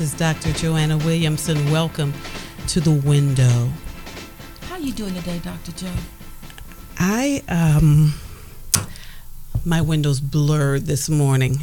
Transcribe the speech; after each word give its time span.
This 0.00 0.14
is 0.14 0.18
Dr. 0.18 0.50
Joanna 0.54 0.96
Williamson. 0.96 1.70
Welcome 1.70 2.14
to 2.68 2.80
the 2.80 2.90
window. 2.90 3.68
How 4.62 4.76
are 4.76 4.80
you 4.80 4.94
doing 4.94 5.12
today, 5.12 5.38
Dr. 5.40 5.72
Joe? 5.72 5.92
I 6.98 7.42
um 7.48 8.14
my 9.62 9.82
window's 9.82 10.20
blurred 10.20 10.86
this 10.86 11.10
morning. 11.10 11.58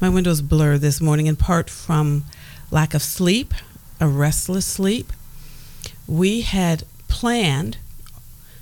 My 0.00 0.10
window's 0.10 0.42
blurred 0.42 0.80
this 0.80 1.00
morning 1.00 1.26
in 1.26 1.34
part 1.34 1.68
from 1.68 2.22
lack 2.70 2.94
of 2.94 3.02
sleep, 3.02 3.52
a 3.98 4.06
restless 4.06 4.64
sleep. 4.64 5.12
We 6.06 6.42
had 6.42 6.84
planned 7.08 7.78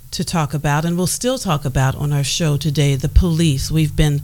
to 0.09 0.23
talk 0.23 0.55
about 0.55 0.83
and 0.83 0.97
we'll 0.97 1.05
still 1.05 1.37
talk 1.37 1.63
about 1.63 1.93
on 1.95 2.11
our 2.11 2.23
show 2.23 2.57
today 2.57 2.95
the 2.95 3.07
police. 3.07 3.69
We've 3.69 3.95
been 3.95 4.23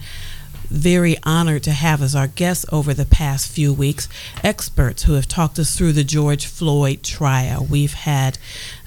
very 0.69 1.17
honored 1.23 1.63
to 1.63 1.71
have 1.71 2.01
as 2.01 2.15
our 2.15 2.27
guests 2.27 2.65
over 2.71 2.93
the 2.93 3.05
past 3.05 3.51
few 3.51 3.73
weeks 3.73 4.07
experts 4.43 5.03
who 5.03 5.13
have 5.13 5.27
talked 5.27 5.59
us 5.59 5.75
through 5.75 5.93
the 5.93 6.03
George 6.03 6.45
Floyd 6.45 7.03
trial. 7.03 7.65
We've 7.65 7.93
had 7.93 8.37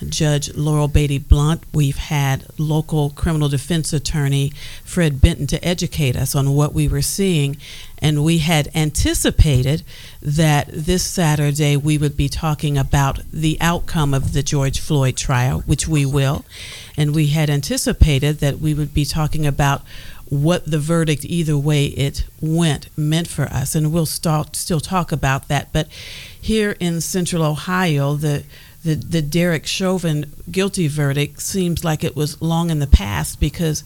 Judge 0.09 0.55
Laurel 0.55 0.89
Beatty 0.89 1.19
Blunt, 1.19 1.63
we've 1.73 1.97
had 1.97 2.47
local 2.59 3.11
criminal 3.11 3.49
defense 3.49 3.93
attorney 3.93 4.53
Fred 4.85 5.21
Benton 5.21 5.47
to 5.49 5.65
educate 5.65 6.17
us 6.17 6.35
on 6.35 6.55
what 6.55 6.75
we 6.75 6.89
were 6.89 7.03
seeing. 7.03 7.57
And 8.03 8.25
we 8.25 8.39
had 8.39 8.71
anticipated 8.75 9.83
that 10.23 10.69
this 10.73 11.03
Saturday 11.03 11.77
we 11.77 11.99
would 11.99 12.17
be 12.17 12.29
talking 12.29 12.79
about 12.79 13.21
the 13.31 13.59
outcome 13.61 14.15
of 14.15 14.33
the 14.33 14.43
George 14.43 14.81
Floyd 14.81 15.17
trial, 15.17 15.61
which 15.67 15.87
we 15.87 16.07
will. 16.07 16.45
And 16.97 17.15
we 17.15 17.29
had 17.29 17.51
anticipated 17.51 18.39
that 18.39 18.59
we 18.59 18.73
would 18.73 18.95
be 18.95 19.05
talking 19.05 19.47
about 19.47 19.83
what 20.31 20.71
the 20.71 20.79
verdict, 20.79 21.25
either 21.25 21.59
way 21.59 21.87
it 21.87 22.25
went, 22.41 22.89
meant 22.97 23.29
for 23.29 23.45
us. 23.45 23.75
And 23.75 23.93
we'll 23.93 24.07
still 24.07 24.81
talk 24.81 25.13
about 25.13 25.49
that. 25.49 25.73
But 25.73 25.89
here 26.41 26.77
in 26.81 27.01
central 27.01 27.43
Ohio, 27.43 28.15
the 28.15 28.45
the, 28.83 28.95
the 28.95 29.21
Derek 29.21 29.67
Chauvin 29.67 30.33
guilty 30.51 30.89
verdict 30.89 31.43
seems 31.43 31.85
like 31.85 32.03
it 32.03 32.17
was 32.17 32.41
long 32.41 32.71
in 32.71 32.79
the 32.79 32.87
past 32.87 33.39
because 33.39 33.85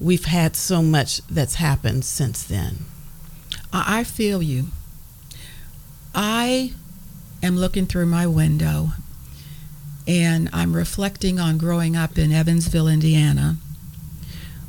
we've 0.00 0.26
had 0.26 0.54
so 0.54 0.80
much 0.80 1.20
that's 1.26 1.56
happened 1.56 2.04
since 2.04 2.44
then. 2.44 2.84
I 3.72 4.04
feel 4.04 4.40
you. 4.40 4.66
I 6.14 6.72
am 7.42 7.56
looking 7.56 7.86
through 7.86 8.06
my 8.06 8.28
window 8.28 8.90
and 10.06 10.48
I'm 10.52 10.74
reflecting 10.74 11.38
on 11.38 11.58
growing 11.58 11.96
up 11.96 12.16
in 12.16 12.32
Evansville, 12.32 12.88
Indiana. 12.88 13.56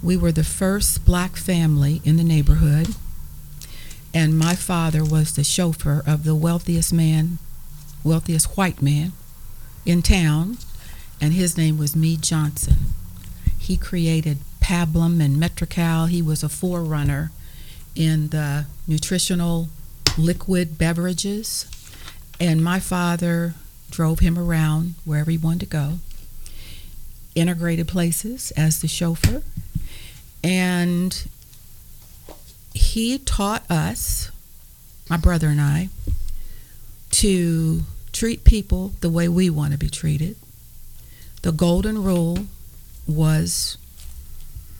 We 0.01 0.15
were 0.15 0.31
the 0.31 0.43
first 0.43 1.05
black 1.05 1.35
family 1.35 2.01
in 2.05 2.17
the 2.17 2.23
neighborhood, 2.23 2.95
and 4.13 4.39
my 4.39 4.55
father 4.55 5.03
was 5.03 5.35
the 5.35 5.43
chauffeur 5.43 6.01
of 6.07 6.23
the 6.23 6.35
wealthiest 6.35 6.93
man, 6.93 7.37
wealthiest 8.03 8.57
white 8.57 8.81
man 8.81 9.11
in 9.85 10.01
town, 10.01 10.57
and 11.19 11.33
his 11.33 11.57
name 11.57 11.77
was 11.77 11.95
Mead 11.95 12.21
Johnson. 12.21 12.77
He 13.57 13.75
created 13.75 14.37
Pablum 14.61 15.21
and 15.23 15.37
Metrocal. 15.37 16.05
He 16.07 16.21
was 16.21 16.43
a 16.43 16.49
forerunner 16.49 17.31
in 17.95 18.29
the 18.29 18.65
nutritional 18.87 19.67
liquid 20.17 20.77
beverages. 20.77 21.65
And 22.39 22.63
my 22.63 22.79
father 22.79 23.55
drove 23.91 24.19
him 24.19 24.37
around 24.37 24.95
wherever 25.03 25.29
he 25.29 25.37
wanted 25.37 25.61
to 25.61 25.65
go, 25.65 25.99
integrated 27.35 27.87
places 27.87 28.51
as 28.51 28.81
the 28.81 28.87
chauffeur. 28.87 29.43
And 30.43 31.27
he 32.73 33.17
taught 33.19 33.69
us, 33.69 34.31
my 35.09 35.17
brother 35.17 35.47
and 35.47 35.59
I, 35.59 35.89
to 37.11 37.81
treat 38.11 38.43
people 38.43 38.93
the 39.01 39.09
way 39.09 39.27
we 39.27 39.49
want 39.49 39.73
to 39.73 39.77
be 39.77 39.89
treated. 39.89 40.35
The 41.41 41.51
golden 41.51 42.03
rule 42.03 42.45
was 43.07 43.77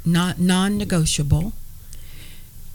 not 0.06 0.40
non-negotiable. 0.40 1.54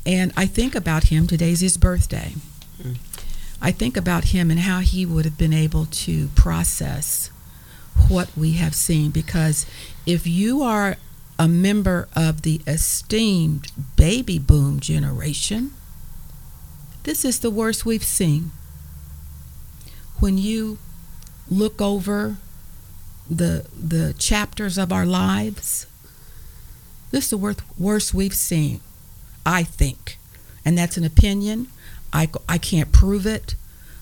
And 0.07 0.33
I 0.37 0.47
think 0.47 0.75
about 0.75 1.05
him. 1.05 1.27
Today's 1.27 1.61
his 1.61 1.77
birthday. 1.77 2.35
Mm. 2.83 2.97
I 3.63 3.71
think 3.71 3.97
about 3.97 4.25
him 4.25 4.51
and 4.51 4.61
how 4.61 4.81
he 4.81 5.07
would 5.07 5.25
have 5.25 5.39
been 5.39 5.55
able 5.55 5.87
to 5.87 6.29
process 6.29 7.31
what 8.09 8.29
we 8.37 8.53
have 8.53 8.75
seen. 8.75 9.11
Because 9.11 9.65
if 10.05 10.27
you 10.27 10.63
are 10.63 10.97
a 11.39 11.49
member 11.49 12.09
of 12.15 12.43
the 12.43 12.61
esteemed 12.67 13.73
baby 13.97 14.39
boom 14.39 14.81
generation, 14.81 15.73
this 17.05 17.25
is 17.25 17.41
the 17.41 17.51
worst 17.51 17.85
we've 17.85 18.05
seen. 18.05 18.53
When 20.21 20.39
you 20.39 20.79
look 21.51 21.81
over 21.81 22.37
the 23.29 23.67
the 23.79 24.15
chapters 24.19 24.79
of 24.79 24.93
our 24.93 25.07
lives, 25.07 25.87
this 27.11 27.25
is 27.25 27.31
the 27.31 27.39
worst, 27.39 27.63
worst 27.79 28.15
we've 28.15 28.35
seen, 28.35 28.81
I 29.47 29.63
think. 29.63 30.19
And 30.65 30.77
that's 30.77 30.97
an 30.97 31.05
opinion. 31.05 31.69
I, 32.13 32.29
I 32.49 32.59
can't 32.59 32.91
prove 32.91 33.27
it. 33.27 33.55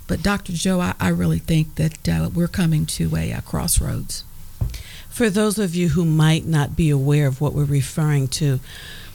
But 0.06 0.22
Dr. 0.22 0.52
Joe, 0.52 0.80
I, 0.80 0.94
I 1.00 1.08
really 1.08 1.38
think 1.38 1.74
that 1.74 2.08
uh, 2.08 2.30
we're 2.32 2.48
coming 2.48 2.86
to 2.86 3.14
a, 3.16 3.32
uh 3.32 3.40
crossroads. 3.40 4.24
For 5.12 5.28
those 5.28 5.58
of 5.58 5.74
you 5.74 5.90
who 5.90 6.06
might 6.06 6.46
not 6.46 6.74
be 6.74 6.88
aware 6.88 7.26
of 7.26 7.42
what 7.42 7.52
we're 7.52 7.64
referring 7.64 8.28
to 8.28 8.60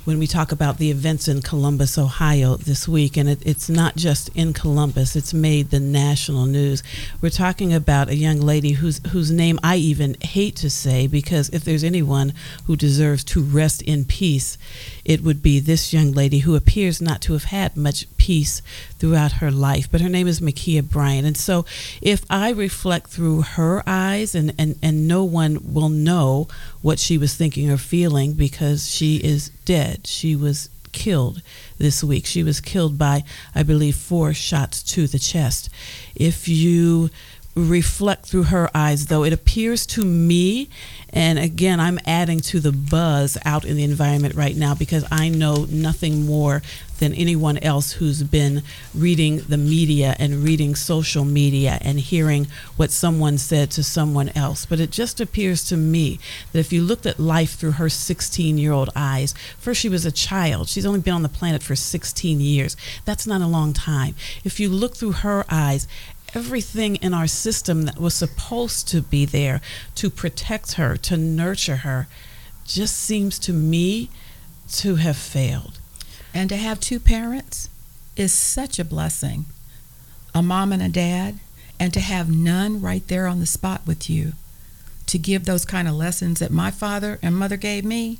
when 0.05 0.19
we 0.19 0.27
talk 0.27 0.51
about 0.51 0.77
the 0.77 0.91
events 0.91 1.27
in 1.27 1.41
Columbus, 1.41 1.97
Ohio 1.97 2.55
this 2.55 2.87
week, 2.87 3.17
and 3.17 3.27
it, 3.27 3.39
it's 3.43 3.67
not 3.67 3.95
just 3.95 4.29
in 4.35 4.53
Columbus, 4.53 5.15
it's 5.15 5.33
made 5.33 5.71
the 5.71 5.79
national 5.79 6.45
news. 6.45 6.83
We're 7.19 7.31
talking 7.31 7.73
about 7.73 8.09
a 8.09 8.15
young 8.15 8.39
lady 8.39 8.73
whose, 8.73 9.01
whose 9.07 9.31
name 9.31 9.59
I 9.63 9.77
even 9.77 10.15
hate 10.21 10.55
to 10.57 10.69
say 10.69 11.07
because 11.07 11.49
if 11.49 11.65
there's 11.65 11.83
anyone 11.83 12.33
who 12.67 12.75
deserves 12.75 13.23
to 13.25 13.41
rest 13.41 13.81
in 13.81 14.05
peace, 14.05 14.57
it 15.03 15.23
would 15.23 15.41
be 15.41 15.59
this 15.59 15.91
young 15.91 16.11
lady 16.11 16.39
who 16.39 16.55
appears 16.55 17.01
not 17.01 17.21
to 17.23 17.33
have 17.33 17.45
had 17.45 17.75
much 17.75 18.05
peace 18.27 18.61
throughout 18.99 19.39
her 19.43 19.49
life. 19.49 19.87
But 19.89 20.01
her 20.01 20.09
name 20.09 20.27
is 20.27 20.41
Ma'Khia 20.41 20.83
Bryant. 20.83 21.25
And 21.25 21.37
so 21.37 21.65
if 22.01 22.25
I 22.29 22.49
reflect 22.49 23.07
through 23.07 23.43
her 23.43 23.81
eyes, 23.87 24.35
and, 24.35 24.53
and, 24.59 24.77
and 24.83 25.07
no 25.07 25.23
one 25.23 25.73
will 25.73 25.87
know 25.87 26.49
what 26.81 26.99
she 26.99 27.17
was 27.17 27.35
thinking 27.35 27.71
or 27.71 27.77
feeling 27.77 28.33
because 28.33 28.91
she 28.91 29.15
is 29.23 29.47
dead. 29.63 30.07
She 30.07 30.35
was 30.35 30.69
killed 30.91 31.41
this 31.77 32.03
week. 32.03 32.25
She 32.25 32.43
was 32.43 32.59
killed 32.59 32.97
by, 32.97 33.23
I 33.55 33.63
believe, 33.63 33.95
four 33.95 34.33
shots 34.33 34.83
to 34.93 35.07
the 35.07 35.19
chest. 35.19 35.69
If 36.13 36.49
you 36.49 37.09
reflect 37.57 38.25
through 38.25 38.43
her 38.43 38.69
eyes, 38.75 39.07
though, 39.07 39.23
it 39.23 39.33
appears 39.33 39.85
to 39.87 40.05
me, 40.05 40.69
and 41.11 41.39
again, 41.39 41.79
I'm 41.79 41.99
adding 42.05 42.39
to 42.41 42.59
the 42.59 42.71
buzz 42.71 43.37
out 43.45 43.65
in 43.65 43.77
the 43.77 43.83
environment 43.83 44.35
right 44.35 44.55
now 44.55 44.75
because 44.75 45.05
I 45.11 45.29
know 45.29 45.65
nothing 45.69 46.25
more 46.25 46.61
than 46.97 47.13
anyone 47.13 47.57
else 47.59 47.93
who's 47.93 48.23
been 48.23 48.63
reading 48.93 49.39
the 49.39 49.57
media 49.57 50.15
and 50.19 50.43
reading 50.43 50.75
social 50.75 51.23
media 51.25 51.77
and 51.81 51.99
hearing 51.99 52.47
what 52.75 52.91
someone 52.91 53.37
said 53.37 53.71
to 53.71 53.83
someone 53.83 54.29
else. 54.29 54.65
But 54.65 54.79
it 54.79 54.91
just 54.91 55.19
appears 55.19 55.63
to 55.65 55.77
me 55.77 56.19
that 56.51 56.59
if 56.59 56.73
you 56.73 56.81
looked 56.81 57.05
at 57.05 57.19
life 57.19 57.55
through 57.55 57.73
her 57.73 57.89
16 57.89 58.57
year 58.57 58.71
old 58.71 58.89
eyes, 58.95 59.33
first 59.57 59.81
she 59.81 59.89
was 59.89 60.05
a 60.05 60.11
child. 60.11 60.69
She's 60.69 60.85
only 60.85 60.99
been 60.99 61.13
on 61.13 61.23
the 61.23 61.29
planet 61.29 61.63
for 61.63 61.75
16 61.75 62.39
years. 62.39 62.75
That's 63.05 63.27
not 63.27 63.41
a 63.41 63.47
long 63.47 63.73
time. 63.73 64.15
If 64.43 64.59
you 64.59 64.69
look 64.69 64.95
through 64.95 65.13
her 65.23 65.45
eyes, 65.49 65.87
everything 66.33 66.97
in 66.97 67.13
our 67.13 67.27
system 67.27 67.83
that 67.83 67.99
was 67.99 68.13
supposed 68.13 68.87
to 68.89 69.01
be 69.01 69.25
there 69.25 69.61
to 69.95 70.09
protect 70.09 70.73
her, 70.73 70.97
to 70.97 71.17
nurture 71.17 71.77
her, 71.77 72.07
just 72.65 72.97
seems 72.97 73.39
to 73.39 73.53
me 73.53 74.09
to 74.69 74.95
have 74.95 75.17
failed. 75.17 75.76
And 76.37 76.49
to 76.49 76.55
have 76.55 76.79
two 76.79 76.99
parents 76.99 77.67
is 78.15 78.31
such 78.31 78.77
a 78.77 78.85
blessing 78.85 79.45
a 80.35 80.43
mom 80.43 80.71
and 80.71 80.83
a 80.83 80.87
dad, 80.87 81.39
and 81.79 81.91
to 81.91 81.99
have 81.99 82.29
none 82.29 82.79
right 82.79 83.01
there 83.07 83.25
on 83.25 83.39
the 83.39 83.47
spot 83.47 83.81
with 83.87 84.07
you 84.07 84.33
to 85.07 85.17
give 85.17 85.45
those 85.45 85.65
kind 85.65 85.87
of 85.87 85.95
lessons 85.95 86.37
that 86.37 86.51
my 86.51 86.69
father 86.69 87.17
and 87.23 87.35
mother 87.35 87.57
gave 87.57 87.83
me. 87.83 88.19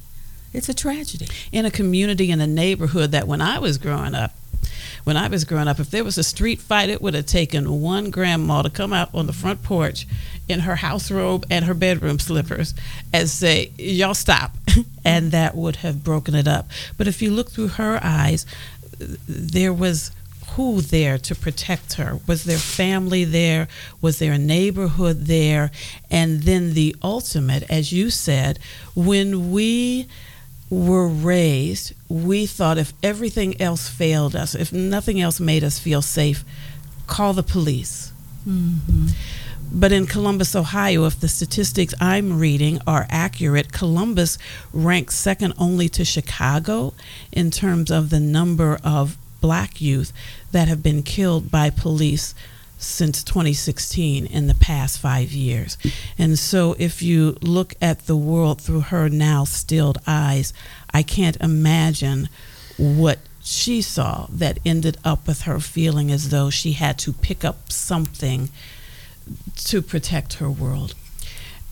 It's 0.51 0.67
a 0.67 0.73
tragedy. 0.73 1.27
In 1.51 1.63
a 1.63 1.69
community, 1.69 2.31
in 2.31 2.41
a 2.41 2.47
neighborhood 2.47 3.11
that 3.11 3.27
when 3.27 3.39
I 3.39 3.59
was 3.59 3.77
growing 3.77 4.15
up, 4.15 4.31
when 5.03 5.15
I 5.15 5.27
was 5.27 5.43
growing 5.43 5.67
up, 5.67 5.79
if 5.79 5.91
there 5.91 6.03
was 6.03 6.17
a 6.17 6.23
street 6.23 6.59
fight, 6.59 6.89
it 6.89 7.03
would 7.03 7.13
have 7.13 7.27
taken 7.27 7.81
one 7.81 8.09
grandma 8.09 8.63
to 8.63 8.71
come 8.71 8.93
out 8.93 9.13
on 9.13 9.27
the 9.27 9.33
front 9.33 9.61
porch 9.61 10.07
in 10.47 10.61
her 10.61 10.77
house 10.77 11.11
robe 11.11 11.45
and 11.49 11.65
her 11.65 11.73
bedroom 11.73 12.19
slippers 12.19 12.73
and 13.13 13.29
say, 13.29 13.71
Y'all 13.77 14.13
stop. 14.13 14.55
and 15.05 15.31
that 15.31 15.55
would 15.55 15.77
have 15.77 16.03
broken 16.03 16.35
it 16.35 16.47
up. 16.47 16.69
But 16.97 17.07
if 17.07 17.21
you 17.21 17.31
look 17.31 17.51
through 17.51 17.69
her 17.69 17.99
eyes, 18.03 18.45
there 19.27 19.73
was 19.73 20.11
who 20.51 20.81
there 20.81 21.19
to 21.19 21.35
protect 21.35 21.93
her? 21.93 22.19
Was 22.25 22.43
there 22.43 22.57
family 22.57 23.23
there? 23.23 23.67
Was 24.01 24.17
there 24.17 24.33
a 24.33 24.39
neighborhood 24.39 25.25
there? 25.25 25.71
And 26.09 26.43
then 26.43 26.73
the 26.73 26.95
ultimate, 27.03 27.63
as 27.69 27.91
you 27.91 28.09
said, 28.09 28.57
when 28.95 29.51
we 29.51 30.07
were 30.69 31.07
raised, 31.07 31.93
we 32.09 32.45
thought 32.45 32.77
if 32.77 32.93
everything 33.03 33.59
else 33.61 33.87
failed 33.87 34.35
us, 34.35 34.55
if 34.55 34.73
nothing 34.73 35.21
else 35.21 35.39
made 35.39 35.63
us 35.63 35.79
feel 35.79 36.01
safe, 36.01 36.43
call 37.05 37.33
the 37.33 37.43
police. 37.43 38.11
Mm-hmm. 38.47 39.07
But 39.71 39.91
in 39.91 40.07
Columbus, 40.07 40.55
Ohio, 40.55 41.05
if 41.05 41.19
the 41.19 41.27
statistics 41.27 41.93
I'm 41.99 42.39
reading 42.39 42.79
are 42.87 43.05
accurate, 43.09 43.71
Columbus 43.73 44.37
ranks 44.71 45.15
second 45.15 45.53
only 45.57 45.89
to 45.89 46.05
Chicago 46.05 46.93
in 47.31 47.51
terms 47.51 47.91
of 47.91 48.09
the 48.09 48.19
number 48.19 48.79
of 48.83 49.17
black 49.41 49.81
youth 49.81 50.13
that 50.51 50.67
have 50.67 50.81
been 50.81 51.03
killed 51.03 51.51
by 51.51 51.69
police 51.69 52.33
since 52.77 53.23
2016 53.23 54.25
in 54.25 54.47
the 54.47 54.55
past 54.55 54.99
five 54.99 55.31
years. 55.31 55.77
And 56.17 56.39
so, 56.39 56.75
if 56.79 57.01
you 57.01 57.37
look 57.41 57.73
at 57.81 58.05
the 58.05 58.15
world 58.15 58.61
through 58.61 58.81
her 58.81 59.09
now 59.09 59.43
stilled 59.43 59.97
eyes, 60.07 60.53
I 60.93 61.03
can't 61.03 61.37
imagine 61.37 62.29
what 62.77 63.19
she 63.43 63.81
saw 63.81 64.27
that 64.29 64.59
ended 64.65 64.97
up 65.03 65.27
with 65.27 65.41
her 65.41 65.59
feeling 65.59 66.11
as 66.11 66.29
though 66.29 66.49
she 66.49 66.73
had 66.73 66.99
to 66.99 67.13
pick 67.13 67.43
up 67.43 67.71
something 67.71 68.49
to 69.55 69.81
protect 69.81 70.35
her 70.35 70.49
world. 70.49 70.93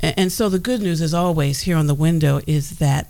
And 0.02 0.32
so, 0.32 0.50
the 0.50 0.60
good 0.60 0.82
news, 0.82 1.02
as 1.02 1.14
always, 1.14 1.62
here 1.62 1.78
on 1.78 1.88
the 1.88 1.94
window 1.94 2.42
is 2.46 2.78
that 2.78 3.10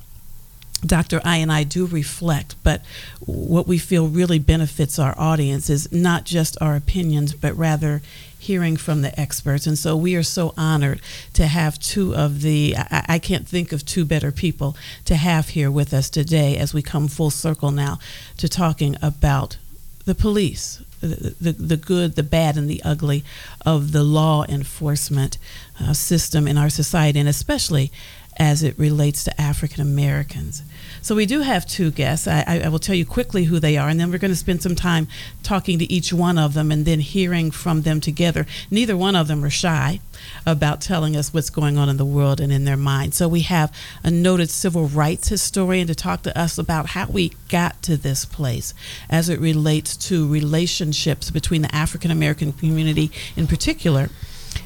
Dr. 0.85 1.19
I 1.23 1.37
and 1.37 1.51
I 1.51 1.63
do 1.63 1.87
reflect, 1.87 2.55
but 2.63 2.81
what 3.19 3.67
we 3.67 3.77
feel 3.77 4.07
really 4.07 4.39
benefits 4.39 4.99
our 4.99 5.15
audience 5.17 5.69
is 5.69 5.91
not 5.91 6.25
just 6.25 6.57
our 6.61 6.75
opinions, 6.75 7.33
but 7.33 7.57
rather 7.57 8.01
hearing 8.37 8.77
from 8.77 9.01
the 9.01 9.19
experts. 9.19 9.65
And 9.65 9.77
so 9.77 9.97
we 9.97 10.15
are 10.15 10.23
so 10.23 10.53
honored 10.55 11.01
to 11.33 11.47
have 11.47 11.79
two 11.79 12.15
of 12.15 12.41
the, 12.41 12.75
I, 12.77 13.05
I, 13.09 13.19
can't 13.19 13.47
think 13.47 13.71
of 13.71 13.85
two 13.85 14.05
better 14.05 14.31
people 14.31 14.77
to 15.05 15.15
have 15.15 15.49
here 15.49 15.71
with 15.71 15.93
us 15.93 16.11
today 16.11 16.55
as 16.55 16.71
we 16.71 16.83
come 16.83 17.07
full 17.07 17.31
circle 17.31 17.71
now 17.71 17.97
to 18.37 18.47
talking 18.47 18.95
about 19.01 19.57
the 20.05 20.13
police, 20.13 20.83
the, 21.07 21.51
the, 21.51 21.77
good, 21.77 22.15
the 22.15 22.23
bad, 22.23 22.57
and 22.57 22.69
the 22.69 22.81
ugly 22.83 23.23
of 23.65 23.91
the 23.91 24.03
law 24.03 24.45
enforcement 24.47 25.37
uh, 25.81 25.93
system 25.93 26.47
in 26.47 26.57
our 26.57 26.69
society, 26.69 27.19
and 27.19 27.29
especially 27.29 27.91
as 28.37 28.63
it 28.63 28.77
relates 28.77 29.23
to 29.23 29.41
African 29.41 29.81
Americans. 29.81 30.61
So 31.05 31.13
we 31.13 31.27
do 31.27 31.41
have 31.41 31.67
two 31.67 31.91
guests. 31.91 32.27
I, 32.27 32.61
I, 32.63 32.67
will 32.67 32.79
tell 32.79 32.95
you 32.95 33.05
quickly 33.05 33.43
who 33.43 33.59
they 33.59 33.77
are, 33.77 33.89
and 33.89 33.99
then 33.99 34.09
we're 34.09 34.17
going 34.17 34.31
to 34.31 34.35
spend 34.35 34.63
some 34.63 34.73
time 34.73 35.07
talking 35.43 35.77
to 35.77 35.93
each 35.93 36.11
one 36.11 36.39
of 36.39 36.55
them 36.55 36.71
and 36.71 36.83
then 36.83 36.99
hearing 36.99 37.51
from 37.51 37.83
them 37.83 38.01
together. 38.01 38.47
Neither 38.71 38.97
one 38.97 39.15
of 39.15 39.27
them 39.27 39.43
are 39.43 39.51
shy 39.51 39.99
about 40.47 40.81
telling 40.81 41.15
us 41.15 41.31
what's 41.31 41.51
going 41.51 41.77
on 41.77 41.89
in 41.89 41.97
the 41.97 42.05
world 42.05 42.39
and 42.39 42.51
in 42.51 42.65
their 42.65 42.75
mind. 42.75 43.13
So 43.13 43.27
we 43.27 43.41
have 43.41 43.71
a 44.03 44.09
noted 44.09 44.49
civil 44.49 44.87
rights 44.87 45.27
historian 45.27 45.85
to 45.85 45.93
talk 45.93 46.23
to 46.23 46.35
us 46.35 46.57
about 46.57 46.87
how 46.87 47.05
we 47.05 47.33
got 47.49 47.83
to 47.83 47.97
this 47.97 48.25
place 48.25 48.73
as 49.07 49.29
it 49.29 49.39
relates 49.39 49.95
to 50.07 50.27
relationships 50.27 51.29
between 51.29 51.61
the 51.61 51.75
African 51.75 52.09
American 52.09 52.51
community 52.51 53.11
in 53.35 53.45
particular 53.45 54.09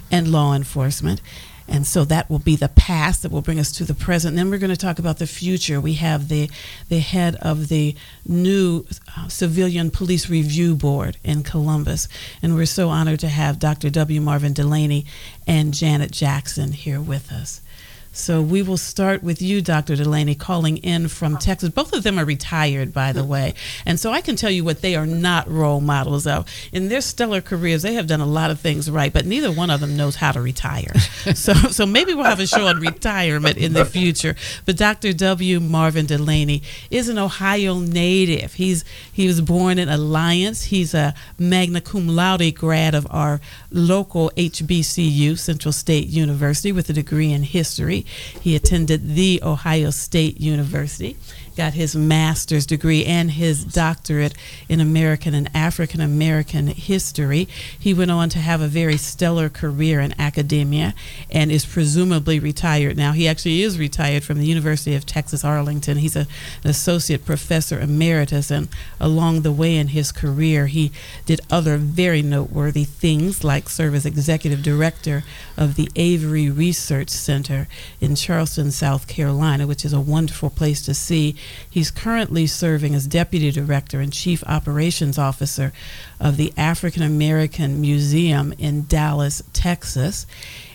and 0.09 0.31
law 0.31 0.53
enforcement. 0.53 1.21
And 1.69 1.85
so 1.85 2.03
that 2.05 2.29
will 2.29 2.39
be 2.39 2.55
the 2.55 2.69
past 2.69 3.21
that 3.21 3.31
will 3.31 3.43
bring 3.43 3.59
us 3.59 3.71
to 3.73 3.85
the 3.85 3.93
present. 3.93 4.31
And 4.31 4.37
then 4.39 4.49
we're 4.49 4.57
going 4.57 4.71
to 4.71 4.77
talk 4.77 4.97
about 4.97 5.19
the 5.19 5.27
future. 5.27 5.79
We 5.79 5.93
have 5.95 6.27
the, 6.27 6.49
the 6.89 6.99
head 6.99 7.35
of 7.35 7.67
the 7.67 7.95
new 8.25 8.85
uh, 9.15 9.27
Civilian 9.27 9.91
Police 9.91 10.29
Review 10.29 10.75
Board 10.75 11.17
in 11.23 11.43
Columbus. 11.43 12.07
And 12.41 12.55
we're 12.55 12.65
so 12.65 12.89
honored 12.89 13.19
to 13.19 13.29
have 13.29 13.59
Dr. 13.59 13.89
W. 13.91 14.19
Marvin 14.19 14.53
Dulaney 14.53 15.05
and 15.45 15.73
Janet 15.73 16.11
Jackson 16.11 16.71
here 16.71 16.99
with 16.99 17.31
us. 17.31 17.61
So 18.11 18.41
we 18.41 18.61
will 18.63 18.77
start 18.77 19.23
with 19.23 19.41
you, 19.41 19.61
Dr. 19.61 19.95
Dulaney, 19.95 20.37
calling 20.37 20.77
in 20.77 21.07
from 21.07 21.37
Texas. 21.37 21.69
Both 21.69 21.93
of 21.93 22.03
them 22.03 22.17
are 22.17 22.25
retired, 22.25 22.91
by 22.91 23.13
the 23.13 23.23
way. 23.23 23.53
And 23.85 23.99
so 23.99 24.11
I 24.11 24.21
can 24.21 24.35
tell 24.35 24.49
you 24.49 24.63
what 24.63 24.81
they 24.81 24.95
are 24.95 25.05
not 25.05 25.49
role 25.49 25.79
models 25.79 26.25
of. 26.25 26.47
In 26.73 26.89
their 26.89 27.01
stellar 27.01 27.39
careers, 27.39 27.83
they 27.83 27.93
have 27.93 28.07
done 28.07 28.19
a 28.19 28.25
lot 28.25 28.51
of 28.51 28.59
things 28.59 28.89
right, 28.89 29.13
but 29.13 29.25
neither 29.25 29.51
one 29.51 29.69
of 29.69 29.79
them 29.79 29.95
knows 29.95 30.15
how 30.15 30.31
to 30.31 30.41
retire. 30.41 30.93
so, 31.35 31.53
so 31.53 31.85
maybe 31.85 32.13
we'll 32.13 32.25
have 32.25 32.39
a 32.39 32.47
show 32.47 32.67
on 32.67 32.79
retirement 32.79 33.57
in 33.57 33.73
the 33.73 33.85
future. 33.85 34.35
But 34.65 34.77
Dr. 34.77 35.13
W. 35.13 35.59
Marvin 35.59 36.07
Dulaney 36.07 36.63
is 36.89 37.09
an 37.09 37.17
Ohio 37.17 37.79
native. 37.79 38.55
He's 38.55 38.83
he 39.11 39.27
was 39.27 39.41
born 39.41 39.77
in 39.77 39.87
Alliance. 39.87 40.65
He's 40.65 40.93
a 40.93 41.13
magna 41.37 41.81
cum 41.81 42.07
laude 42.07 42.55
grad 42.55 42.95
of 42.95 43.07
our 43.09 43.39
local 43.71 44.31
HBCU, 44.35 45.37
Central 45.37 45.71
State 45.71 46.07
University, 46.07 46.71
with 46.71 46.89
a 46.89 46.93
degree 46.93 47.31
in 47.31 47.43
history. 47.43 47.98
He 48.39 48.55
attended 48.55 49.15
The 49.15 49.41
Ohio 49.43 49.89
State 49.91 50.39
University 50.39 51.17
got 51.59 51.73
his 51.73 51.93
master's 51.93 52.65
degree 52.65 53.03
and 53.03 53.31
his 53.31 53.65
doctorate 53.65 54.33
in 54.69 54.79
American 54.79 55.33
and 55.33 55.49
African 55.53 55.99
American 55.99 56.67
history. 56.67 57.49
He 57.77 57.93
went 57.93 58.11
on 58.11 58.29
to 58.29 58.39
have 58.39 58.61
a 58.61 58.69
very 58.69 58.95
stellar 58.95 59.49
career 59.49 59.99
in 59.99 60.17
academia 60.17 60.93
and 61.29 61.51
is 61.51 61.65
presumably 61.65 62.39
retired 62.39 62.95
now. 62.95 63.11
He 63.11 63.27
actually 63.27 63.61
is 63.61 63.77
retired 63.77 64.23
from 64.23 64.37
the 64.37 64.45
University 64.45 64.95
of 64.95 65.05
Texas 65.05 65.43
Arlington. 65.43 65.97
He's 65.97 66.15
a, 66.15 66.27
an 66.63 66.69
associate 66.69 67.25
professor 67.25 67.77
emeritus, 67.77 68.49
and 68.49 68.69
along 68.97 69.41
the 69.41 69.51
way 69.51 69.75
in 69.75 69.89
his 69.89 70.13
career, 70.13 70.67
he 70.67 70.93
did 71.25 71.41
other 71.51 71.75
very 71.75 72.21
noteworthy 72.21 72.85
things 72.85 73.43
like 73.43 73.67
serve 73.67 73.95
as 73.95 74.05
executive 74.05 74.63
director 74.63 75.23
of 75.57 75.75
the 75.75 75.89
Avery 75.97 76.49
Research 76.49 77.09
Center 77.09 77.67
in 77.99 78.15
Charleston, 78.15 78.71
South 78.71 79.09
Carolina, 79.09 79.67
which 79.67 79.83
is 79.83 79.91
a 79.91 79.99
wonderful 79.99 80.49
place 80.49 80.81
to 80.83 80.93
see 80.93 81.35
He's 81.69 81.91
currently 81.91 82.47
serving 82.47 82.95
as 82.95 83.07
Deputy 83.07 83.51
Director 83.51 83.99
and 83.99 84.11
Chief 84.11 84.43
Operations 84.45 85.17
Officer 85.17 85.71
of 86.19 86.37
the 86.37 86.53
African 86.57 87.03
American 87.03 87.79
Museum 87.81 88.53
in 88.57 88.85
Dallas, 88.85 89.43
Texas. 89.53 90.25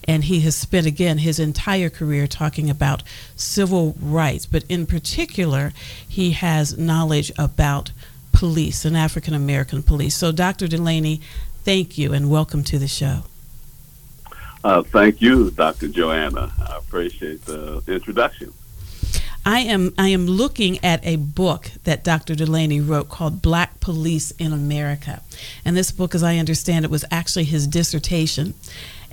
And 0.06 0.24
he 0.24 0.40
has 0.40 0.54
spent, 0.54 0.86
again, 0.86 1.18
his 1.18 1.38
entire 1.38 1.90
career 1.90 2.26
talking 2.26 2.68
about 2.68 3.02
civil 3.36 3.96
rights, 4.00 4.46
but 4.46 4.64
in 4.68 4.86
particular, 4.86 5.72
he 6.06 6.32
has 6.32 6.76
knowledge 6.76 7.32
about 7.38 7.92
police 8.32 8.84
and 8.84 8.96
African 8.96 9.32
American 9.34 9.82
police. 9.82 10.14
So, 10.14 10.32
Dr. 10.32 10.66
Dulaney, 10.66 11.20
thank 11.64 11.96
you 11.96 12.12
and 12.12 12.30
welcome 12.30 12.62
to 12.64 12.78
the 12.78 12.88
show. 12.88 13.22
Uh, 14.64 14.82
thank 14.82 15.20
you, 15.20 15.50
Dr. 15.50 15.88
Joanna. 15.88 16.50
I 16.58 16.78
appreciate 16.78 17.44
the 17.44 17.82
introduction. 17.86 18.52
I 19.44 19.60
am 19.60 19.92
I 19.98 20.08
am 20.08 20.26
looking 20.26 20.82
at 20.82 21.04
a 21.04 21.16
book 21.16 21.70
that 21.84 22.02
Dr. 22.02 22.34
Dulaney 22.34 22.86
wrote 22.86 23.08
called 23.08 23.42
Black 23.42 23.78
Police 23.80 24.30
in 24.32 24.52
America. 24.52 25.22
And 25.64 25.76
this 25.76 25.90
book, 25.90 26.14
as 26.14 26.22
I 26.22 26.38
understand 26.38 26.84
it, 26.84 26.90
was 26.90 27.04
actually 27.10 27.44
his 27.44 27.66
dissertation. 27.66 28.54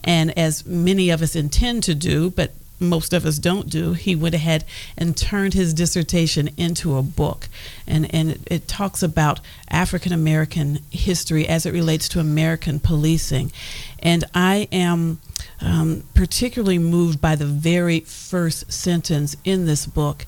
And 0.04 0.38
as 0.38 0.66
many 0.66 1.10
of 1.10 1.22
us 1.22 1.36
intend 1.36 1.84
to 1.84 1.96
do, 1.96 2.30
but 2.32 2.54
most 2.80 3.14
of 3.14 3.26
us 3.26 3.38
don't 3.38 3.70
do, 3.70 3.94
he 3.94 4.16
went 4.16 4.34
ahead 4.34 4.66
and 4.98 5.16
turned 5.16 5.54
his 5.54 5.74
dissertation 5.74 6.50
into 6.58 6.98
a 6.98 7.04
book. 7.04 7.48
And, 7.86 8.12
and 8.14 8.32
it, 8.32 8.42
it 8.48 8.68
talks 8.68 9.04
about 9.04 9.40
African 9.70 10.12
American 10.12 10.80
history 10.90 11.48
as 11.48 11.66
it 11.66 11.74
relates 11.74 12.10
to 12.10 12.20
American 12.20 12.80
policing. 12.80 13.52
And 14.00 14.24
I 14.34 14.68
am 14.72 15.20
um, 15.62 16.04
particularly 16.14 16.80
moved 16.80 17.22
by 17.22 17.36
the 17.36 17.46
very 17.46 18.02
first 18.02 18.72
sentence 18.72 19.36
in 19.44 19.66
this 19.66 19.86
book. 19.86 20.26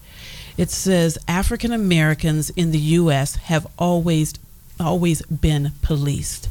It 0.58 0.70
says 0.70 1.18
African 1.28 1.72
Americans 1.72 2.50
in 2.52 2.72
the 2.72 2.80
U.S. 2.80 3.36
have 3.36 3.66
always 3.78 4.34
always 4.80 5.22
been 5.24 5.72
policed. 5.82 6.50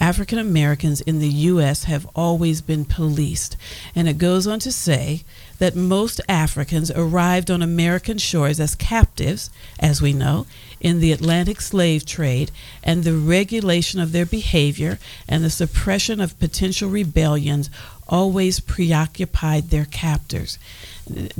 African 0.00 0.38
Americans 0.38 1.00
in 1.00 1.18
the 1.18 1.28
U.S. 1.28 1.84
have 1.84 2.06
always 2.14 2.60
been 2.60 2.84
policed. 2.84 3.56
And 3.94 4.08
it 4.08 4.18
goes 4.18 4.46
on 4.46 4.60
to 4.60 4.70
say 4.70 5.24
that 5.58 5.74
most 5.74 6.20
Africans 6.28 6.90
arrived 6.92 7.50
on 7.50 7.62
American 7.62 8.18
shores 8.18 8.60
as 8.60 8.74
captives, 8.74 9.50
as 9.78 10.00
we 10.00 10.12
know, 10.12 10.46
in 10.80 11.00
the 11.00 11.12
Atlantic 11.12 11.60
slave 11.60 12.06
trade, 12.06 12.50
and 12.82 13.02
the 13.02 13.16
regulation 13.16 14.00
of 14.00 14.12
their 14.12 14.26
behavior 14.26 14.98
and 15.28 15.42
the 15.42 15.50
suppression 15.50 16.20
of 16.20 16.38
potential 16.38 16.88
rebellions 16.88 17.68
always 18.08 18.60
preoccupied 18.60 19.70
their 19.70 19.84
captors. 19.84 20.58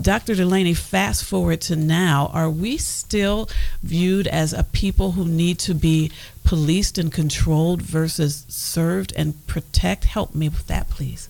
Dr. 0.01 0.35
Dulaney, 0.35 0.77
fast 0.77 1.25
forward 1.25 1.61
to 1.63 1.77
now, 1.77 2.31
are 2.33 2.51
we 2.51 2.77
still 2.79 3.49
viewed 3.83 4.27
as 4.27 4.53
a 4.53 4.65
people 4.65 5.13
who 5.13 5.27
need 5.27 5.59
to 5.61 5.75
be 5.75 6.11
policed 6.45 6.99
and 6.99 7.13
controlled 7.13 7.83
versus 7.83 8.45
served 8.49 9.13
and 9.17 9.47
protect? 9.47 10.05
Help 10.05 10.35
me 10.35 10.49
with 10.49 10.67
that, 10.67 10.89
please. 10.91 11.29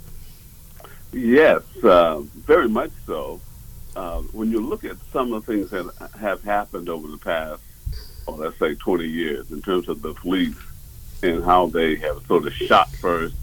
Yes, 1.12 1.62
uh, 1.83 2.21
very 2.21 2.69
much 2.69 2.91
so. 3.07 3.41
Uh, 3.97 4.21
when 4.33 4.50
you 4.50 4.61
look 4.61 4.85
at 4.85 4.97
some 5.12 5.33
of 5.33 5.45
the 5.45 5.53
things 5.53 5.71
that 5.71 6.11
have 6.21 6.43
happened 6.45 6.88
over 6.88 7.09
the 7.09 7.19
past, 7.19 7.62
oh, 8.27 8.33
let's 8.35 8.59
say 8.59 8.75
20 8.75 9.07
years, 9.07 9.50
in 9.50 9.62
terms 9.62 9.88
of 9.88 10.03
the 10.03 10.15
police 10.15 10.57
and 11.23 11.43
how 11.45 11.67
they 11.67 11.97
have 11.97 12.25
sort 12.27 12.47
of 12.47 12.53
shot 12.53 12.88
first 12.97 13.35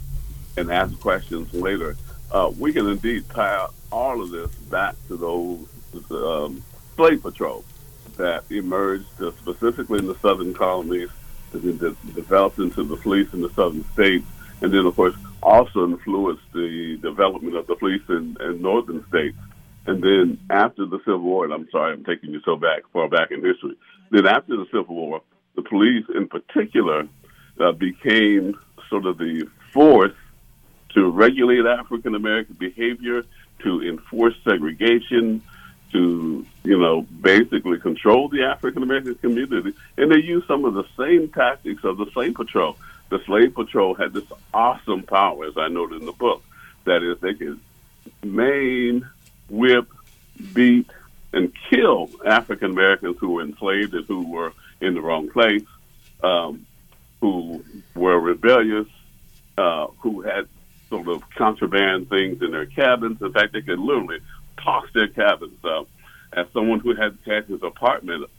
and 0.57 0.71
asked 0.71 0.99
questions 1.01 1.53
later, 1.53 1.97
uh, 2.31 2.51
we 2.57 2.71
can 2.71 2.87
indeed 2.87 3.27
tie 3.29 3.67
all 3.91 4.21
of 4.21 4.29
this 4.29 4.53
back 4.69 4.95
to 5.07 5.17
those 5.17 5.67
um, 6.11 6.63
slave 6.95 7.21
patrols 7.21 7.65
that 8.17 8.43
emerged 8.49 9.21
uh, 9.21 9.31
specifically 9.41 9.99
in 9.99 10.07
the 10.07 10.17
southern 10.19 10.53
colonies, 10.53 11.09
de- 11.51 11.71
developed 12.13 12.59
into 12.59 12.83
the 12.83 12.95
police 12.97 13.31
in 13.33 13.41
the 13.41 13.49
southern 13.51 13.83
states, 13.93 14.25
and 14.61 14.73
then, 14.73 14.85
of 14.85 14.95
course, 14.95 15.15
also 15.45 15.85
influenced 15.85 16.43
the 16.53 16.97
development 17.01 17.55
of 17.55 17.67
the 17.67 17.75
police 17.75 18.01
in, 18.09 18.35
in 18.41 18.61
northern 18.61 19.05
states. 19.09 19.37
And 19.85 20.01
then 20.01 20.39
after 20.49 20.85
the 20.85 20.97
Civil 20.99 21.19
War, 21.19 21.45
and 21.45 21.53
I'm 21.53 21.69
sorry, 21.69 21.93
I'm 21.93 22.03
taking 22.03 22.31
you 22.31 22.41
so 22.43 22.55
back 22.55 22.81
far 22.91 23.07
back 23.07 23.31
in 23.31 23.43
history. 23.43 23.77
Then 24.09 24.25
after 24.25 24.57
the 24.57 24.65
Civil 24.71 24.95
War, 24.95 25.21
the 25.55 25.61
police 25.61 26.05
in 26.13 26.27
particular 26.27 27.07
uh, 27.59 27.71
became 27.71 28.59
sort 28.89 29.05
of 29.05 29.17
the 29.19 29.47
force 29.71 30.13
to 30.95 31.09
regulate 31.09 31.65
African 31.65 32.15
American 32.15 32.55
behavior, 32.55 33.23
to 33.59 33.81
enforce 33.83 34.33
segregation, 34.43 35.43
to 35.91 36.45
you 36.63 36.79
know 36.79 37.03
basically 37.21 37.79
control 37.79 38.27
the 38.29 38.43
African 38.43 38.81
American 38.81 39.15
community, 39.15 39.73
and 39.97 40.11
they 40.11 40.17
used 40.17 40.47
some 40.47 40.65
of 40.65 40.73
the 40.73 40.85
same 40.97 41.29
tactics 41.29 41.83
of 41.83 41.97
the 41.97 42.07
slave 42.11 42.33
patrol. 42.33 42.77
The 43.09 43.23
slave 43.25 43.53
patrol 43.53 43.93
had 43.93 44.13
this 44.13 44.25
awesome 44.53 45.03
power, 45.03 45.45
as 45.45 45.57
I 45.57 45.67
noted 45.67 46.01
in 46.01 46.05
the 46.05 46.11
book, 46.11 46.43
that 46.85 47.03
is 47.03 47.19
they 47.19 47.33
could 47.33 47.59
maim, 48.23 49.07
whip, 49.49 49.87
beat, 50.53 50.89
and 51.33 51.51
kill 51.69 52.09
African 52.25 52.71
Americans 52.71 53.17
who 53.19 53.31
were 53.31 53.43
enslaved 53.43 53.93
and 53.93 54.05
who 54.05 54.29
were 54.31 54.53
in 54.81 54.93
the 54.93 55.01
wrong 55.01 55.29
place, 55.29 55.65
um, 56.23 56.65
who 57.21 57.63
were 57.93 58.19
rebellious, 58.19 58.87
uh, 59.57 59.87
who 59.99 60.21
had 60.21 60.47
sort 60.89 61.07
of 61.07 61.29
contraband 61.31 62.09
things 62.09 62.41
in 62.41 62.51
their 62.51 62.65
cabins. 62.65 63.21
In 63.21 63.33
fact, 63.33 63.53
they 63.53 63.61
could 63.61 63.79
literally 63.79 64.19
toss 64.57 64.85
their 64.93 65.07
cabins. 65.07 65.63
Uh, 65.63 65.83
as 66.33 66.47
someone 66.53 66.79
who 66.79 66.93
had 66.93 67.17
had 67.25 67.45
his 67.45 67.63
apartment 67.63 68.29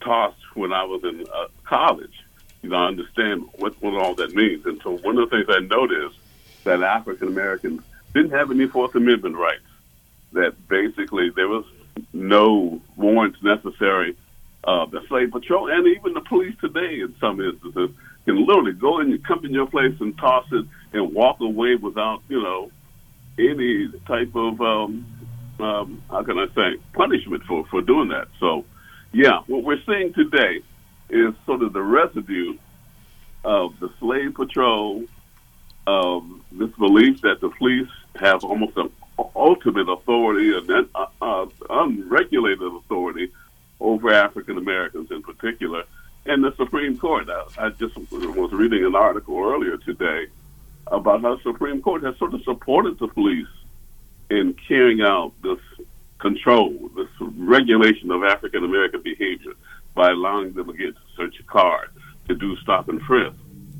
tossed 0.00 0.36
when 0.54 0.72
I 0.72 0.84
was 0.84 1.02
in 1.02 1.26
uh, 1.32 1.46
college, 1.64 2.23
you 2.64 2.70
know, 2.70 2.76
I 2.76 2.86
understand 2.86 3.46
what, 3.58 3.80
what 3.82 3.94
all 3.94 4.14
that 4.14 4.34
means. 4.34 4.64
And 4.64 4.80
so 4.82 4.96
one 4.96 5.18
of 5.18 5.28
the 5.28 5.36
things 5.36 5.46
I 5.50 5.60
noticed 5.60 6.16
that 6.64 6.82
African 6.82 7.28
Americans 7.28 7.82
didn't 8.14 8.30
have 8.30 8.50
any 8.50 8.66
Fourth 8.66 8.94
Amendment 8.94 9.36
rights. 9.36 9.60
That 10.32 10.66
basically 10.66 11.28
there 11.28 11.46
was 11.46 11.66
no 12.14 12.80
warrants 12.96 13.42
necessary. 13.42 14.16
Uh, 14.64 14.86
the 14.86 15.06
slave 15.08 15.30
patrol 15.30 15.70
and 15.70 15.86
even 15.86 16.14
the 16.14 16.22
police 16.22 16.56
today, 16.58 17.00
in 17.00 17.14
some 17.20 17.38
instances, 17.38 17.90
can 18.24 18.46
literally 18.46 18.72
go 18.72 18.98
and 18.98 19.22
come 19.22 19.44
in 19.44 19.52
your 19.52 19.66
place 19.66 19.94
and 20.00 20.16
toss 20.16 20.46
it 20.50 20.64
and 20.94 21.12
walk 21.12 21.38
away 21.40 21.74
without, 21.76 22.22
you 22.30 22.42
know, 22.42 22.70
any 23.38 23.88
type 24.06 24.34
of 24.34 24.58
um, 24.62 25.04
um, 25.60 26.02
how 26.08 26.22
can 26.22 26.38
I 26.38 26.46
say 26.54 26.80
punishment 26.94 27.42
for 27.44 27.66
for 27.66 27.82
doing 27.82 28.08
that. 28.08 28.28
So, 28.40 28.64
yeah, 29.12 29.40
what 29.48 29.64
we're 29.64 29.82
seeing 29.84 30.14
today 30.14 30.62
is 31.10 31.34
sort 31.46 31.62
of 31.62 31.72
the 31.72 31.82
residue 31.82 32.56
of 33.44 33.78
the 33.80 33.90
slave 33.98 34.34
patrol, 34.34 35.04
of 35.86 36.24
this 36.50 36.70
belief 36.72 37.20
that 37.22 37.40
the 37.40 37.50
police 37.50 37.88
have 38.16 38.42
almost 38.42 38.76
an 38.76 38.90
ultimate 39.36 39.88
authority 39.88 40.56
and 40.56 40.88
uh, 40.94 41.46
unregulated 41.70 42.62
authority 42.62 43.30
over 43.80 44.12
African 44.12 44.56
Americans 44.56 45.10
in 45.10 45.22
particular, 45.22 45.84
and 46.26 46.42
the 46.42 46.54
Supreme 46.56 46.96
Court. 46.96 47.28
I, 47.28 47.66
I 47.66 47.70
just 47.70 47.96
was 48.10 48.52
reading 48.52 48.84
an 48.84 48.94
article 48.94 49.38
earlier 49.38 49.76
today 49.76 50.26
about 50.86 51.22
how 51.22 51.36
the 51.36 51.42
Supreme 51.42 51.82
Court 51.82 52.02
has 52.02 52.16
sort 52.16 52.34
of 52.34 52.42
supported 52.44 52.98
the 52.98 53.08
police 53.08 53.46
in 54.30 54.54
carrying 54.66 55.02
out 55.02 55.32
this 55.42 55.58
control, 56.18 56.90
this 56.96 57.08
regulation 57.20 58.10
of 58.10 58.24
African 58.24 58.64
American 58.64 59.02
behavior 59.02 59.52
by 59.94 60.10
allowing 60.10 60.52
them 60.54 60.68
again 60.68 60.92
to 60.92 61.00
search 61.16 61.36
a 61.40 61.42
car, 61.44 61.88
to 62.28 62.34
do 62.34 62.56
stop 62.56 62.88
and 62.88 63.00
frisk, 63.02 63.36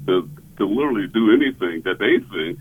to, 0.06 0.28
to 0.58 0.66
literally 0.66 1.08
do 1.08 1.32
anything 1.32 1.82
that 1.82 1.98
they 1.98 2.18
think, 2.34 2.58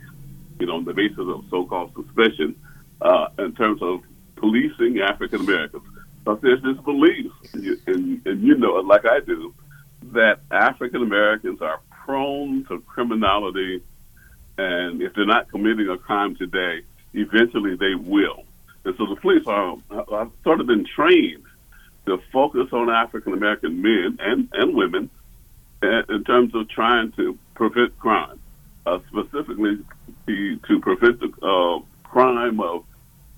you 0.60 0.66
know, 0.66 0.78
on 0.78 0.86
the 0.86 0.94
basis 0.94 1.20
of 1.20 1.46
so-called 1.50 1.94
suspicion, 1.94 2.56
uh, 3.02 3.28
in 3.40 3.54
terms 3.54 3.82
of 3.82 4.02
policing 4.36 5.00
African 5.00 5.42
Americans. 5.42 5.84
But 6.24 6.42
there's 6.42 6.62
this 6.64 6.78
belief, 6.78 7.32
and, 7.54 8.26
and 8.26 8.42
you 8.42 8.56
know 8.56 8.78
it 8.80 8.86
like 8.86 9.06
I 9.06 9.20
do, 9.20 9.54
that 10.14 10.40
African 10.52 11.04
Americans 11.04 11.62
are 11.62 11.80
prone 11.90 12.66
to 12.66 12.80
criminality, 12.82 13.82
and 14.58 15.02
if 15.02 15.14
they're 15.14 15.26
not 15.26 15.50
committing 15.50 15.90
a 15.90 15.98
crime 15.98 16.36
today, 16.36 16.82
eventually 17.14 17.76
they 17.76 17.96
will. 17.96 18.44
And 18.86 18.96
so 18.98 19.06
the 19.06 19.16
police 19.16 19.46
are, 19.48 19.78
have 20.12 20.32
sort 20.44 20.60
of 20.62 20.68
been 20.68 20.86
trained 20.86 21.44
to 22.06 22.18
focus 22.32 22.68
on 22.72 22.90
African 22.90 23.34
American 23.34 23.82
men 23.82 24.18
and, 24.20 24.50
and 24.54 24.76
women 24.76 25.10
in 25.82 26.24
terms 26.26 26.56
of 26.56 26.70
trying 26.70 27.12
to 27.14 27.38
prevent 27.56 27.98
crime, 28.00 28.40
uh, 28.86 29.00
specifically 29.10 29.80
to, 30.28 30.58
to 30.58 30.80
prevent 30.80 31.20
the 31.20 31.46
uh, 31.46 31.80
crime 32.08 32.60
of 32.60 32.86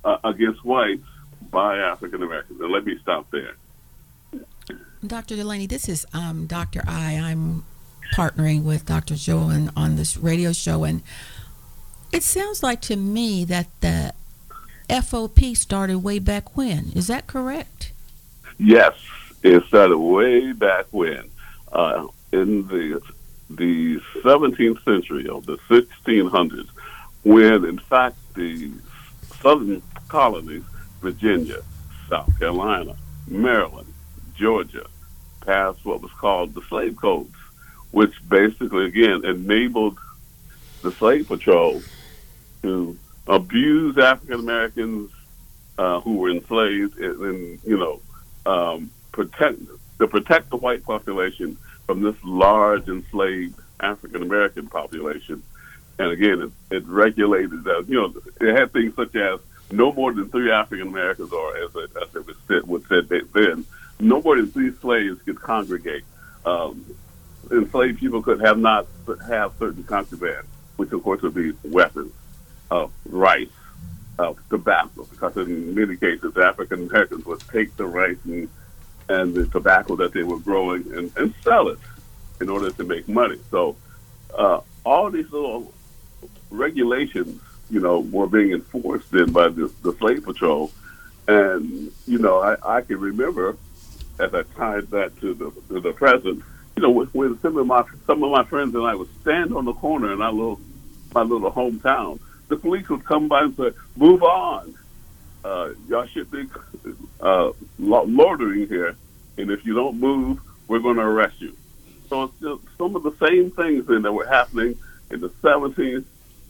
uh, 0.03 0.17
against 0.23 0.63
whites 0.63 1.03
by 1.49 1.77
African 1.77 2.21
Americans. 2.21 2.59
And 2.61 2.71
let 2.71 2.85
me 2.85 2.97
stop 3.01 3.29
there. 3.31 3.55
Dr. 5.05 5.35
Dulaney, 5.35 5.67
this 5.67 5.87
is 5.87 6.05
um, 6.13 6.47
Dr. 6.47 6.81
I. 6.87 7.15
I'm 7.15 7.63
partnering 8.15 8.63
with 8.63 8.85
Dr. 8.85 9.15
Joe 9.15 9.39
on, 9.39 9.71
on 9.75 9.95
this 9.95 10.17
radio 10.17 10.51
show, 10.53 10.83
and 10.83 11.01
it 12.11 12.23
sounds 12.23 12.63
like 12.63 12.81
to 12.81 12.95
me 12.95 13.45
that 13.45 13.67
the 13.81 14.13
FOP 14.89 15.55
started 15.55 15.99
way 15.99 16.19
back 16.19 16.55
when. 16.55 16.91
Is 16.95 17.07
that 17.07 17.27
correct? 17.27 17.91
Yes, 18.57 18.93
it 19.43 19.63
started 19.65 19.97
way 19.97 20.51
back 20.53 20.85
when. 20.91 21.29
Uh, 21.71 22.07
in 22.31 22.67
the 22.67 23.01
the 23.49 23.99
17th 24.23 24.83
century 24.83 25.27
or 25.27 25.39
the 25.41 25.57
1600s, 25.69 26.67
when 27.23 27.65
in 27.65 27.77
fact 27.77 28.17
the 28.33 28.71
southern 29.41 29.81
colonies, 30.07 30.63
Virginia, 31.01 31.61
South 32.09 32.39
Carolina, 32.39 32.95
Maryland, 33.27 33.93
Georgia, 34.35 34.87
passed 35.41 35.85
what 35.85 36.01
was 36.01 36.11
called 36.13 36.53
the 36.53 36.61
slave 36.63 36.95
codes, 36.95 37.35
which 37.91 38.13
basically 38.27 38.85
again 38.85 39.23
enabled 39.23 39.97
the 40.81 40.91
slave 40.91 41.27
patrol 41.27 41.81
to 42.61 42.97
abuse 43.27 43.97
African 43.97 44.39
Americans 44.39 45.11
uh, 45.77 45.99
who 46.01 46.17
were 46.17 46.29
enslaved 46.29 46.97
and, 46.99 47.21
and 47.21 47.59
you 47.63 47.77
know 47.77 48.01
um, 48.45 48.91
protect 49.11 49.59
to 49.99 50.07
protect 50.07 50.49
the 50.49 50.57
white 50.57 50.83
population 50.83 51.57
from 51.85 52.01
this 52.01 52.15
large 52.23 52.87
enslaved 52.87 53.59
African 53.79 54.21
American 54.21 54.67
population. 54.67 55.43
And 55.97 56.11
again, 56.11 56.41
it, 56.41 56.75
it 56.75 56.87
regulated, 56.87 57.63
that 57.63 57.85
you 57.87 58.01
know, 58.01 58.13
it 58.41 58.55
had 58.55 58.73
things 58.73 58.95
such 58.95 59.15
as 59.15 59.39
no 59.71 59.93
more 59.93 60.13
than 60.13 60.29
three 60.29 60.51
African 60.51 60.87
Americans, 60.87 61.31
or 61.31 61.55
as 61.57 61.75
it, 61.75 61.91
as 62.01 62.15
it 62.15 62.27
was 62.27 62.35
said, 62.47 62.67
was 62.67 62.83
said 62.87 63.09
then, 63.33 63.65
no 63.99 64.21
more 64.21 64.35
than 64.35 64.51
three 64.51 64.71
slaves 64.73 65.21
could 65.23 65.39
congregate. 65.41 66.03
Um, 66.45 66.85
enslaved 67.49 67.99
people 67.99 68.21
could 68.21 68.41
have 68.41 68.57
not 68.57 68.87
have 69.27 69.53
certain 69.57 69.83
contraband, 69.83 70.45
which 70.75 70.91
of 70.91 71.01
course 71.03 71.21
would 71.21 71.33
be 71.33 71.53
weapons, 71.63 72.11
uh, 72.69 72.87
rice, 73.05 73.47
uh, 74.19 74.33
tobacco, 74.49 75.05
because 75.05 75.35
in 75.37 75.75
many 75.75 75.95
cases 75.97 76.35
African 76.37 76.87
Americans 76.87 77.25
would 77.25 77.41
take 77.51 77.75
the 77.77 77.85
rice 77.85 78.17
and 78.25 78.49
and 79.07 79.33
the 79.35 79.45
tobacco 79.47 79.95
that 79.95 80.13
they 80.13 80.23
were 80.23 80.39
growing 80.39 80.81
and, 80.93 81.11
and 81.17 81.33
sell 81.43 81.67
it 81.67 81.79
in 82.41 82.49
order 82.49 82.71
to 82.71 82.83
make 82.83 83.07
money. 83.07 83.39
So 83.51 83.75
uh, 84.37 84.61
all 84.83 85.09
these 85.11 85.31
little 85.31 85.71
regulations, 86.49 87.41
you 87.69 87.79
know, 87.79 87.99
were 87.99 88.27
being 88.27 88.51
enforced 88.51 89.11
then 89.11 89.31
by 89.31 89.49
the, 89.49 89.71
the 89.83 89.93
slave 89.93 90.23
patrol. 90.23 90.71
And, 91.27 91.91
you 92.07 92.17
know, 92.17 92.39
I, 92.39 92.77
I 92.77 92.81
can 92.81 92.99
remember 92.99 93.57
as 94.19 94.33
I 94.33 94.43
tied 94.55 94.89
that 94.91 95.19
to 95.21 95.33
the, 95.33 95.51
to 95.69 95.79
the 95.79 95.93
present, 95.93 96.43
you 96.75 96.83
know, 96.83 96.89
when, 96.89 97.07
when 97.07 97.39
some 97.41 97.57
of 97.57 97.67
my 97.67 97.83
some 98.05 98.23
of 98.23 98.31
my 98.31 98.43
friends 98.43 98.75
and 98.75 98.85
I 98.85 98.95
would 98.95 99.09
stand 99.21 99.53
on 99.55 99.65
the 99.65 99.73
corner 99.73 100.13
in 100.13 100.21
our 100.21 100.31
little 100.31 100.59
my 101.13 101.21
little 101.21 101.51
hometown, 101.51 102.19
the 102.47 102.57
police 102.57 102.87
would 102.89 103.03
come 103.05 103.27
by 103.27 103.43
and 103.43 103.55
say, 103.55 103.71
"Move 103.95 104.23
on, 104.23 104.75
uh, 105.43 105.69
y'all 105.87 106.05
should 106.07 106.29
be 106.31 106.47
uh, 107.19 107.51
loitering 107.79 108.67
here, 108.67 108.95
and 109.37 109.51
if 109.51 109.65
you 109.65 109.73
don't 109.73 109.99
move, 109.99 110.39
we're 110.67 110.79
going 110.79 110.97
to 110.97 111.03
arrest 111.03 111.41
you." 111.41 111.55
So 112.09 112.31
some 112.77 112.95
of 112.95 113.03
the 113.03 113.15
same 113.27 113.51
things 113.51 113.87
then 113.87 114.03
that 114.03 114.11
were 114.11 114.27
happening 114.27 114.77
in 115.09 115.21
the 115.21 115.29
17th, 115.29 116.05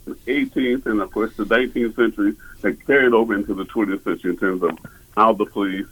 18th, 0.07 0.85
and 0.85 1.01
of 1.01 1.11
course 1.11 1.35
the 1.35 1.45
19th 1.45 1.95
century 1.95 2.35
that 2.61 2.85
carried 2.85 3.13
over 3.13 3.33
into 3.33 3.53
the 3.53 3.65
20th 3.65 4.03
century 4.03 4.31
in 4.31 4.37
terms 4.37 4.63
of 4.63 4.77
how 5.15 5.33
the 5.33 5.45
police 5.45 5.87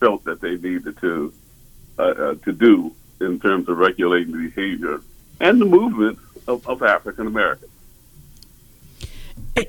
felt 0.00 0.24
that 0.24 0.40
they 0.40 0.56
needed 0.56 0.96
to 1.00 1.32
uh, 1.98 2.02
uh, 2.02 2.34
to 2.44 2.52
do 2.52 2.94
in 3.20 3.40
terms 3.40 3.68
of 3.68 3.78
regulating 3.78 4.32
the 4.32 4.48
behavior 4.48 5.00
and 5.40 5.60
the 5.60 5.64
movement 5.64 6.18
of, 6.46 6.66
of 6.68 6.82
African 6.82 7.26
Americans. 7.26 7.70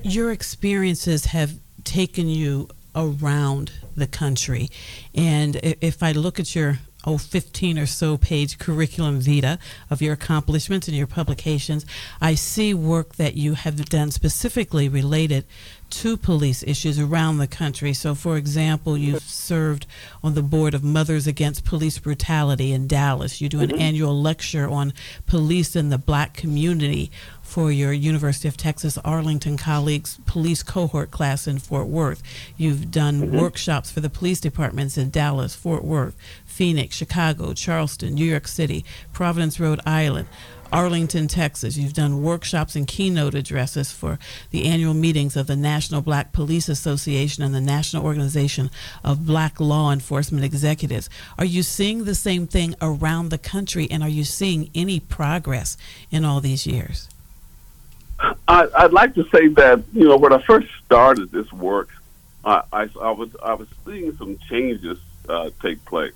Your 0.03 0.31
experiences 0.31 1.25
have 1.25 1.59
taken 1.83 2.27
you 2.27 2.69
around 2.95 3.71
the 3.95 4.07
country. 4.07 4.69
And 5.13 5.55
if 5.63 6.03
I 6.03 6.11
look 6.11 6.39
at 6.39 6.55
your 6.55 6.79
oh 7.05 7.17
15 7.17 7.79
or 7.79 7.85
so 7.85 8.17
page 8.17 8.57
curriculum 8.57 9.21
vita 9.21 9.59
of 9.89 10.01
your 10.01 10.13
accomplishments 10.13 10.87
and 10.87 10.97
your 10.97 11.07
publications, 11.07 11.85
I 12.19 12.35
see 12.35 12.73
work 12.73 13.15
that 13.15 13.35
you 13.35 13.53
have 13.53 13.85
done 13.85 14.11
specifically 14.11 14.89
related 14.89 15.45
to 15.89 16.17
police 16.17 16.63
issues 16.63 16.99
around 16.99 17.37
the 17.37 17.47
country. 17.47 17.93
So, 17.93 18.13
for 18.13 18.35
example, 18.35 18.97
you've 18.97 19.21
served 19.21 19.85
on 20.21 20.33
the 20.33 20.43
board 20.43 20.73
of 20.73 20.83
Mothers 20.83 21.27
Against 21.27 21.63
Police 21.63 21.97
Brutality 21.99 22.73
in 22.73 22.87
Dallas. 22.87 23.39
You 23.39 23.47
do 23.47 23.61
an 23.61 23.69
mm-hmm. 23.69 23.79
annual 23.79 24.21
lecture 24.21 24.67
on 24.67 24.93
police 25.27 25.75
in 25.75 25.89
the 25.89 25.97
black 25.97 26.33
community 26.33 27.09
for 27.57 27.71
your 27.71 27.91
University 27.91 28.47
of 28.47 28.55
Texas 28.55 28.99
Arlington 28.99 29.57
colleagues 29.57 30.19
police 30.27 30.61
cohort 30.61 31.09
class 31.09 31.47
in 31.47 31.57
Fort 31.57 31.87
Worth. 31.87 32.21
You've 32.55 32.91
done 32.91 33.19
mm-hmm. 33.19 33.39
workshops 33.39 33.89
for 33.89 33.99
the 33.99 34.11
police 34.11 34.39
departments 34.39 34.95
in 34.95 35.09
Dallas, 35.09 35.55
Fort 35.55 35.83
Worth, 35.83 36.15
Phoenix, 36.45 36.95
Chicago, 36.95 37.53
Charleston, 37.53 38.13
New 38.13 38.25
York 38.25 38.47
City, 38.47 38.85
Providence, 39.11 39.59
Rhode 39.59 39.79
Island. 39.87 40.27
Arlington, 40.71 41.27
Texas. 41.27 41.77
You've 41.77 41.93
done 41.93 42.21
workshops 42.21 42.75
and 42.75 42.85
keynote 42.85 43.33
addresses 43.33 43.91
for 43.91 44.19
the 44.51 44.65
annual 44.65 44.93
meetings 44.93 45.35
of 45.35 45.47
the 45.47 45.55
National 45.55 46.01
Black 46.01 46.33
Police 46.33 46.69
Association 46.69 47.41
and 47.41 47.55
the 47.55 47.61
National 47.61 48.03
Organization 48.03 48.69
of 49.03 49.25
Black 49.25 49.59
Law 49.59 49.91
Enforcement 49.91 50.43
Executives. 50.43 51.09
Are 51.39 51.45
you 51.45 51.63
seeing 51.63 52.03
the 52.03 52.15
same 52.15 52.45
thing 52.45 52.75
around 52.81 53.29
the 53.29 53.37
country, 53.39 53.87
and 53.89 54.03
are 54.03 54.09
you 54.09 54.25
seeing 54.25 54.69
any 54.75 54.99
progress 54.99 55.75
in 56.11 56.23
all 56.23 56.41
these 56.41 56.67
years? 56.67 57.07
I, 58.47 58.83
would 58.83 58.93
like 58.93 59.15
to 59.15 59.27
say 59.29 59.47
that 59.49 59.83
you 59.93 60.05
know 60.05 60.17
when 60.17 60.33
I 60.33 60.41
first 60.41 60.67
started 60.85 61.31
this 61.31 61.51
work, 61.51 61.89
I, 62.43 62.63
I, 62.71 62.89
I 63.01 63.11
was 63.11 63.29
I 63.43 63.53
was 63.53 63.67
seeing 63.85 64.15
some 64.17 64.37
changes 64.49 64.99
uh, 65.29 65.51
take 65.61 65.83
place. 65.85 66.13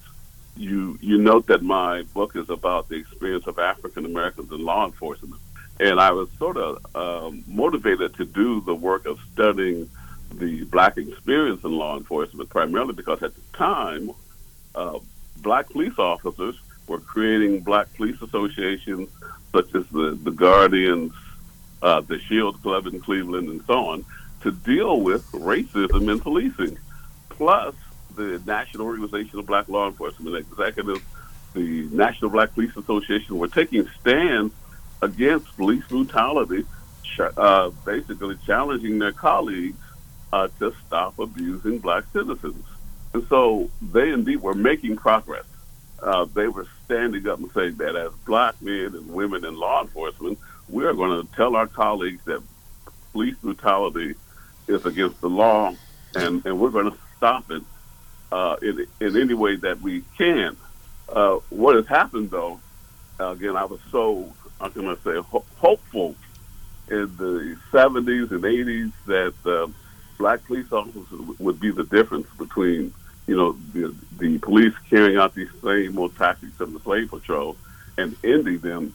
You 0.57 0.97
you 1.01 1.17
note 1.17 1.47
that 1.47 1.61
my 1.61 2.03
book 2.13 2.35
is 2.35 2.49
about 2.49 2.89
the 2.89 2.95
experience 2.95 3.47
of 3.47 3.59
African 3.59 4.05
Americans 4.05 4.51
in 4.51 4.63
law 4.63 4.85
enforcement, 4.85 5.41
and 5.79 5.99
I 5.99 6.11
was 6.11 6.29
sort 6.37 6.57
of 6.57 6.95
um, 6.95 7.43
motivated 7.47 8.15
to 8.15 8.25
do 8.25 8.61
the 8.61 8.75
work 8.75 9.05
of 9.05 9.19
studying 9.33 9.89
the 10.33 10.63
black 10.65 10.97
experience 10.97 11.63
in 11.63 11.71
law 11.71 11.97
enforcement, 11.97 12.49
primarily 12.49 12.93
because 12.93 13.21
at 13.21 13.35
the 13.35 13.41
time, 13.57 14.11
uh, 14.73 14.99
black 15.37 15.69
police 15.69 15.97
officers 15.99 16.55
were 16.87 16.99
creating 16.99 17.61
black 17.61 17.93
police 17.93 18.21
associations 18.21 19.09
such 19.51 19.73
as 19.75 19.85
the 19.87 20.17
the 20.23 20.31
Guardians, 20.31 21.13
uh, 21.81 22.01
the 22.01 22.19
Shield 22.19 22.61
Club 22.61 22.87
in 22.87 22.99
Cleveland, 22.99 23.49
and 23.49 23.63
so 23.65 23.87
on, 23.87 24.05
to 24.41 24.51
deal 24.51 25.01
with 25.01 25.29
racism 25.31 26.11
in 26.11 26.19
policing. 26.19 26.77
Plus, 27.29 27.75
the 28.15 28.41
National 28.45 28.87
Organization 28.87 29.39
of 29.39 29.45
Black 29.45 29.67
Law 29.67 29.87
Enforcement 29.87 30.35
Executives, 30.35 31.01
the 31.53 31.87
National 31.91 32.31
Black 32.31 32.53
Police 32.53 32.75
Association 32.75 33.37
were 33.37 33.47
taking 33.47 33.87
stands 33.99 34.53
against 35.01 35.55
police 35.57 35.83
brutality, 35.87 36.65
uh, 37.19 37.69
basically 37.85 38.37
challenging 38.45 38.99
their 38.99 39.11
colleagues 39.11 39.77
uh, 40.31 40.47
to 40.59 40.73
stop 40.85 41.17
abusing 41.19 41.79
black 41.79 42.03
citizens. 42.13 42.63
And 43.13 43.27
so 43.27 43.69
they 43.81 44.11
indeed 44.11 44.37
were 44.41 44.53
making 44.53 44.97
progress. 44.97 45.45
Uh, 46.01 46.25
they 46.33 46.47
were 46.47 46.67
standing 46.85 47.27
up 47.27 47.39
and 47.39 47.51
saying 47.51 47.75
that 47.75 47.95
as 47.95 48.11
black 48.25 48.59
men 48.61 48.95
and 48.95 49.09
women 49.09 49.45
in 49.45 49.55
law 49.55 49.81
enforcement, 49.81 50.39
we 50.71 50.85
are 50.85 50.93
going 50.93 51.25
to 51.25 51.35
tell 51.35 51.55
our 51.55 51.67
colleagues 51.67 52.23
that 52.25 52.41
police 53.11 53.35
brutality 53.37 54.15
is 54.67 54.85
against 54.85 55.19
the 55.21 55.29
law 55.29 55.73
and, 56.15 56.45
and 56.45 56.59
we're 56.59 56.69
going 56.69 56.89
to 56.89 56.97
stop 57.17 57.49
it 57.51 57.61
uh, 58.31 58.55
in, 58.61 58.87
in 58.99 59.17
any 59.17 59.33
way 59.33 59.55
that 59.57 59.81
we 59.81 60.03
can. 60.17 60.55
Uh, 61.09 61.35
what 61.49 61.75
has 61.75 61.87
happened, 61.87 62.31
though, 62.31 62.59
again, 63.19 63.55
I 63.57 63.65
was 63.65 63.79
so, 63.91 64.31
I'm 64.59 64.71
going 64.71 64.95
to 64.95 65.01
say, 65.01 65.17
ho- 65.29 65.45
hopeful 65.57 66.15
in 66.89 67.15
the 67.17 67.57
70s 67.71 68.31
and 68.31 68.43
80s 68.43 68.91
that 69.07 69.33
uh, 69.45 69.67
black 70.17 70.45
police 70.45 70.71
officers 70.71 71.05
would 71.39 71.59
be 71.59 71.71
the 71.71 71.83
difference 71.83 72.27
between, 72.37 72.93
you 73.27 73.35
know, 73.35 73.57
the, 73.73 73.95
the 74.17 74.37
police 74.39 74.73
carrying 74.89 75.17
out 75.17 75.35
these 75.35 75.49
same 75.63 75.97
old 75.97 76.15
tactics 76.17 76.59
of 76.59 76.71
the 76.73 76.79
slave 76.79 77.09
patrol 77.09 77.57
and 77.97 78.15
ending 78.23 78.59
them. 78.59 78.93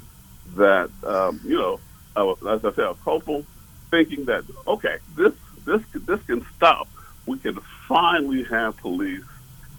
That, 0.56 0.90
um, 1.04 1.40
you 1.44 1.56
know, 1.56 1.80
as 2.16 2.64
I 2.64 2.72
said, 2.72 2.88
was 2.88 2.96
hopeful, 3.04 3.44
thinking 3.90 4.24
that, 4.26 4.44
okay, 4.66 4.98
this, 5.16 5.34
this, 5.64 5.82
this 5.94 6.22
can 6.22 6.44
stop 6.56 6.88
we 7.26 7.38
can 7.38 7.58
finally 7.88 8.44
have 8.44 8.76
police 8.78 9.24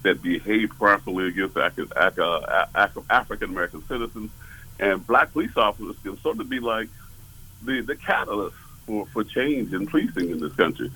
that 0.02 0.22
behave 0.22 0.70
properly 0.70 1.28
against 1.28 1.56
African 1.56 3.50
American 3.50 3.86
citizens, 3.86 4.30
and 4.78 5.04
black 5.06 5.32
police 5.32 5.56
officers 5.56 5.96
can 6.02 6.16
sort 6.20 6.38
of 6.38 6.48
be 6.48 6.60
like 6.60 6.88
the, 7.64 7.80
the 7.80 7.96
catalyst 7.96 8.56
for, 8.86 9.06
for 9.06 9.24
change 9.24 9.72
in 9.72 9.86
policing 9.86 10.30
in 10.30 10.38
this 10.38 10.52
country. 10.54 10.90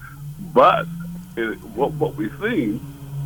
But 0.54 0.86
it, 1.36 1.58
what, 1.74 1.92
what 1.94 2.14
we've 2.14 2.34
seen, 2.40 2.78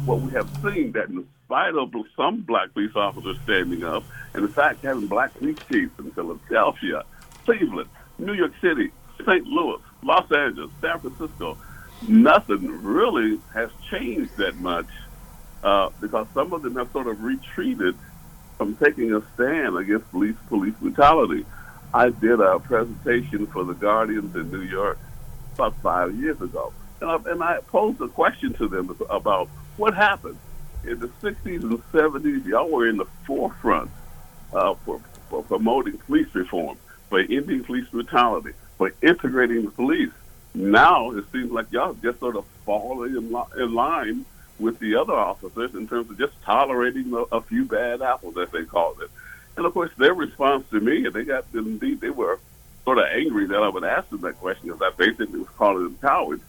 what 0.07 0.21
we 0.21 0.33
have 0.33 0.49
seen, 0.63 0.93
that 0.93 1.09
in 1.09 1.27
spite 1.47 1.77
of 1.77 1.95
some 2.17 2.41
black 2.41 2.73
police 2.75 2.95
officers 2.97 3.39
standing 3.45 3.85
up, 3.85 4.03
and 4.35 4.45
in 4.45 4.51
fact 4.51 4.83
having 4.83 5.07
black 5.07 5.33
police 5.35 5.57
chiefs 5.71 5.97
in 5.99 6.11
Philadelphia, 6.11 7.05
Cleveland, 7.45 7.89
New 8.19 8.33
York 8.33 8.53
City, 8.61 8.91
St. 9.25 9.47
Louis, 9.47 9.81
Los 10.03 10.31
Angeles, 10.33 10.71
San 10.81 10.99
Francisco, 10.99 11.57
nothing 12.09 12.67
really 12.83 13.39
has 13.55 13.71
changed 13.91 14.37
that 14.37 14.57
much 14.57 14.89
uh, 15.63 15.89
because 16.01 16.27
some 16.35 16.53
of 16.53 16.63
them 16.63 16.75
have 16.75 16.91
sort 16.91 17.07
of 17.07 17.23
retreated 17.23 17.97
from 18.59 18.75
taking 18.77 19.15
a 19.15 19.23
stand 19.35 19.77
against 19.77 20.11
police 20.11 20.37
police 20.49 20.75
brutality. 20.81 21.47
I 21.95 22.11
did 22.11 22.41
a 22.41 22.59
presentation 22.59 23.47
for 23.47 23.65
the 23.65 23.75
Guardians 23.75 24.35
in 24.35 24.51
New 24.51 24.63
York 24.63 24.99
about 25.55 25.77
five 25.81 26.15
years 26.17 26.41
ago, 26.41 26.73
and 27.01 27.11
I, 27.11 27.31
and 27.31 27.43
I 27.43 27.61
posed 27.61 28.01
a 28.01 28.09
question 28.09 28.53
to 28.55 28.67
them 28.67 28.97
about 29.09 29.49
what 29.77 29.95
happened 29.95 30.39
in 30.85 30.99
the 30.99 31.09
60s 31.09 31.63
and 31.63 31.79
70s. 31.93 32.45
Y'all 32.47 32.71
were 32.71 32.89
in 32.89 32.97
the 32.97 33.07
forefront 33.27 33.91
uh, 34.53 34.75
for, 34.85 35.01
for 35.31 35.43
promoting 35.43 35.99
police 35.99 36.33
reform, 36.35 36.77
for 37.09 37.21
ending 37.21 37.65
police 37.65 37.89
brutality, 37.89 38.53
for 38.79 38.93
integrating 39.03 39.65
the 39.65 39.71
police 39.71 40.13
now 40.57 41.11
it 41.11 41.25
seems 41.33 41.53
like 41.53 41.71
y'all 41.71 41.93
just 41.95 42.19
sort 42.19 42.35
of 42.35 42.47
falling 42.65 43.15
in, 43.15 43.31
li- 43.31 43.63
in 43.63 43.75
line 43.75 44.25
with 44.59 44.79
the 44.79 44.97
other 44.97 45.13
officers 45.13 45.75
in 45.75 45.87
terms 45.87 46.11
of 46.11 46.19
just 46.19 46.33
tolerating 46.43 47.13
a, 47.13 47.37
a 47.37 47.43
few 47.43 47.67
bad 47.67 48.01
apples, 48.01 48.39
as 48.39 48.51
they 48.51 48.65
called 48.65 49.01
it. 49.03 49.11
And 49.57 49.67
of 49.67 49.75
course, 49.75 49.91
their 49.99 50.15
response 50.15 50.67
to 50.71 50.81
me, 50.81 51.05
and 51.05 51.15
they 51.15 51.25
got 51.25 51.45
indeed 51.53 52.01
they 52.01 52.11
were 52.11 52.41
sort 52.85 52.99
of 52.99 53.05
angry 53.13 53.47
that 53.47 53.63
I 53.63 53.69
would 53.69 53.85
ask 53.85 54.09
them 54.09 54.23
that 54.23 54.39
question 54.39 54.69
because 54.69 54.81
I 54.81 54.91
basically 54.97 55.41
was 55.41 55.49
calling 55.59 55.85
them 55.85 55.99
cowards. 56.01 56.43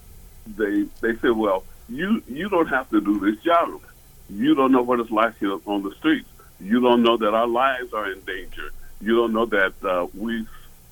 They 0.55 0.83
they 1.01 1.17
said, 1.17 1.31
"Well, 1.31 1.65
you 1.89 2.23
you 2.29 2.47
don't 2.47 2.67
have 2.67 2.89
to 2.91 3.01
do 3.01 3.19
this 3.19 3.43
job. 3.43 3.81
You 4.29 4.55
don't 4.55 4.71
know 4.71 4.81
what 4.81 4.99
it's 4.99 5.11
like 5.11 5.41
on 5.41 5.83
the 5.83 5.93
streets. 5.97 6.29
You 6.59 6.81
don't 6.81 7.03
know 7.03 7.17
that 7.17 7.33
our 7.33 7.47
lives 7.47 7.93
are 7.93 8.11
in 8.11 8.21
danger. 8.21 8.71
You 8.99 9.15
don't 9.15 9.33
know 9.33 9.45
that 9.45 9.73
uh, 9.83 10.07
we 10.13 10.45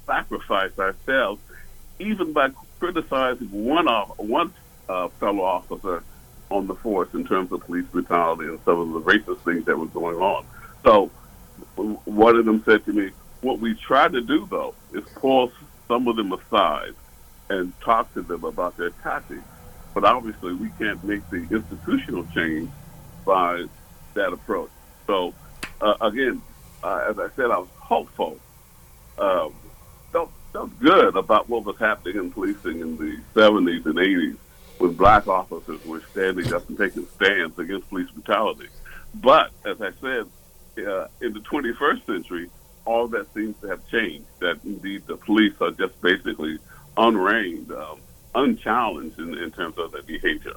sacrifice 0.06 0.78
ourselves 0.78 1.42
even 2.00 2.34
by 2.34 2.52
criticizing 2.80 3.50
one 3.52 3.88
off, 3.88 4.18
one 4.20 4.54
uh, 4.88 5.08
fellow 5.20 5.44
officer 5.44 6.04
on 6.52 6.68
the 6.68 6.76
force 6.76 7.10
in 7.14 7.26
terms 7.26 7.52
of 7.52 7.62
police 7.62 7.86
brutality 7.88 8.44
and 8.46 8.60
some 8.66 8.80
of 8.80 8.92
the 8.94 9.02
racist 9.02 9.40
things 9.40 9.66
that 9.66 9.78
were 9.78 9.88
going 9.88 10.18
on. 10.18 10.46
So 10.84 11.10
one 11.76 12.36
of 12.36 12.46
them 12.46 12.62
said 12.64 12.86
to 12.86 12.94
me, 12.94 13.12
"What 13.42 13.60
we 13.60 13.74
try 13.74 14.08
to 14.08 14.22
do 14.22 14.48
though 14.50 14.76
is 14.94 15.04
pull 15.16 15.52
some 15.88 16.08
of 16.08 16.16
them 16.16 16.32
aside 16.34 16.94
and 17.50 17.74
talk 17.82 18.14
to 18.14 18.22
them 18.22 18.44
about 18.44 18.78
their 18.78 18.90
tactics. 18.90 19.44
But 19.94 20.04
obviously, 20.04 20.54
we 20.54 20.70
can't 20.78 21.04
make 21.04 21.28
the 21.30 21.48
institutional 21.50 22.26
change 22.34 22.70
by 23.26 23.66
that 24.14 24.34
approach. 24.34 24.70
So 25.08 25.34
uh, 25.82 25.96
again, 26.02 26.42
uh, 26.84 27.06
as 27.10 27.20
I 27.20 27.30
said, 27.36 27.52
I 27.52 27.58
was 27.58 27.70
hopeful. 27.80 28.40
Um, 29.18 29.54
felt 30.12 30.32
felt 30.52 30.80
good 30.80 31.16
about 31.16 31.50
what 31.50 31.66
was 31.66 31.78
happening 31.78 32.18
in 32.18 32.32
policing 32.32 32.80
in 32.80 32.98
the 32.98 33.18
70s 33.34 33.86
and 33.86 33.96
80s 33.96 34.38
when 34.78 34.94
black 34.94 35.28
officers 35.28 35.84
were 35.86 36.02
standing 36.12 36.54
up 36.54 36.68
and 36.70 36.78
taking 36.78 37.06
stands 37.08 37.58
against 37.60 37.90
police 37.90 38.10
brutality. 38.12 38.68
But 39.14 39.52
as 39.66 39.82
I 39.82 39.92
said, 40.02 40.28
uh, 40.86 41.08
in 41.22 41.34
the 41.34 41.40
21st 41.40 42.06
century, 42.06 42.50
all 42.86 43.08
that 43.08 43.34
seems 43.34 43.56
to 43.62 43.68
have 43.68 43.88
changed. 43.90 44.26
That 44.40 44.60
indeed 44.64 45.08
the 45.08 45.18
police 45.18 45.54
are 45.62 45.72
just 45.72 46.00
basically 46.02 46.60
unreined, 46.98 47.72
um, 47.72 48.00
unchallenged 48.36 49.18
in, 49.20 49.38
in 49.38 49.52
terms 49.52 49.78
of 49.78 49.92
their 49.92 50.04
behavior. 50.04 50.56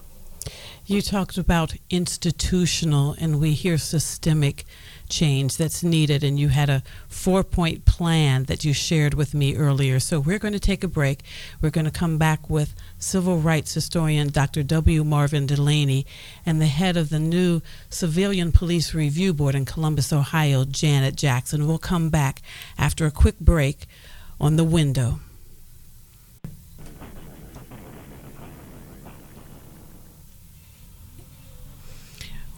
You 0.91 1.03
talked 1.03 1.37
about 1.37 1.75
institutional, 1.91 3.15
and 3.21 3.39
we 3.39 3.53
hear 3.53 3.77
systemic 3.77 4.65
change 5.11 5.59
that's 5.59 5.83
needed, 5.83 6.25
and 6.25 6.41
you 6.41 6.49
had 6.49 6.71
a 6.71 6.83
four 7.09 7.45
point 7.45 7.85
plan 7.85 8.45
that 8.45 8.65
you 8.65 8.73
shared 8.73 9.13
with 9.13 9.35
me 9.35 9.55
earlier. 9.55 10.01
So 10.01 10.19
we're 10.19 10.39
going 10.39 10.55
to 10.55 10.59
take 10.59 10.83
a 10.83 10.89
break. 10.89 11.21
We're 11.61 11.69
going 11.69 11.85
to 11.85 11.91
come 11.91 12.17
back 12.17 12.49
with 12.49 12.75
civil 12.99 13.37
rights 13.37 13.75
historian 13.75 14.29
Dr. 14.31 14.63
W. 14.63 15.05
Marvin 15.05 15.47
Dulaney 15.47 16.07
and 16.47 16.59
the 16.59 16.67
head 16.67 16.97
of 16.97 17.11
the 17.11 17.21
new 17.21 17.61
Civilian 17.91 18.51
Police 18.51 18.95
Review 18.95 19.35
Board 19.35 19.55
in 19.55 19.67
Columbus, 19.67 20.11
Ohio, 20.11 20.65
Janet 20.65 21.17
Jackson. 21.17 21.69
We'll 21.69 21.77
come 21.77 22.09
back 22.09 22.41
after 22.79 23.05
a 23.05 23.11
quick 23.11 23.39
break 23.41 23.85
on 24.41 24.57
the 24.57 24.65
window. 24.65 25.21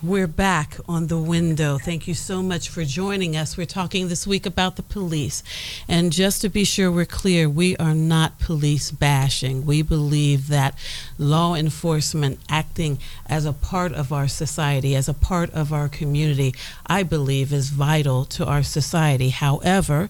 We're 0.03 0.29
back 0.29 0.79
on 0.89 1.09
the 1.09 1.19
window. 1.19 1.77
Thank 1.77 2.09
you 2.09 2.15
so 2.15 2.43
much 2.43 2.71
for 2.71 2.87
joining 2.87 3.37
us. 3.37 3.59
We're 3.59 3.67
talking 3.67 4.09
this 4.09 4.27
week 4.27 4.47
about 4.47 4.77
the 4.77 4.83
police. 4.83 5.43
And 5.87 6.11
just 6.11 6.41
to 6.41 6.49
be 6.49 6.65
sure 6.65 6.91
we're 6.91 7.05
clear, 7.05 7.51
we 7.51 7.77
are 7.77 7.95
not 7.95 8.39
police 8.39 8.91
bashing. 8.91 9.67
We 9.67 9.83
believe 9.83 10.49
that 10.49 10.75
law 11.19 11.55
enforcement 11.55 12.41
acting 12.49 12.99
as 13.27 13.45
a 13.45 13.53
part 13.53 13.93
of 13.93 14.11
our 14.11 14.27
society, 14.27 14.97
as 14.97 15.07
a 15.07 15.13
part 15.13 15.51
of 15.51 15.71
our 15.71 15.91
community, 15.91 16.55
I 16.87 17.03
believe 17.03 17.53
is 17.53 17.69
vital 17.69 18.25
to 18.25 18.47
our 18.47 18.63
society. 18.63 19.29
However, 19.29 20.09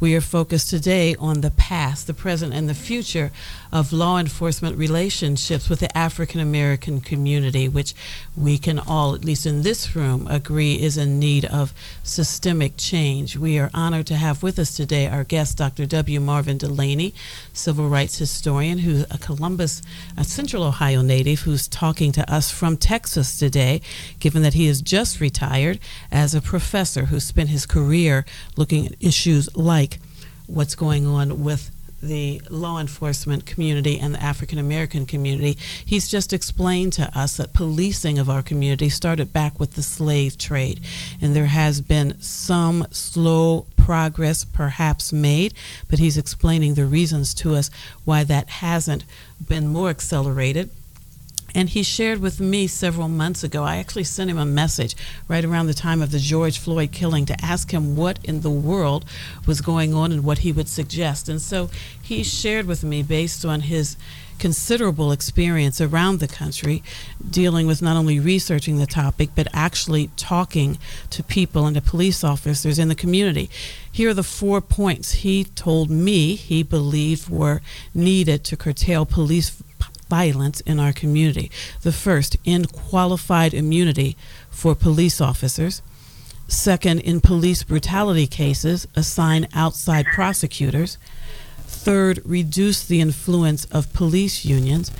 we 0.00 0.14
are 0.14 0.20
focused 0.20 0.70
today 0.70 1.16
on 1.16 1.40
the 1.40 1.50
past, 1.50 2.06
the 2.06 2.14
present, 2.14 2.54
and 2.54 2.68
the 2.68 2.74
future 2.74 3.32
of 3.72 3.92
law 3.92 4.18
enforcement 4.18 4.78
relationships 4.78 5.68
with 5.68 5.80
the 5.80 5.98
African 5.98 6.40
American 6.40 7.00
community, 7.00 7.68
which 7.68 7.94
we 8.36 8.58
can 8.58 8.78
all, 8.78 9.14
at 9.14 9.24
least 9.24 9.44
in 9.44 9.62
this 9.62 9.96
room, 9.96 10.26
agree 10.28 10.80
is 10.80 10.96
in 10.96 11.18
need 11.18 11.44
of 11.44 11.72
systemic 12.02 12.76
change. 12.76 13.36
We 13.36 13.58
are 13.58 13.70
honored 13.74 14.06
to 14.06 14.14
have 14.14 14.42
with 14.42 14.58
us 14.58 14.76
today 14.76 15.08
our 15.08 15.24
guest, 15.24 15.58
Dr. 15.58 15.84
W. 15.86 16.20
Marvin 16.20 16.58
Dulaney, 16.58 17.12
civil 17.52 17.88
rights 17.88 18.18
historian, 18.18 18.78
who's 18.78 19.02
a 19.10 19.18
Columbus, 19.18 19.82
a 20.16 20.24
Central 20.24 20.62
Ohio 20.62 21.02
native, 21.02 21.40
who's 21.40 21.66
talking 21.66 22.12
to 22.12 22.32
us 22.32 22.50
from 22.50 22.76
Texas 22.76 23.38
today, 23.38 23.80
given 24.20 24.42
that 24.42 24.54
he 24.54 24.68
is 24.68 24.80
just 24.80 25.20
retired 25.20 25.80
as 26.12 26.34
a 26.34 26.40
professor 26.40 27.06
who 27.06 27.18
spent 27.18 27.48
his 27.48 27.66
career 27.66 28.24
looking 28.56 28.86
at 28.86 28.94
issues 29.00 29.54
like 29.56 29.87
what's 30.48 30.74
going 30.74 31.06
on 31.06 31.44
with 31.44 31.70
the 32.02 32.40
law 32.48 32.78
enforcement 32.78 33.44
community 33.44 33.98
and 33.98 34.14
the 34.14 34.22
African 34.22 34.58
American 34.58 35.04
community. 35.04 35.58
He's 35.84 36.08
just 36.08 36.32
explained 36.32 36.92
to 36.94 37.18
us 37.18 37.36
that 37.36 37.52
policing 37.52 38.18
of 38.18 38.30
our 38.30 38.42
community 38.42 38.88
started 38.88 39.32
back 39.32 39.58
with 39.58 39.74
the 39.74 39.82
slave 39.82 40.38
trade, 40.38 40.80
and 41.20 41.34
there 41.34 41.46
has 41.46 41.80
been 41.80 42.20
some 42.20 42.86
slow 42.90 43.66
progress 43.76 44.44
perhaps 44.44 45.12
made, 45.12 45.54
but 45.88 45.98
he's 45.98 46.16
explaining 46.18 46.74
the 46.74 46.86
reasons 46.86 47.34
to 47.34 47.54
us 47.54 47.70
why 48.04 48.22
that 48.24 48.48
hasn't 48.48 49.04
been 49.48 49.66
more 49.66 49.90
accelerated. 49.90 50.70
And 51.54 51.70
he 51.70 51.82
shared 51.82 52.20
with 52.20 52.40
me 52.40 52.66
several 52.66 53.08
months 53.08 53.42
ago. 53.42 53.64
I 53.64 53.76
actually 53.76 54.04
sent 54.04 54.30
him 54.30 54.38
a 54.38 54.44
message 54.44 54.94
right 55.28 55.44
around 55.44 55.66
the 55.66 55.74
time 55.74 56.02
of 56.02 56.10
the 56.10 56.18
George 56.18 56.58
Floyd 56.58 56.92
killing 56.92 57.26
to 57.26 57.44
ask 57.44 57.70
him 57.70 57.96
what 57.96 58.18
in 58.22 58.42
the 58.42 58.50
world 58.50 59.04
was 59.46 59.60
going 59.60 59.94
on 59.94 60.12
and 60.12 60.24
what 60.24 60.38
he 60.38 60.52
would 60.52 60.68
suggest. 60.68 61.28
And 61.28 61.40
so 61.40 61.70
he 62.00 62.22
shared 62.22 62.66
with 62.66 62.84
me, 62.84 63.02
based 63.02 63.44
on 63.44 63.62
his 63.62 63.96
considerable 64.38 65.10
experience 65.10 65.80
around 65.80 66.20
the 66.20 66.28
country, 66.28 66.82
dealing 67.28 67.66
with 67.66 67.82
not 67.82 67.96
only 67.96 68.20
researching 68.20 68.78
the 68.78 68.86
topic, 68.86 69.30
but 69.34 69.48
actually 69.52 70.10
talking 70.16 70.78
to 71.10 71.22
people 71.22 71.66
and 71.66 71.74
to 71.74 71.82
police 71.82 72.22
officers 72.22 72.78
in 72.78 72.88
the 72.88 72.94
community. 72.94 73.50
Here 73.90 74.10
are 74.10 74.14
the 74.14 74.22
four 74.22 74.60
points 74.60 75.12
he 75.12 75.44
told 75.44 75.90
me 75.90 76.36
he 76.36 76.62
believed 76.62 77.28
were 77.28 77.60
needed 77.94 78.44
to 78.44 78.56
curtail 78.56 79.04
police 79.04 79.60
violence 80.08 80.60
in 80.62 80.80
our 80.80 80.92
community. 80.92 81.50
The 81.82 81.92
first, 81.92 82.36
end 82.44 82.72
qualified 82.72 83.54
immunity 83.54 84.16
for 84.50 84.74
police 84.74 85.20
officers. 85.20 85.82
Second, 86.48 87.00
in 87.00 87.20
police 87.20 87.62
brutality 87.62 88.26
cases, 88.26 88.88
assign 88.96 89.48
outside 89.52 90.06
prosecutors. 90.06 90.96
Third, 91.66 92.22
reduce 92.24 92.84
the 92.84 93.00
influence 93.00 93.66
of 93.66 93.92
police 93.92 94.44
unions. 94.44 94.90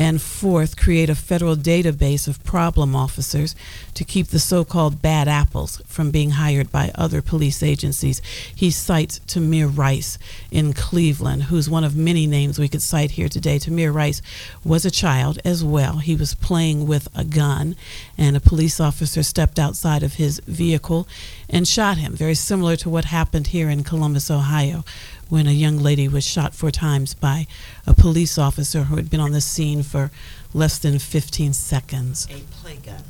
And 0.00 0.22
fourth, 0.22 0.76
create 0.76 1.10
a 1.10 1.16
federal 1.16 1.56
database 1.56 2.28
of 2.28 2.44
problem 2.44 2.94
officers 2.94 3.56
to 3.94 4.04
keep 4.04 4.28
the 4.28 4.38
so 4.38 4.64
called 4.64 5.02
bad 5.02 5.26
apples 5.26 5.82
from 5.86 6.12
being 6.12 6.30
hired 6.30 6.70
by 6.70 6.92
other 6.94 7.20
police 7.20 7.64
agencies. 7.64 8.22
He 8.54 8.70
cites 8.70 9.18
Tamir 9.26 9.68
Rice 9.76 10.16
in 10.52 10.72
Cleveland, 10.72 11.44
who's 11.44 11.68
one 11.68 11.82
of 11.82 11.96
many 11.96 12.28
names 12.28 12.60
we 12.60 12.68
could 12.68 12.80
cite 12.80 13.12
here 13.12 13.28
today. 13.28 13.58
Tamir 13.58 13.92
Rice 13.92 14.22
was 14.64 14.84
a 14.84 14.90
child 14.90 15.40
as 15.44 15.64
well. 15.64 15.98
He 15.98 16.14
was 16.14 16.34
playing 16.34 16.86
with 16.86 17.08
a 17.16 17.24
gun, 17.24 17.74
and 18.16 18.36
a 18.36 18.40
police 18.40 18.78
officer 18.78 19.24
stepped 19.24 19.58
outside 19.58 20.04
of 20.04 20.14
his 20.14 20.38
vehicle 20.46 21.08
and 21.50 21.66
shot 21.66 21.98
him, 21.98 22.14
very 22.14 22.36
similar 22.36 22.76
to 22.76 22.88
what 22.88 23.06
happened 23.06 23.48
here 23.48 23.68
in 23.68 23.82
Columbus, 23.82 24.30
Ohio 24.30 24.84
when 25.28 25.46
a 25.46 25.52
young 25.52 25.78
lady 25.78 26.08
was 26.08 26.26
shot 26.26 26.54
four 26.54 26.70
times 26.70 27.14
by 27.14 27.46
a 27.86 27.94
police 27.94 28.38
officer 28.38 28.84
who 28.84 28.96
had 28.96 29.10
been 29.10 29.20
on 29.20 29.32
the 29.32 29.40
scene 29.40 29.82
for 29.82 30.10
less 30.54 30.78
than 30.78 30.98
15 30.98 31.52
seconds. 31.52 32.26
A 32.30 32.40
play 32.60 32.76
gun. 32.76 33.02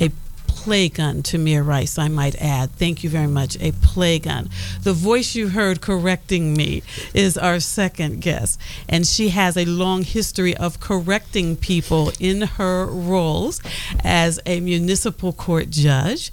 A 0.00 0.10
play 0.46 0.88
gun, 0.88 1.22
Tamir 1.22 1.66
Rice, 1.66 1.98
I 1.98 2.08
might 2.08 2.36
add. 2.36 2.70
Thank 2.72 3.04
you 3.04 3.10
very 3.10 3.26
much. 3.26 3.56
A 3.60 3.72
play 3.72 4.18
gun. 4.18 4.48
The 4.82 4.92
voice 4.92 5.34
you 5.34 5.48
heard 5.48 5.80
correcting 5.80 6.54
me 6.54 6.82
is 7.12 7.36
our 7.36 7.60
second 7.60 8.20
guest, 8.20 8.58
and 8.88 9.06
she 9.06 9.28
has 9.30 9.56
a 9.56 9.64
long 9.64 10.02
history 10.02 10.56
of 10.56 10.80
correcting 10.80 11.56
people 11.56 12.12
in 12.18 12.42
her 12.42 12.86
roles 12.86 13.60
as 14.02 14.40
a 14.46 14.60
municipal 14.60 15.32
court 15.32 15.70
judge 15.70 16.30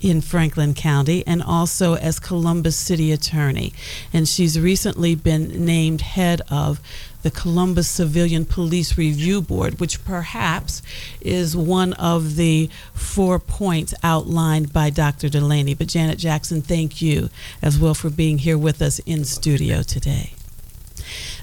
in 0.00 0.20
Franklin 0.20 0.74
County 0.74 1.26
and 1.26 1.42
also 1.42 1.94
as 1.94 2.20
Columbus 2.20 2.76
City 2.76 3.12
Attorney. 3.12 3.72
And 4.12 4.28
she's 4.28 4.58
recently 4.58 5.14
been 5.14 5.64
named 5.64 6.02
head 6.02 6.40
of 6.50 6.80
the 7.22 7.30
Columbus 7.30 7.88
Civilian 7.88 8.44
Police 8.44 8.96
Review 8.96 9.42
Board, 9.42 9.80
which 9.80 10.04
perhaps 10.04 10.82
is 11.20 11.56
one 11.56 11.92
of 11.94 12.36
the 12.36 12.70
four 12.94 13.38
points 13.40 13.92
outlined 14.02 14.72
by 14.72 14.90
Dr. 14.90 15.28
Dulaney. 15.28 15.76
But 15.76 15.88
Janet 15.88 16.18
Jackson, 16.18 16.62
thank 16.62 17.02
you 17.02 17.28
as 17.60 17.78
well 17.78 17.94
for 17.94 18.10
being 18.10 18.38
here 18.38 18.58
with 18.58 18.80
us 18.80 19.00
in 19.00 19.24
studio 19.24 19.82
today. 19.82 20.34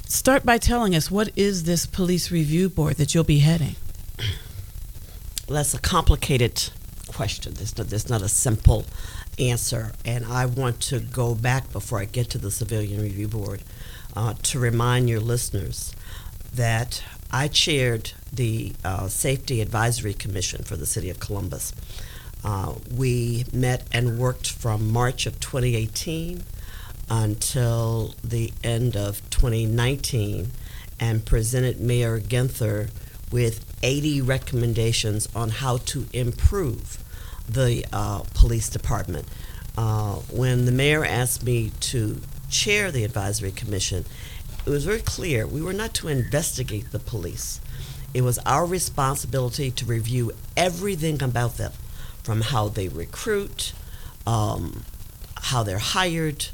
Start 0.07 0.45
by 0.45 0.57
telling 0.57 0.95
us 0.95 1.11
what 1.11 1.29
is 1.35 1.63
this 1.63 1.85
police 1.85 2.31
review 2.31 2.69
board 2.69 2.95
that 2.95 3.13
you'll 3.13 3.23
be 3.23 3.39
heading? 3.39 3.75
That's 5.47 5.73
a 5.73 5.79
complicated 5.79 6.69
question. 7.07 7.53
There's 7.53 7.77
not, 7.77 7.87
there's 7.87 8.09
not 8.09 8.21
a 8.21 8.29
simple 8.29 8.85
answer. 9.39 9.93
And 10.03 10.25
I 10.25 10.45
want 10.45 10.79
to 10.81 10.99
go 10.99 11.35
back 11.35 11.71
before 11.71 11.99
I 11.99 12.05
get 12.05 12.29
to 12.31 12.37
the 12.37 12.51
Civilian 12.51 13.01
Review 13.01 13.27
Board 13.27 13.61
uh, 14.15 14.33
to 14.43 14.59
remind 14.59 15.09
your 15.09 15.19
listeners 15.19 15.93
that 16.53 17.03
I 17.31 17.47
chaired 17.47 18.11
the 18.31 18.73
uh, 18.83 19.07
Safety 19.07 19.61
Advisory 19.61 20.13
Commission 20.13 20.63
for 20.63 20.75
the 20.75 20.85
City 20.85 21.09
of 21.09 21.19
Columbus. 21.19 21.73
Uh, 22.43 22.75
we 22.95 23.45
met 23.51 23.85
and 23.91 24.19
worked 24.19 24.49
from 24.49 24.91
March 24.91 25.25
of 25.25 25.39
2018 25.39 26.43
until 27.09 28.15
the 28.23 28.53
end 28.63 28.95
of 28.95 29.27
2019 29.29 30.51
and 30.99 31.25
presented 31.25 31.79
Mayor 31.79 32.19
Ginther 32.19 32.89
with 33.35 33.65
80 33.83 34.21
recommendations 34.21 35.27
on 35.35 35.49
how 35.49 35.75
to 35.91 36.05
improve 36.13 37.03
the 37.49 37.85
uh, 37.91 38.19
police 38.33 38.69
department. 38.69 39.27
Uh, 39.77 40.13
when 40.31 40.63
the 40.63 40.71
mayor 40.71 41.03
asked 41.03 41.43
me 41.43 41.73
to 41.81 42.21
chair 42.49 42.91
the 42.91 43.03
advisory 43.03 43.51
commission, 43.51 44.05
it 44.65 44.69
was 44.69 44.85
very 44.85 45.01
clear 45.01 45.45
we 45.45 45.61
were 45.61 45.73
not 45.73 45.93
to 45.95 46.07
investigate 46.07 46.93
the 46.93 46.99
police. 46.99 47.59
It 48.13 48.21
was 48.21 48.39
our 48.45 48.65
responsibility 48.65 49.69
to 49.69 49.83
review 49.83 50.31
everything 50.55 51.21
about 51.21 51.57
them, 51.57 51.73
from 52.23 52.39
how 52.39 52.69
they 52.69 52.87
recruit, 52.87 53.73
um, 54.25 54.85
how 55.41 55.61
they're 55.61 55.77
hired, 55.79 56.47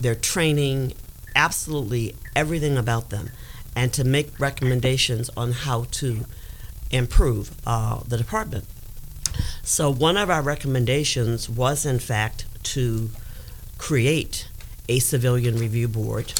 their 0.00 0.16
training, 0.16 0.94
absolutely 1.36 2.16
everything 2.34 2.76
about 2.76 3.10
them, 3.10 3.30
and 3.76 3.92
to 3.92 4.04
make 4.04 4.38
recommendations 4.38 5.30
on 5.36 5.52
how 5.52 5.84
to 5.92 6.24
improve 6.90 7.50
uh, 7.66 8.00
the 8.06 8.16
department. 8.16 8.64
So, 9.62 9.90
one 9.90 10.16
of 10.16 10.30
our 10.30 10.42
recommendations 10.42 11.48
was, 11.48 11.84
in 11.84 11.98
fact, 11.98 12.46
to 12.74 13.10
create 13.78 14.48
a 14.88 14.98
civilian 14.98 15.56
review 15.56 15.88
board. 15.88 16.32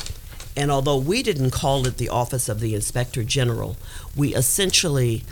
And 0.56 0.70
although 0.70 0.98
we 0.98 1.22
didn't 1.22 1.50
call 1.50 1.86
it 1.86 1.96
the 1.96 2.08
Office 2.08 2.48
of 2.48 2.60
the 2.60 2.74
Inspector 2.74 3.22
General, 3.24 3.76
we 4.14 4.34
essentially 4.34 5.24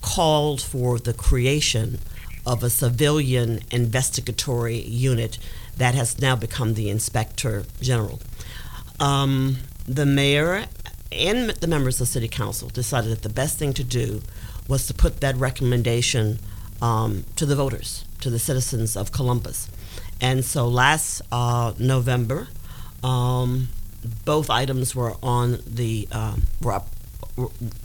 called 0.00 0.60
for 0.60 0.98
the 0.98 1.14
creation 1.14 1.98
of 2.46 2.62
a 2.62 2.70
civilian 2.70 3.60
investigatory 3.70 4.80
unit 4.80 5.38
that 5.76 5.94
has 5.94 6.20
now 6.20 6.36
become 6.36 6.74
the 6.74 6.90
inspector 6.90 7.64
general. 7.80 8.20
Um, 9.00 9.58
the 9.86 10.06
mayor 10.06 10.66
and 11.12 11.50
the 11.50 11.66
members 11.66 12.00
of 12.00 12.08
city 12.08 12.28
council 12.28 12.68
decided 12.68 13.10
that 13.10 13.22
the 13.22 13.28
best 13.28 13.58
thing 13.58 13.72
to 13.74 13.84
do 13.84 14.22
was 14.68 14.86
to 14.86 14.94
put 14.94 15.20
that 15.20 15.36
recommendation 15.36 16.38
um, 16.80 17.24
to 17.36 17.46
the 17.46 17.56
voters, 17.56 18.04
to 18.20 18.30
the 18.30 18.38
citizens 18.38 18.96
of 18.96 19.12
Columbus. 19.12 19.68
And 20.20 20.44
so 20.44 20.66
last 20.68 21.22
uh, 21.30 21.74
November, 21.78 22.48
um, 23.02 23.68
both 24.24 24.50
items 24.50 24.94
were 24.94 25.14
on 25.22 25.58
the 25.66 26.08
um, 26.12 26.42
were, 26.62 26.72
up, 26.72 26.88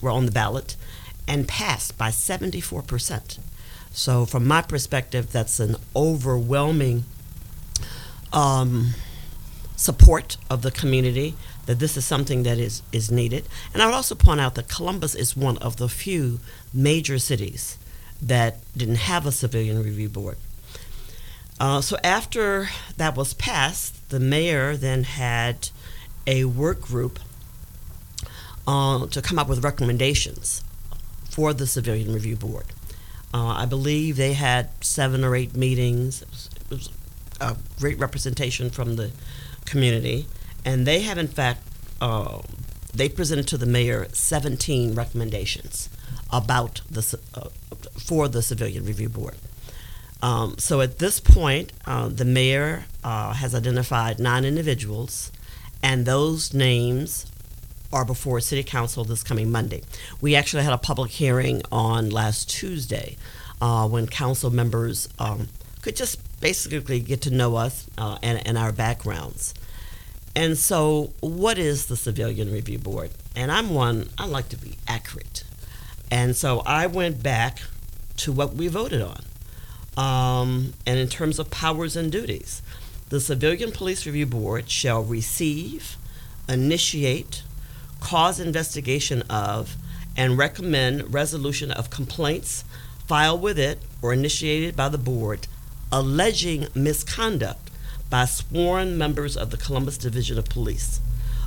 were 0.01 0.09
on 0.09 0.25
the 0.25 0.31
ballot 0.31 0.75
and 1.27 1.47
passed 1.47 1.97
by 1.97 2.09
74 2.09 2.81
percent. 2.83 3.39
So 3.91 4.25
from 4.25 4.47
my 4.47 4.61
perspective, 4.61 5.31
that's 5.31 5.59
an 5.59 5.75
overwhelming 5.95 7.05
um, 8.31 8.91
support 9.75 10.37
of 10.49 10.61
the 10.61 10.71
community 10.71 11.35
that 11.69 11.77
this 11.77 11.95
is 11.95 12.03
something 12.03 12.41
that 12.41 12.57
is, 12.57 12.81
is 12.91 13.11
needed. 13.11 13.45
And 13.75 13.83
I 13.83 13.85
would 13.85 13.93
also 13.93 14.15
point 14.15 14.39
out 14.39 14.55
that 14.55 14.67
Columbus 14.67 15.13
is 15.13 15.37
one 15.37 15.55
of 15.59 15.77
the 15.77 15.87
few 15.87 16.39
major 16.73 17.19
cities 17.19 17.77
that 18.19 18.57
didn't 18.75 18.95
have 18.95 19.27
a 19.27 19.31
civilian 19.31 19.83
review 19.83 20.09
board. 20.09 20.37
Uh, 21.59 21.79
so 21.79 21.95
after 22.03 22.69
that 22.97 23.15
was 23.15 23.35
passed, 23.35 24.09
the 24.09 24.19
mayor 24.19 24.75
then 24.75 25.03
had 25.03 25.69
a 26.25 26.45
work 26.45 26.81
group 26.81 27.19
uh, 28.67 29.05
to 29.05 29.21
come 29.21 29.37
up 29.37 29.47
with 29.47 29.63
recommendations 29.63 30.63
for 31.29 31.53
the 31.53 31.67
civilian 31.67 32.11
review 32.11 32.35
board. 32.35 32.65
Uh, 33.31 33.45
I 33.45 33.67
believe 33.67 34.15
they 34.15 34.33
had 34.33 34.71
seven 34.83 35.23
or 35.23 35.35
eight 35.35 35.55
meetings. 35.55 36.23
It 36.23 36.29
was, 36.31 36.49
it 36.71 36.71
was 36.71 36.89
a 37.39 37.55
great 37.79 37.99
representation 37.99 38.71
from 38.71 38.95
the 38.95 39.11
community, 39.65 40.25
and 40.65 40.85
they 40.85 41.01
have 41.01 41.17
in 41.17 41.27
fact 41.27 41.61
uh, 42.01 42.39
they 42.93 43.09
presented 43.09 43.47
to 43.47 43.57
the 43.57 43.65
mayor 43.65 44.07
17 44.11 44.95
recommendations 44.95 45.89
about 46.31 46.81
the 46.89 47.19
uh, 47.35 47.49
for 47.97 48.27
the 48.27 48.41
civilian 48.41 48.85
review 48.85 49.09
board. 49.09 49.35
Um, 50.21 50.57
so 50.57 50.81
at 50.81 50.99
this 50.99 51.19
point, 51.19 51.71
uh, 51.85 52.09
the 52.09 52.25
mayor 52.25 52.85
uh, 53.03 53.33
has 53.33 53.55
identified 53.55 54.19
nine 54.19 54.43
individuals, 54.43 55.31
and 55.81 56.05
those 56.05 56.53
names 56.53 57.25
are 57.91 58.05
before 58.05 58.39
City 58.39 58.63
Council 58.63 59.03
this 59.03 59.23
coming 59.23 59.51
Monday. 59.51 59.81
We 60.21 60.35
actually 60.35 60.63
had 60.63 60.73
a 60.73 60.77
public 60.77 61.11
hearing 61.11 61.61
on 61.71 62.09
last 62.09 62.49
Tuesday 62.49 63.17
uh, 63.61 63.87
when 63.87 64.07
council 64.07 64.51
members 64.51 65.09
um, 65.17 65.47
could 65.81 65.95
just 65.95 66.19
basically 66.41 66.99
get 66.99 67.21
to 67.21 67.31
know 67.31 67.55
us 67.55 67.87
uh, 67.97 68.17
and, 68.21 68.45
and 68.45 68.57
our 68.57 68.71
backgrounds. 68.71 69.53
And 70.39 70.57
so, 70.57 71.11
what 71.19 71.57
is 71.57 71.87
the 71.87 71.97
Civilian 71.97 72.49
Review 72.49 72.79
Board? 72.79 73.11
And 73.35 73.51
I'm 73.51 73.73
one, 73.73 74.07
I 74.17 74.25
like 74.25 74.47
to 74.49 74.57
be 74.57 74.75
accurate. 74.87 75.43
And 76.09 76.33
so 76.33 76.61
I 76.65 76.87
went 76.87 77.21
back 77.21 77.59
to 78.19 78.31
what 78.31 78.53
we 78.53 78.69
voted 78.69 79.01
on. 79.01 79.21
Um, 79.97 80.75
and 80.85 80.97
in 80.97 81.09
terms 81.09 81.39
of 81.39 81.51
powers 81.51 81.97
and 81.97 82.09
duties, 82.09 82.61
the 83.09 83.19
Civilian 83.19 83.73
Police 83.73 84.05
Review 84.05 84.27
Board 84.27 84.69
shall 84.69 85.03
receive, 85.03 85.97
initiate, 86.47 87.43
cause 87.99 88.39
investigation 88.39 89.23
of, 89.23 89.75
and 90.15 90.37
recommend 90.37 91.13
resolution 91.13 91.69
of 91.69 91.89
complaints 91.89 92.63
filed 93.05 93.41
with 93.41 93.59
it 93.59 93.79
or 94.01 94.13
initiated 94.13 94.77
by 94.77 94.87
the 94.87 94.97
board 94.97 95.47
alleging 95.91 96.67
misconduct 96.73 97.68
by 98.09 98.25
sworn 98.25 98.97
members 98.97 99.37
of 99.37 99.51
the 99.51 99.57
Columbus 99.57 99.97
Division 99.97 100.37
of 100.37 100.49
Police. 100.49 100.99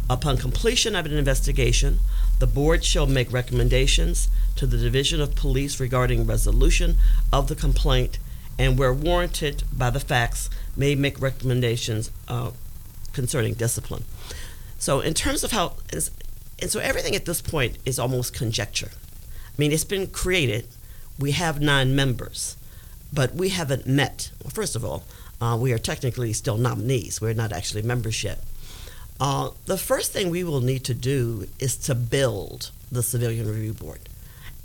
Upon 0.08 0.36
completion 0.36 0.94
of 0.94 1.06
an 1.06 1.12
investigation, 1.12 1.98
the 2.38 2.46
board 2.46 2.84
shall 2.84 3.06
make 3.06 3.32
recommendations 3.32 4.28
to 4.56 4.66
the 4.66 4.76
Division 4.76 5.20
of 5.20 5.34
Police 5.34 5.80
regarding 5.80 6.26
resolution 6.26 6.96
of 7.32 7.48
the 7.48 7.54
complaint 7.54 8.18
and, 8.58 8.78
where 8.78 8.92
warranted 8.92 9.64
by 9.72 9.90
the 9.90 10.00
facts, 10.00 10.50
may 10.76 10.94
make 10.94 11.20
recommendations 11.20 12.10
uh, 12.28 12.50
concerning 13.12 13.54
discipline. 13.54 14.04
So, 14.78 15.00
in 15.00 15.14
terms 15.14 15.44
of 15.44 15.52
how, 15.52 15.76
and 15.92 16.70
so 16.70 16.80
everything 16.80 17.16
at 17.16 17.24
this 17.24 17.40
point 17.40 17.78
is 17.86 17.98
almost 17.98 18.34
conjecture. 18.34 18.90
I 18.92 19.54
mean, 19.58 19.72
it's 19.72 19.84
been 19.84 20.06
created. 20.08 20.68
We 21.18 21.32
have 21.32 21.60
nine 21.60 21.94
members, 21.94 22.56
but 23.12 23.34
we 23.34 23.50
haven't 23.50 23.86
met. 23.86 24.30
Well, 24.42 24.50
first 24.50 24.76
of 24.76 24.84
all, 24.84 25.04
uh, 25.42 25.56
we 25.56 25.72
are 25.72 25.78
technically 25.78 26.32
still 26.32 26.56
nominees. 26.56 27.20
We're 27.20 27.34
not 27.34 27.52
actually 27.52 27.82
membership. 27.82 28.38
Uh, 29.20 29.50
the 29.66 29.76
first 29.76 30.12
thing 30.12 30.30
we 30.30 30.44
will 30.44 30.60
need 30.60 30.84
to 30.84 30.94
do 30.94 31.48
is 31.58 31.76
to 31.78 31.96
build 31.96 32.70
the 32.92 33.02
Civilian 33.02 33.48
Review 33.48 33.72
Board 33.72 34.08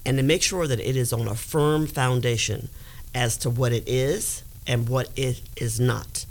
and 0.06 0.18
to 0.18 0.24
make 0.24 0.44
sure 0.44 0.68
that 0.68 0.80
it 0.80 0.96
is 0.96 1.12
on 1.12 1.28
a 1.28 1.34
firm 1.34 1.88
foundation 1.88 2.70
as 3.16 3.38
to 3.38 3.50
what 3.50 3.74
it 3.74 3.88
is 3.88 4.44
and 4.68 4.88
what 4.88 5.10
it 5.16 5.42
is 5.56 5.80
not. 5.80 6.28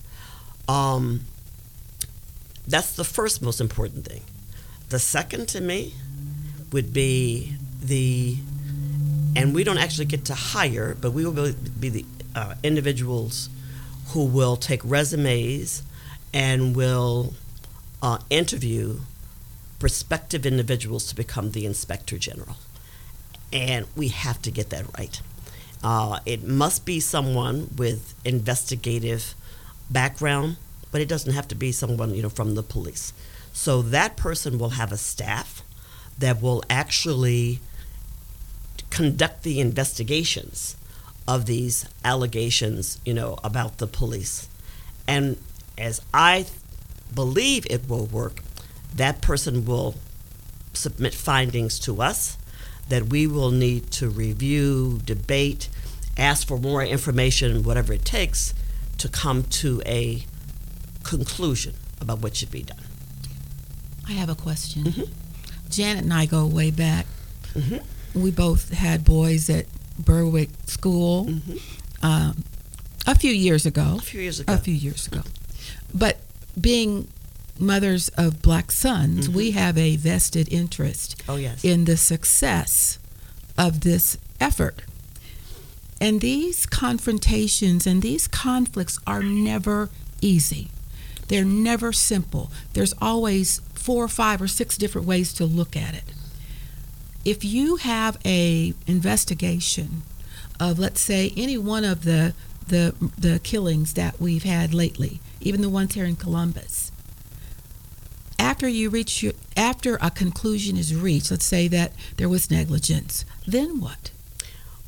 Um, 0.68 1.22
that's 2.68 2.94
the 2.94 3.04
first 3.04 3.42
most 3.42 3.60
important 3.60 4.04
thing. 4.06 4.22
The 4.90 5.00
second 5.00 5.48
to 5.48 5.60
me 5.60 5.94
would 6.70 6.92
be 6.92 7.56
the, 7.82 8.36
and 9.34 9.54
we 9.56 9.64
don't 9.64 9.78
actually 9.78 10.04
get 10.04 10.24
to 10.26 10.34
hire, 10.34 10.96
but 11.00 11.10
we 11.12 11.26
will 11.26 11.52
be 11.80 11.88
the 11.88 12.04
uh, 12.36 12.54
individuals 12.62 13.48
who 14.08 14.24
will 14.24 14.56
take 14.56 14.80
resumes 14.84 15.82
and 16.32 16.76
will 16.76 17.34
uh, 18.02 18.18
interview 18.30 19.00
prospective 19.78 20.46
individuals 20.46 21.06
to 21.08 21.14
become 21.14 21.52
the 21.52 21.66
inspector 21.66 22.18
general. 22.18 22.56
And 23.52 23.86
we 23.96 24.08
have 24.08 24.40
to 24.42 24.50
get 24.50 24.70
that 24.70 24.86
right. 24.98 25.20
Uh, 25.82 26.20
it 26.26 26.42
must 26.42 26.84
be 26.84 27.00
someone 27.00 27.70
with 27.76 28.14
investigative 28.24 29.34
background, 29.90 30.56
but 30.90 31.00
it 31.00 31.08
doesn't 31.08 31.32
have 31.32 31.48
to 31.48 31.54
be 31.54 31.72
someone 31.72 32.14
you 32.14 32.22
know 32.22 32.28
from 32.28 32.54
the 32.54 32.62
police. 32.62 33.12
So 33.52 33.82
that 33.82 34.16
person 34.16 34.58
will 34.58 34.70
have 34.70 34.92
a 34.92 34.96
staff 34.96 35.62
that 36.18 36.42
will 36.42 36.62
actually 36.68 37.60
conduct 38.90 39.42
the 39.42 39.60
investigations 39.60 40.76
of 41.28 41.46
these 41.46 41.86
allegations, 42.04 42.98
you 43.04 43.14
know, 43.14 43.38
about 43.42 43.78
the 43.78 43.86
police. 43.86 44.48
And 45.08 45.36
as 45.76 46.00
I 46.14 46.46
believe 47.14 47.66
it 47.70 47.88
will 47.88 48.06
work, 48.06 48.42
that 48.94 49.20
person 49.20 49.64
will 49.64 49.94
submit 50.72 51.14
findings 51.14 51.78
to 51.80 52.02
us 52.02 52.36
that 52.88 53.08
we 53.08 53.26
will 53.26 53.50
need 53.50 53.90
to 53.90 54.08
review, 54.08 55.00
debate, 55.04 55.68
ask 56.16 56.46
for 56.46 56.58
more 56.58 56.82
information, 56.84 57.62
whatever 57.62 57.92
it 57.92 58.04
takes, 58.04 58.54
to 58.98 59.08
come 59.08 59.42
to 59.42 59.82
a 59.84 60.24
conclusion 61.02 61.74
about 62.00 62.20
what 62.20 62.36
should 62.36 62.50
be 62.50 62.62
done. 62.62 62.78
I 64.08 64.12
have 64.12 64.28
a 64.28 64.34
question. 64.34 64.84
Mhm. 64.84 65.08
Janet 65.68 66.04
and 66.04 66.14
I 66.14 66.26
go 66.26 66.46
way 66.46 66.70
back. 66.70 67.06
Mhm. 67.54 67.82
We 68.14 68.30
both 68.30 68.70
had 68.70 69.04
boys 69.04 69.50
at 69.50 69.66
Berwick 69.98 70.50
School 70.66 71.26
Mhm. 71.26 71.60
um, 72.02 72.44
a 73.06 73.14
few 73.14 73.32
years 73.32 73.66
ago. 73.66 73.96
A 73.98 74.02
few 74.02 74.20
years 74.20 74.40
ago. 74.40 74.52
A 74.52 74.58
few 74.58 74.74
years 74.74 75.06
ago. 75.06 75.22
But 75.94 76.20
being 76.60 77.08
mothers 77.58 78.08
of 78.16 78.42
black 78.42 78.70
sons, 78.72 79.28
we 79.28 79.52
have 79.52 79.78
a 79.78 79.96
vested 79.96 80.48
interest 80.52 81.16
Oh, 81.28 81.36
yes. 81.36 81.64
in 81.64 81.84
the 81.86 81.96
success 81.96 82.98
of 83.56 83.80
this 83.80 84.18
effort. 84.40 84.82
And 86.00 86.20
these 86.20 86.66
confrontations 86.66 87.86
and 87.86 88.02
these 88.02 88.28
conflicts 88.28 88.98
are 89.06 89.22
never 89.22 89.88
easy. 90.20 90.68
They're 91.28 91.44
never 91.44 91.92
simple. 91.92 92.52
There's 92.74 92.92
always 93.00 93.60
four 93.74 94.04
or 94.04 94.08
five 94.08 94.42
or 94.42 94.48
six 94.48 94.76
different 94.76 95.06
ways 95.06 95.32
to 95.34 95.46
look 95.46 95.74
at 95.76 95.94
it. 95.94 96.04
If 97.26 97.44
you 97.44 97.74
have 97.74 98.18
a 98.24 98.72
investigation 98.86 100.02
of 100.60 100.78
let's 100.78 101.00
say 101.00 101.32
any 101.36 101.58
one 101.58 101.84
of 101.84 102.04
the 102.04 102.34
the 102.68 102.94
the 103.18 103.40
killings 103.40 103.94
that 103.94 104.20
we've 104.20 104.44
had 104.44 104.72
lately, 104.72 105.18
even 105.40 105.60
the 105.60 105.68
ones 105.68 105.94
here 105.94 106.04
in 106.04 106.14
Columbus, 106.14 106.92
after 108.38 108.68
you 108.68 108.90
reach 108.90 109.24
your, 109.24 109.32
after 109.56 109.98
a 110.00 110.08
conclusion 110.08 110.76
is 110.76 110.94
reached, 110.94 111.32
let's 111.32 111.44
say 111.44 111.66
that 111.66 111.90
there 112.16 112.28
was 112.28 112.48
negligence, 112.48 113.24
then 113.44 113.80
what? 113.80 114.12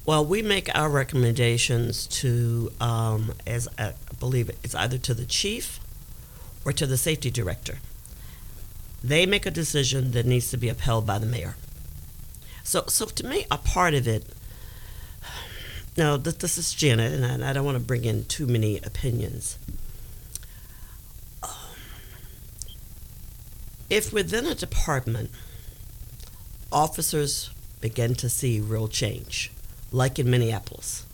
Well, 0.07 0.25
we 0.25 0.41
make 0.41 0.73
our 0.79 0.89
recommendations 0.89 2.07
to, 2.07 2.71
um, 2.81 3.33
as 3.49 3.67
I 3.77 3.95
believe 4.21 4.49
it's 4.63 4.77
either 4.77 4.99
to 4.99 5.13
the 5.13 5.27
chief 5.27 5.81
or 6.65 6.73
to 6.73 6.87
the 6.87 6.97
safety 6.97 7.33
director. 7.33 7.79
They 9.03 9.27
make 9.27 9.45
a 9.45 9.51
decision 9.51 10.13
that 10.13 10.25
needs 10.25 10.51
to 10.53 10.57
be 10.57 10.69
upheld 10.69 11.05
by 11.05 11.19
the 11.19 11.27
mayor. 11.27 11.57
So, 12.69 12.85
so 12.87 13.07
to 13.07 13.27
me, 13.27 13.47
a 13.51 13.57
part 13.57 13.95
of 13.95 14.07
it 14.07 14.27
now 15.97 16.19
this, 16.19 16.59
is 16.59 16.75
Janet, 16.75 17.15
and 17.15 17.43
I, 17.43 17.49
I 17.49 17.53
don't 17.55 17.65
want 17.65 17.79
to 17.79 17.83
bring 17.83 18.05
in 18.05 18.27
too 18.27 18.47
many 18.47 18.77
opinions. 18.77 19.57
Um, 21.43 21.49
If 23.89 24.13
within 24.13 24.45
a 24.45 24.55
department, 24.55 25.31
officers 26.71 27.49
begin 27.81 28.15
to 28.17 28.29
see 28.29 28.61
real 28.61 28.87
change, 28.87 29.51
like 29.91 30.19
in 30.19 30.29
Minneapolis, 30.29 31.07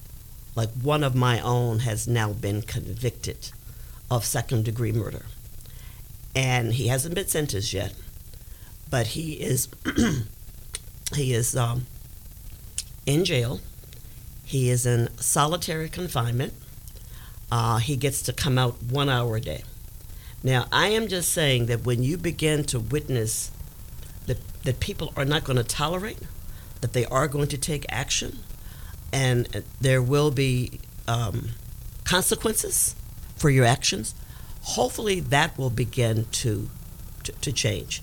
like 0.56 0.70
one 0.70 1.04
of 1.04 1.14
my 1.14 1.38
own 1.38 1.78
has 1.80 2.08
now 2.08 2.32
been 2.32 2.62
convicted 2.62 3.52
of 4.10 4.24
second 4.24 4.64
degree 4.64 4.90
murder. 4.90 5.26
And 6.34 6.72
he 6.72 6.88
hasn't 6.88 7.14
been 7.14 7.28
sentenced 7.28 7.72
yet, 7.72 7.94
but 8.90 9.06
he 9.08 9.34
is 9.34 9.68
he 11.12 11.34
is 11.34 11.56
um, 11.56 11.86
in 13.06 13.24
jail. 13.24 13.60
He 14.44 14.70
is 14.70 14.86
in 14.86 15.08
solitary 15.16 15.88
confinement. 15.88 16.52
Uh, 17.50 17.78
he 17.78 17.96
gets 17.96 18.22
to 18.22 18.32
come 18.32 18.58
out 18.58 18.82
one 18.82 19.08
hour 19.08 19.36
a 19.36 19.40
day. 19.40 19.62
Now, 20.42 20.66
I 20.70 20.88
am 20.88 21.08
just 21.08 21.32
saying 21.32 21.66
that 21.66 21.84
when 21.84 22.02
you 22.02 22.18
begin 22.18 22.64
to 22.64 22.78
witness 22.78 23.50
that, 24.26 24.38
that 24.64 24.80
people 24.80 25.12
are 25.16 25.24
not 25.24 25.44
going 25.44 25.56
to 25.56 25.64
tolerate, 25.64 26.18
that 26.80 26.92
they 26.92 27.06
are 27.06 27.28
going 27.28 27.48
to 27.48 27.58
take 27.58 27.86
action, 27.88 28.40
and 29.12 29.48
uh, 29.56 29.60
there 29.80 30.02
will 30.02 30.30
be 30.30 30.80
um, 31.08 31.50
consequences 32.04 32.94
for 33.36 33.48
your 33.48 33.64
actions, 33.64 34.14
hopefully 34.62 35.20
that 35.20 35.56
will 35.56 35.70
begin 35.70 36.26
to, 36.32 36.68
to, 37.22 37.32
to 37.32 37.52
change. 37.52 38.02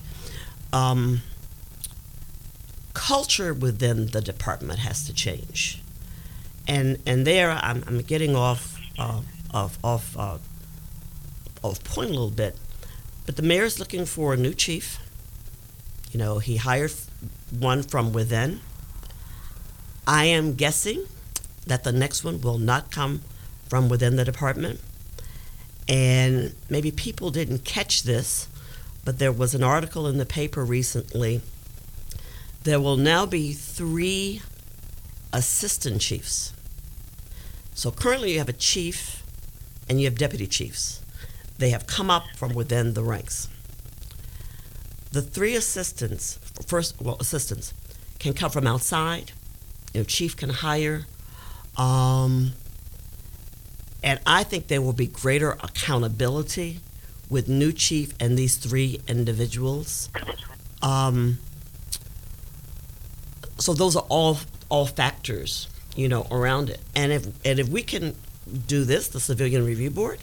Um, 0.72 1.22
culture 3.08 3.52
within 3.52 4.06
the 4.06 4.20
department 4.20 4.78
has 4.78 5.04
to 5.04 5.12
change. 5.12 5.82
And, 6.68 6.98
and 7.04 7.26
there 7.26 7.50
I'm, 7.50 7.82
I'm 7.88 8.00
getting 8.02 8.36
off 8.36 8.78
uh, 8.96 9.22
of, 9.52 9.76
of, 9.82 10.16
uh, 10.16 10.38
of 11.64 11.82
point 11.82 12.10
a 12.10 12.12
little 12.12 12.30
bit, 12.30 12.54
but 13.26 13.34
the 13.34 13.42
mayor's 13.42 13.80
looking 13.80 14.06
for 14.06 14.32
a 14.32 14.36
new 14.36 14.54
chief. 14.54 15.00
You 16.12 16.18
know, 16.18 16.38
he 16.38 16.58
hired 16.58 16.92
one 17.50 17.82
from 17.82 18.12
within. 18.12 18.60
I 20.06 20.26
am 20.26 20.54
guessing 20.54 21.06
that 21.66 21.82
the 21.82 21.92
next 21.92 22.22
one 22.22 22.40
will 22.40 22.58
not 22.58 22.92
come 22.92 23.22
from 23.68 23.88
within 23.88 24.14
the 24.14 24.24
department. 24.24 24.78
And 25.88 26.54
maybe 26.70 26.92
people 26.92 27.30
didn't 27.30 27.64
catch 27.64 28.04
this, 28.04 28.46
but 29.04 29.18
there 29.18 29.32
was 29.32 29.56
an 29.56 29.64
article 29.64 30.06
in 30.06 30.18
the 30.18 30.26
paper 30.26 30.64
recently. 30.64 31.40
There 32.64 32.80
will 32.80 32.96
now 32.96 33.26
be 33.26 33.52
three 33.52 34.42
assistant 35.32 36.00
chiefs. 36.00 36.52
So 37.74 37.90
currently 37.90 38.32
you 38.32 38.38
have 38.38 38.48
a 38.48 38.54
chief 38.54 39.22
and 39.88 40.00
you 40.00 40.06
have 40.06 40.16
deputy 40.16 40.46
chiefs. 40.46 41.02
They 41.58 41.70
have 41.70 41.86
come 41.86 42.10
up 42.10 42.24
from 42.36 42.54
within 42.54 42.94
the 42.94 43.02
ranks. 43.02 43.48
The 45.10 45.22
three 45.22 45.54
assistants, 45.54 46.38
first, 46.66 47.00
well, 47.00 47.16
assistants, 47.20 47.74
can 48.18 48.32
come 48.32 48.50
from 48.50 48.66
outside. 48.66 49.32
You 49.92 50.00
know, 50.00 50.04
chief 50.04 50.36
can 50.36 50.50
hire. 50.50 51.06
Um, 51.76 52.52
and 54.02 54.20
I 54.26 54.42
think 54.44 54.68
there 54.68 54.80
will 54.80 54.92
be 54.92 55.06
greater 55.06 55.52
accountability 55.52 56.80
with 57.28 57.48
new 57.48 57.72
chief 57.72 58.14
and 58.20 58.38
these 58.38 58.56
three 58.56 59.00
individuals. 59.08 60.08
Um, 60.82 61.38
so 63.62 63.72
those 63.72 63.94
are 63.96 64.04
all 64.08 64.38
all 64.68 64.86
factors, 64.86 65.68
you 65.94 66.08
know, 66.08 66.26
around 66.30 66.68
it. 66.68 66.80
And 66.94 67.12
if 67.12 67.26
and 67.46 67.58
if 67.58 67.68
we 67.68 67.82
can 67.82 68.16
do 68.66 68.84
this, 68.84 69.08
the 69.08 69.20
Civilian 69.20 69.64
Review 69.64 69.90
Board, 69.90 70.18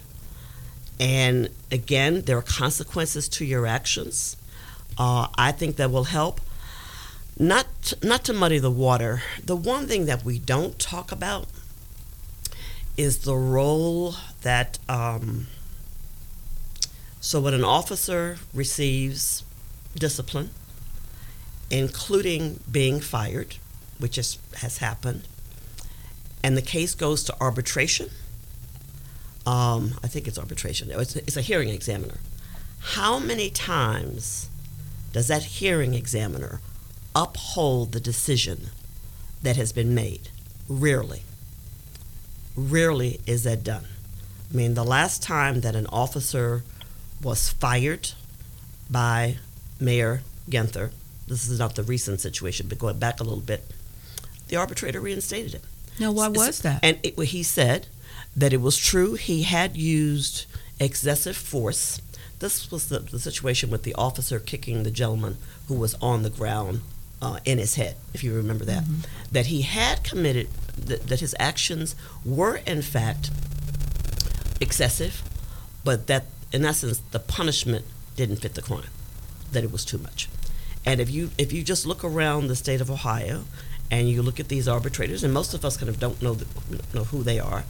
and 0.98 1.48
again, 1.72 2.22
there 2.22 2.36
are 2.36 2.42
consequences 2.42 3.28
to 3.30 3.44
your 3.44 3.66
actions. 3.66 4.36
Uh, 4.98 5.28
I 5.36 5.52
think 5.52 5.76
that 5.76 5.90
will 5.90 6.04
help. 6.04 6.40
Not 7.38 7.94
not 8.02 8.24
to 8.24 8.34
muddy 8.34 8.58
the 8.58 8.70
water. 8.70 9.22
The 9.42 9.56
one 9.56 9.86
thing 9.86 10.04
that 10.04 10.24
we 10.24 10.38
don't 10.38 10.78
talk 10.78 11.10
about 11.10 11.48
is 12.96 13.18
the 13.20 13.36
role 13.36 14.16
that. 14.42 14.78
Um, 14.88 15.46
so 17.22 17.40
when 17.40 17.52
an 17.52 17.64
officer 17.64 18.38
receives 18.54 19.44
discipline, 19.94 20.50
including 21.70 22.60
being 22.70 23.00
fired, 23.00 23.56
which 23.98 24.18
is, 24.18 24.38
has 24.56 24.78
happened, 24.78 25.22
and 26.42 26.56
the 26.56 26.62
case 26.62 26.94
goes 26.94 27.22
to 27.24 27.36
arbitration. 27.40 28.10
Um, 29.46 29.94
I 30.02 30.06
think 30.06 30.26
it's 30.28 30.38
arbitration. 30.38 30.90
It's, 30.90 31.16
it's 31.16 31.36
a 31.36 31.42
hearing 31.42 31.68
examiner. 31.68 32.18
How 32.80 33.18
many 33.18 33.50
times 33.50 34.48
does 35.12 35.28
that 35.28 35.42
hearing 35.42 35.94
examiner 35.94 36.60
uphold 37.14 37.92
the 37.92 38.00
decision 38.00 38.70
that 39.42 39.56
has 39.56 39.72
been 39.72 39.94
made? 39.94 40.28
Rarely. 40.68 41.22
Rarely 42.56 43.20
is 43.26 43.44
that 43.44 43.64
done. 43.64 43.84
I 44.52 44.56
mean, 44.56 44.74
the 44.74 44.84
last 44.84 45.22
time 45.22 45.60
that 45.60 45.76
an 45.76 45.86
officer 45.86 46.62
was 47.22 47.48
fired 47.48 48.12
by 48.90 49.38
Mayor 49.78 50.22
Ginther, 50.48 50.90
this 51.30 51.48
is 51.48 51.58
not 51.58 51.76
the 51.76 51.82
recent 51.84 52.20
situation, 52.20 52.66
but 52.68 52.78
going 52.78 52.98
back 52.98 53.20
a 53.20 53.24
little 53.24 53.40
bit, 53.40 53.64
the 54.48 54.56
arbitrator 54.56 55.00
reinstated 55.00 55.52
him. 55.54 55.62
Now, 55.98 56.12
why 56.12 56.28
was 56.28 56.60
that? 56.62 56.80
And 56.82 56.98
it, 57.02 57.18
he 57.18 57.42
said 57.42 57.86
that 58.36 58.52
it 58.52 58.60
was 58.60 58.76
true 58.76 59.14
he 59.14 59.42
had 59.44 59.76
used 59.76 60.46
excessive 60.80 61.36
force. 61.36 62.00
This 62.40 62.70
was 62.70 62.88
the, 62.88 62.98
the 62.98 63.20
situation 63.20 63.70
with 63.70 63.84
the 63.84 63.94
officer 63.94 64.40
kicking 64.40 64.82
the 64.82 64.90
gentleman 64.90 65.36
who 65.68 65.74
was 65.74 65.94
on 66.02 66.22
the 66.22 66.30
ground 66.30 66.80
uh, 67.22 67.38
in 67.44 67.58
his 67.58 67.74
head, 67.76 67.96
if 68.14 68.24
you 68.24 68.34
remember 68.34 68.64
that. 68.64 68.82
Mhm. 68.84 69.06
That 69.30 69.46
he 69.46 69.62
had 69.62 70.02
committed, 70.02 70.48
that, 70.76 71.06
that 71.08 71.20
his 71.20 71.34
actions 71.38 71.94
were 72.24 72.56
in 72.66 72.82
fact 72.82 73.30
excessive, 74.60 75.22
but 75.84 76.06
that 76.06 76.24
in 76.52 76.64
essence 76.64 77.00
the 77.12 77.18
punishment 77.20 77.84
didn't 78.16 78.36
fit 78.36 78.54
the 78.54 78.62
crime, 78.62 78.90
that 79.52 79.62
it 79.64 79.70
was 79.70 79.84
too 79.84 79.98
much. 79.98 80.28
And 80.84 81.00
if 81.00 81.10
you 81.10 81.30
if 81.38 81.52
you 81.52 81.62
just 81.62 81.86
look 81.86 82.02
around 82.04 82.48
the 82.48 82.56
state 82.56 82.80
of 82.80 82.90
Ohio, 82.90 83.44
and 83.90 84.08
you 84.08 84.22
look 84.22 84.40
at 84.40 84.48
these 84.48 84.66
arbitrators, 84.68 85.22
and 85.24 85.32
most 85.34 85.52
of 85.54 85.64
us 85.64 85.76
kind 85.76 85.88
of 85.88 85.98
don't 86.00 86.22
know 86.22 86.34
the, 86.34 86.46
know 86.94 87.04
who 87.04 87.22
they 87.22 87.38
are, 87.38 87.64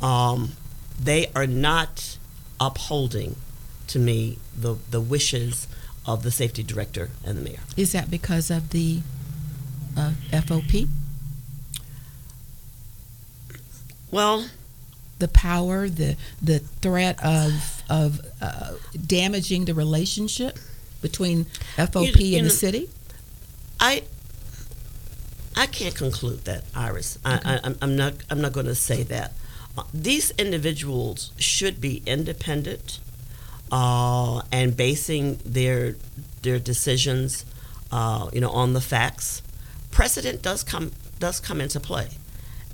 um, 0.00 0.52
they 1.00 1.26
are 1.34 1.46
not 1.46 2.18
upholding, 2.60 3.36
to 3.88 3.98
me, 3.98 4.38
the 4.56 4.76
the 4.90 5.00
wishes 5.00 5.66
of 6.06 6.22
the 6.22 6.30
safety 6.30 6.62
director 6.62 7.10
and 7.24 7.38
the 7.38 7.42
mayor. 7.42 7.60
Is 7.76 7.92
that 7.92 8.10
because 8.10 8.50
of 8.50 8.70
the 8.70 9.00
uh, 9.96 10.12
FOP? 10.32 10.88
Well, 14.10 14.46
The 15.18 15.28
power, 15.28 15.88
the 15.88 16.16
the 16.40 16.58
threat 16.58 17.22
of 17.24 17.82
of 17.88 18.20
uh, 18.40 18.74
damaging 19.06 19.64
the 19.66 19.74
relationship 19.74 20.58
between 21.02 21.44
FOP 21.76 22.16
you 22.20 22.38
and 22.38 22.46
know- 22.46 22.50
the 22.50 22.56
city? 22.56 22.88
I 23.78 24.04
I 25.54 25.66
can't 25.66 25.94
conclude 25.94 26.44
that, 26.46 26.64
Iris. 26.74 27.18
I, 27.24 27.34
I, 27.44 27.54
I'm- 27.64 27.76
I'm 27.82 27.94
not. 27.96 28.14
I'm 28.30 28.40
not 28.40 28.52
going 28.52 28.66
to 28.66 28.74
say 28.74 29.02
that. 29.04 29.32
Uh, 29.76 29.82
these 29.92 30.30
individuals 30.32 31.30
should 31.38 31.80
be 31.80 32.02
independent 32.06 33.00
uh, 33.70 34.42
and 34.50 34.76
basing 34.76 35.38
their 35.44 35.96
their 36.42 36.58
decisions, 36.58 37.44
uh, 37.90 38.28
you 38.32 38.40
know, 38.40 38.50
on 38.50 38.72
the 38.72 38.80
facts. 38.80 39.42
Precedent 39.90 40.42
does 40.42 40.62
come 40.64 40.92
does 41.18 41.38
come 41.40 41.60
into 41.60 41.80
play, 41.80 42.08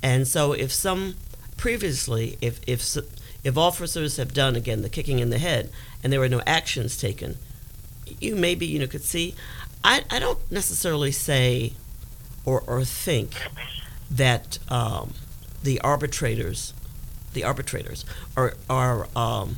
and 0.01 0.27
so 0.27 0.53
if 0.53 0.71
some 0.71 1.15
previously, 1.57 2.37
if 2.41 2.59
if 2.65 2.97
if 3.43 3.57
officers 3.57 4.17
have 4.17 4.33
done 4.33 4.55
again 4.55 4.81
the 4.83 4.89
kicking 4.89 5.19
in 5.19 5.29
the 5.29 5.37
head 5.39 5.69
and 6.03 6.11
there 6.13 6.19
were 6.19 6.29
no 6.29 6.41
actions 6.45 6.97
taken, 6.97 7.37
you 8.19 8.35
maybe 8.35 8.65
you 8.65 8.79
know 8.79 8.87
could 8.87 9.03
see. 9.03 9.35
I, 9.83 10.03
I 10.09 10.19
don't 10.19 10.39
necessarily 10.51 11.11
say 11.11 11.73
or, 12.45 12.61
or 12.61 12.83
think 12.83 13.35
that 14.11 14.59
um, 14.69 15.13
the 15.63 15.79
arbitrators 15.81 16.73
the 17.33 17.43
arbitrators 17.43 18.05
are 18.35 18.55
are 18.69 19.07
um, 19.15 19.57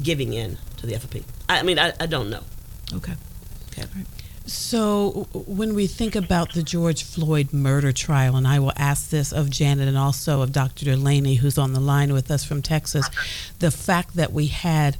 giving 0.00 0.32
in 0.32 0.58
to 0.76 0.86
the 0.86 0.94
FOP. 0.94 1.24
I, 1.48 1.60
I 1.60 1.62
mean 1.62 1.78
I, 1.78 1.92
I 1.98 2.06
don't 2.06 2.30
know. 2.30 2.44
Okay. 2.94 3.14
Okay. 3.70 3.86
So, 4.48 5.28
when 5.34 5.74
we 5.74 5.86
think 5.86 6.16
about 6.16 6.54
the 6.54 6.62
George 6.62 7.04
Floyd 7.04 7.52
murder 7.52 7.92
trial, 7.92 8.34
and 8.34 8.48
I 8.48 8.58
will 8.60 8.72
ask 8.76 9.10
this 9.10 9.30
of 9.30 9.50
Janet 9.50 9.88
and 9.88 9.98
also 9.98 10.40
of 10.40 10.52
Dr. 10.52 10.86
Dulaney, 10.86 11.36
who's 11.36 11.58
on 11.58 11.74
the 11.74 11.80
line 11.80 12.14
with 12.14 12.30
us 12.30 12.44
from 12.44 12.62
Texas, 12.62 13.10
the 13.58 13.70
fact 13.70 14.16
that 14.16 14.32
we 14.32 14.46
had 14.46 14.96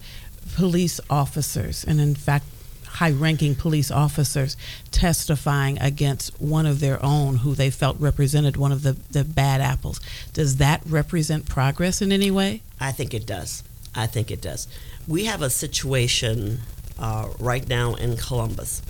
police 0.58 1.00
officers, 1.08 1.84
and 1.84 2.00
in 2.00 2.16
fact, 2.16 2.44
high 2.84 3.12
ranking 3.12 3.54
police 3.54 3.92
officers 3.92 4.56
testifying 4.90 5.78
against 5.78 6.40
one 6.40 6.66
of 6.66 6.80
their 6.80 6.98
own 7.00 7.36
who 7.36 7.54
they 7.54 7.70
felt 7.70 7.96
represented 8.00 8.56
one 8.56 8.72
of 8.72 8.82
the, 8.82 8.94
the 9.12 9.22
bad 9.22 9.60
apples. 9.60 10.00
Does 10.32 10.56
that 10.56 10.82
represent 10.84 11.48
progress 11.48 12.02
in 12.02 12.10
any 12.10 12.32
way? 12.32 12.62
I 12.80 12.90
think 12.90 13.14
it 13.14 13.24
does. 13.24 13.62
I 13.94 14.08
think 14.08 14.32
it 14.32 14.40
does. 14.40 14.66
We 15.06 15.26
have 15.26 15.42
a 15.42 15.50
situation 15.50 16.58
uh, 16.98 17.28
right 17.38 17.68
now 17.68 17.94
in 17.94 18.16
Columbus, 18.16 18.82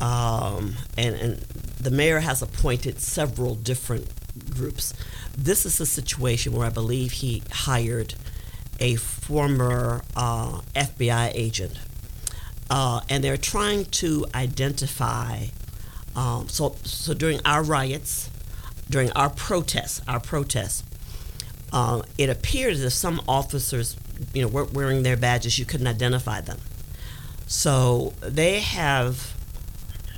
um, 0.00 0.74
and, 0.96 1.16
and 1.16 1.38
the 1.80 1.90
mayor 1.90 2.20
has 2.20 2.42
appointed 2.42 3.00
several 3.00 3.56
different 3.56 4.06
groups. 4.54 4.94
This 5.36 5.66
is 5.66 5.80
a 5.80 5.86
situation 5.86 6.52
where 6.52 6.68
I 6.68 6.70
believe 6.70 7.10
he 7.10 7.42
hired 7.50 8.14
a 8.80 8.96
former 8.96 10.02
uh, 10.14 10.60
FBI 10.74 11.32
agent, 11.34 11.78
uh, 12.70 13.00
and 13.08 13.22
they're 13.22 13.36
trying 13.36 13.84
to 13.86 14.26
identify. 14.34 15.46
Um, 16.14 16.48
so, 16.48 16.76
so 16.84 17.12
during 17.14 17.40
our 17.44 17.62
riots, 17.62 18.30
during 18.88 19.10
our 19.12 19.30
protests, 19.30 20.00
our 20.08 20.20
protests, 20.20 20.82
uh, 21.72 22.02
it 22.16 22.30
appeared 22.30 22.78
that 22.78 22.90
some 22.90 23.20
officers, 23.28 23.96
you 24.32 24.42
know, 24.42 24.48
weren't 24.48 24.72
wearing 24.72 25.02
their 25.02 25.16
badges. 25.16 25.58
You 25.58 25.66
couldn't 25.66 25.86
identify 25.86 26.40
them. 26.40 26.58
So 27.46 28.14
they 28.20 28.60
have 28.60 29.34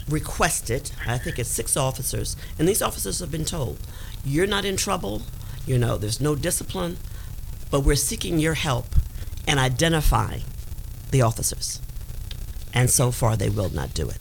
requested, 0.08 0.90
I 1.06 1.18
think 1.18 1.38
it's 1.38 1.50
six 1.50 1.76
officers, 1.76 2.36
and 2.58 2.66
these 2.66 2.80
officers 2.80 3.18
have 3.20 3.30
been 3.30 3.44
told, 3.44 3.78
you're 4.24 4.46
not 4.46 4.64
in 4.64 4.76
trouble, 4.76 5.22
you 5.66 5.78
know, 5.78 5.98
there's 5.98 6.20
no 6.20 6.34
discipline, 6.34 6.96
but 7.70 7.80
we're 7.80 7.96
seeking 7.96 8.38
your 8.38 8.54
help 8.54 8.86
in 9.46 9.58
identifying 9.58 10.42
the 11.10 11.22
officers. 11.22 11.80
And 12.74 12.90
so 12.90 13.10
far, 13.10 13.36
they 13.36 13.48
will 13.48 13.70
not 13.70 13.94
do 13.94 14.08
it. 14.08 14.18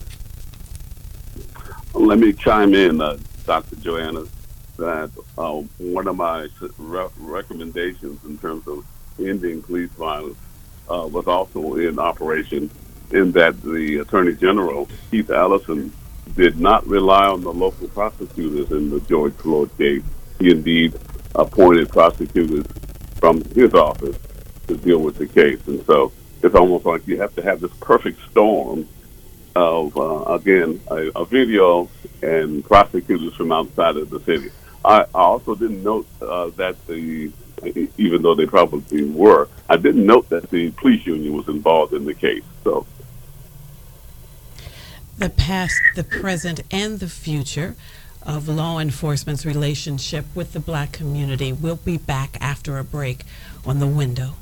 Let 1.94 2.20
me 2.20 2.34
chime 2.34 2.74
in, 2.74 3.02
uh, 3.02 3.18
Dr. 3.46 3.76
Joanna, 3.78 4.26
that 4.78 5.12
uh, 5.38 5.62
one 5.80 6.08
of 6.08 6.16
my 6.16 6.48
re- 6.78 7.08
recommendations 7.18 8.24
in 8.24 8.38
terms 8.38 8.68
of 8.68 8.86
ending 9.20 9.62
police 9.64 9.90
violence 9.92 10.38
uh, 10.90 11.08
was 11.12 11.28
also 11.28 11.76
in 11.76 12.00
operation 12.00 12.70
in 13.12 13.32
that 13.32 13.62
the 13.64 13.98
Attorney 13.98 14.34
General, 14.34 14.88
Keith 15.10 15.30
Ellison, 15.30 15.92
did 16.36 16.60
not 16.60 16.86
rely 16.86 17.26
on 17.26 17.42
the 17.42 17.52
local 17.52 17.88
prosecutors 17.90 18.70
in 18.72 18.90
the 18.90 19.00
George 19.02 19.34
Floyd 19.36 19.76
case. 19.78 20.04
He 20.40 20.52
indeed 20.52 20.94
appointed 21.36 21.90
prosecutors 21.90 22.66
from 23.20 23.44
his 23.54 23.74
office 23.74 24.18
to 24.68 24.78
deal 24.78 25.00
with 25.00 25.18
the 25.18 25.28
case. 25.28 25.66
And 25.68 25.86
so 25.86 26.12
it's 26.42 26.56
almost 26.56 26.86
like 26.86 27.08
you 27.08 27.20
have 27.20 27.36
to 27.36 27.42
have 27.42 27.62
this 27.62 27.74
perfect 27.80 28.20
storm 28.32 28.88
of, 29.56 29.98
uh, 29.98 30.24
again, 30.34 30.80
a, 30.90 31.10
a, 31.16 31.26
video 31.26 31.90
and 32.22 32.64
prosecutors 32.64 33.34
from 33.34 33.52
outside 33.52 33.98
of 33.98 34.10
the 34.10 34.20
city. 34.22 34.52
I, 34.86 35.02
I 35.02 35.06
also 35.14 35.56
didn't 35.56 35.84
note 35.84 36.08
uh, 36.22 36.50
that 36.58 36.76
the, 36.86 37.32
even 37.98 38.22
though 38.22 38.36
they 38.36 38.46
probably 38.46 39.04
were, 39.06 39.50
I 39.68 39.78
didn't 39.78 40.06
note 40.06 40.30
that 40.30 40.50
the 40.52 40.70
police 40.72 41.06
union 41.08 41.36
was 41.36 41.48
involved 41.48 41.94
in 41.94 42.06
the 42.06 42.14
case. 42.14 42.44
So 42.64 42.86
the 45.18 45.30
past, 45.30 45.82
the 45.96 46.04
present, 46.04 46.62
and 46.70 47.00
the 47.00 47.10
future 47.10 47.76
of 48.28 48.50
law 48.50 48.78
enforcement's 48.78 49.46
relationship 49.46 50.26
with 50.36 50.52
the 50.52 50.60
black 50.60 50.92
community. 50.92 51.54
We'll 51.54 51.78
be 51.78 51.98
back 51.98 52.38
after 52.42 52.78
a 52.78 52.84
break 52.84 53.24
on 53.66 53.80
the 53.80 53.88
window. 53.88 54.34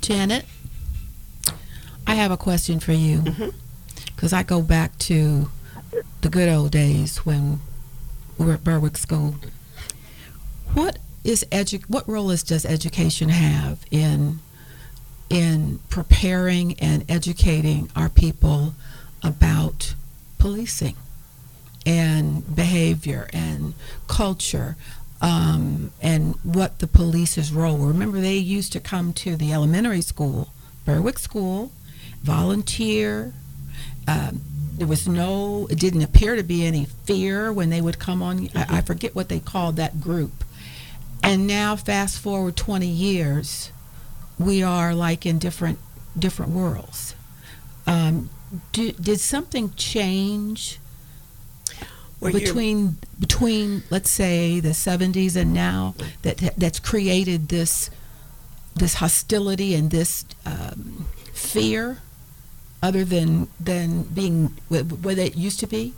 Janet, 0.00 0.46
I 2.06 2.14
have 2.14 2.30
a 2.30 2.36
question 2.36 2.80
for 2.80 2.92
you 2.92 3.22
because 3.22 4.32
mm-hmm. 4.32 4.34
I 4.34 4.42
go 4.44 4.62
back 4.62 4.96
to 5.00 5.50
the 6.20 6.28
good 6.28 6.48
old 6.48 6.70
days 6.70 7.18
when 7.18 7.60
we 8.38 8.46
were 8.46 8.54
at 8.54 8.64
Berwick 8.64 8.96
School. 8.96 9.36
What 10.72 10.98
is 11.24 11.44
edu- 11.50 11.84
What 11.88 12.08
role 12.08 12.30
is 12.30 12.42
does 12.42 12.64
education 12.64 13.28
have 13.28 13.84
in 13.90 14.40
in 15.30 15.78
preparing 15.88 16.78
and 16.78 17.04
educating 17.08 17.90
our 17.96 18.08
people 18.08 18.74
about 19.22 19.94
policing 20.38 20.96
and 21.84 22.54
behavior 22.54 23.28
and 23.32 23.74
culture 24.08 24.76
um, 25.20 25.92
and 26.00 26.34
what 26.42 26.80
the 26.80 26.86
police's 26.86 27.52
role. 27.52 27.78
Remember, 27.78 28.20
they 28.20 28.36
used 28.36 28.72
to 28.72 28.80
come 28.80 29.12
to 29.14 29.36
the 29.36 29.52
elementary 29.52 30.00
school, 30.00 30.48
Berwick 30.84 31.18
School, 31.18 31.70
volunteer. 32.22 33.32
Um, 34.08 34.40
there 34.76 34.86
was 34.86 35.06
no, 35.06 35.68
it 35.70 35.78
didn't 35.78 36.02
appear 36.02 36.34
to 36.34 36.42
be 36.42 36.66
any 36.66 36.86
fear 37.04 37.52
when 37.52 37.70
they 37.70 37.80
would 37.80 38.00
come 38.00 38.20
on. 38.20 38.48
I, 38.54 38.78
I 38.78 38.80
forget 38.80 39.14
what 39.14 39.28
they 39.28 39.38
called 39.38 39.76
that 39.76 40.00
group. 40.00 40.44
And 41.22 41.46
now, 41.46 41.76
fast 41.76 42.18
forward 42.18 42.56
20 42.56 42.86
years, 42.86 43.70
we 44.38 44.62
are 44.62 44.92
like 44.92 45.24
in 45.24 45.38
different 45.38 45.78
different 46.18 46.52
worlds. 46.52 47.14
Um, 47.86 48.28
do, 48.72 48.92
did 48.92 49.20
something 49.20 49.72
change 49.74 50.78
well, 52.20 52.32
between 52.32 52.98
between 53.18 53.82
let's 53.90 54.10
say 54.10 54.60
the 54.60 54.70
70s 54.70 55.36
and 55.36 55.52
now 55.52 55.94
that 56.22 56.38
that's 56.56 56.78
created 56.78 57.48
this 57.48 57.90
this 58.74 58.94
hostility 58.94 59.74
and 59.74 59.90
this 59.90 60.24
um, 60.46 61.06
fear 61.32 61.98
other 62.82 63.04
than 63.04 63.48
than 63.58 64.02
being 64.02 64.48
what 64.68 65.18
it 65.18 65.36
used 65.36 65.60
to 65.60 65.66
be? 65.66 65.94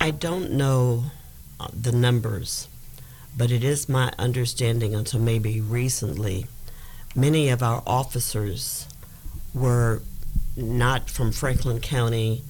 I 0.00 0.10
don't 0.10 0.52
know 0.52 1.04
uh, 1.58 1.68
the 1.74 1.92
numbers 1.92 2.68
but 3.36 3.50
it 3.50 3.64
is 3.64 3.88
my 3.88 4.12
understanding 4.18 4.94
until 4.94 5.20
maybe 5.20 5.60
recently, 5.60 6.46
many 7.14 7.48
of 7.48 7.62
our 7.62 7.82
officers 7.86 8.86
were 9.54 10.02
not 10.56 11.10
from 11.10 11.32
Franklin 11.32 11.80
County, 11.80 12.42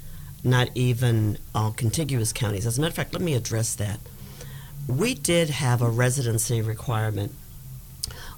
not 0.42 0.68
even 0.74 1.38
uh, 1.54 1.70
contiguous 1.70 2.32
counties. 2.32 2.66
As 2.66 2.78
a 2.78 2.80
matter 2.80 2.90
of 2.90 2.96
fact, 2.96 3.12
let 3.12 3.22
me 3.22 3.34
address 3.34 3.74
that. 3.76 4.00
We 4.86 5.14
did 5.14 5.50
have 5.50 5.82
a 5.82 5.88
residency 5.88 6.62
requirement. 6.62 7.32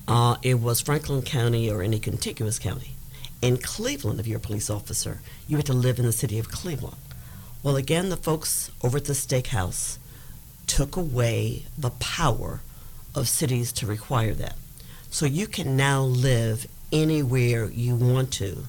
Uh, 0.06 0.36
it 0.42 0.60
was 0.60 0.80
Franklin 0.80 1.22
County 1.22 1.70
or 1.70 1.82
any 1.82 1.98
contiguous 1.98 2.58
county. 2.58 2.92
In 3.40 3.56
Cleveland, 3.56 4.20
if 4.20 4.26
you're 4.26 4.38
a 4.38 4.40
police 4.40 4.68
officer, 4.68 5.20
you 5.48 5.56
had 5.56 5.66
to 5.66 5.72
live 5.72 5.98
in 5.98 6.04
the 6.04 6.12
city 6.12 6.38
of 6.38 6.48
Cleveland. 6.48 6.96
Well, 7.62 7.76
again, 7.76 8.08
the 8.08 8.16
folks 8.16 8.70
over 8.82 8.98
at 8.98 9.04
the 9.04 9.14
statehouse 9.14 9.98
took 10.66 10.96
away 10.96 11.64
the 11.78 11.90
power 11.90 12.60
of 13.14 13.28
cities 13.28 13.72
to 13.72 13.86
require 13.86 14.34
that. 14.34 14.56
So 15.12 15.26
you 15.26 15.46
can 15.46 15.76
now 15.76 16.00
live 16.00 16.66
anywhere 16.90 17.66
you 17.66 17.94
want 17.94 18.32
to. 18.32 18.64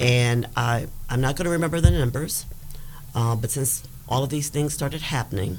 And 0.00 0.48
I, 0.56 0.88
I'm 1.08 1.20
not 1.20 1.36
going 1.36 1.44
to 1.44 1.50
remember 1.50 1.80
the 1.80 1.92
numbers, 1.92 2.44
uh, 3.14 3.36
but 3.36 3.52
since 3.52 3.84
all 4.08 4.24
of 4.24 4.30
these 4.30 4.48
things 4.48 4.74
started 4.74 5.00
happening, 5.00 5.58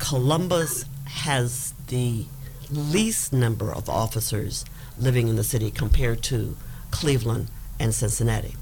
Columbus 0.00 0.86
has 1.04 1.72
the 1.86 2.26
least 2.68 3.32
number 3.32 3.72
of 3.72 3.88
officers 3.88 4.64
living 4.98 5.28
in 5.28 5.36
the 5.36 5.44
city 5.44 5.70
compared 5.70 6.20
to 6.24 6.56
Cleveland 6.90 7.48
and 7.78 7.94
Cincinnati. 7.94 8.56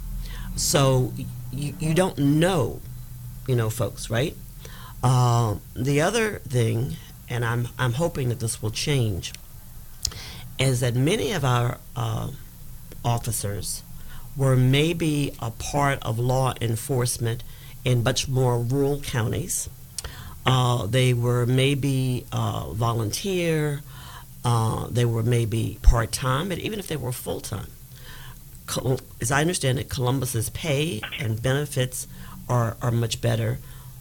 So 0.57 1.15
you, 1.51 1.75
you 1.81 1.95
don't 1.95 2.19
know, 2.19 2.83
you 3.49 3.57
know, 3.57 3.71
folks, 3.71 4.11
right? 4.11 4.37
Uh, 5.03 5.57
the 5.75 6.03
other 6.03 6.41
thing, 6.41 6.97
and 7.31 7.47
I'm, 7.47 7.69
I'm 7.79 7.95
hoping 7.95 8.29
that 8.29 8.41
this 8.41 8.61
will 8.61 8.71
change, 8.71 9.33
is 10.59 10.81
that 10.81 10.95
many 10.95 11.33
of 11.33 11.45
our 11.45 11.79
uh, 11.95 12.31
officers 13.05 13.83
were 14.37 14.57
maybe 14.57 15.33
a 15.41 15.51
part 15.51 16.03
of 16.03 16.19
law 16.19 16.55
enforcement 16.61 17.43
in 17.85 18.03
much 18.03 18.29
more 18.29 18.59
rural 18.59 19.01
counties. 19.01 19.69
Uh, 20.45 20.87
they 20.87 21.15
were 21.15 21.47
maybe 21.47 22.27
uh, 22.33 22.71
volunteer, 22.71 23.83
uh, 24.45 24.87
they 24.89 25.05
were 25.05 25.23
maybe 25.23 25.79
part 25.83 26.13
time, 26.13 26.49
but 26.49 26.59
even 26.59 26.79
if 26.79 26.87
they 26.87 26.97
were 26.97 27.13
full 27.13 27.41
time, 27.41 27.71
as 29.21 29.31
I 29.31 29.41
understand 29.41 29.79
it, 29.79 29.89
Columbus's 29.89 30.51
pay 30.51 31.01
and 31.19 31.41
benefits 31.43 32.07
are, 32.49 32.77
are 32.83 32.91
much 32.91 33.21
better 33.21 33.59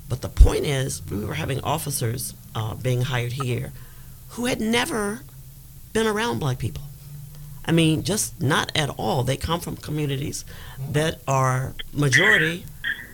but 0.08 0.22
the 0.22 0.30
point 0.30 0.66
is, 0.66 1.01
we 1.10 1.26
were 1.26 1.34
having 1.34 1.62
officers 1.62 2.36
uh, 2.53 2.76
being 2.76 3.01
hired 3.01 3.34
here 3.34 3.72
who 4.30 4.45
had 4.45 4.62
never 4.62 5.22
been 5.95 6.05
around 6.07 6.39
black 6.39 6.59
people. 6.59 6.83
I 7.65 7.71
mean, 7.71 8.03
just 8.03 8.41
not 8.41 8.69
at 8.75 8.89
all. 8.97 9.23
They 9.23 9.37
come 9.37 9.61
from 9.61 9.77
communities 9.77 10.43
that 10.91 11.21
are 11.25 11.73
majority, 11.93 12.65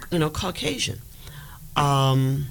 you 0.09 0.17
know, 0.17 0.31
Caucasian. 0.31 0.99
Um, 1.75 2.47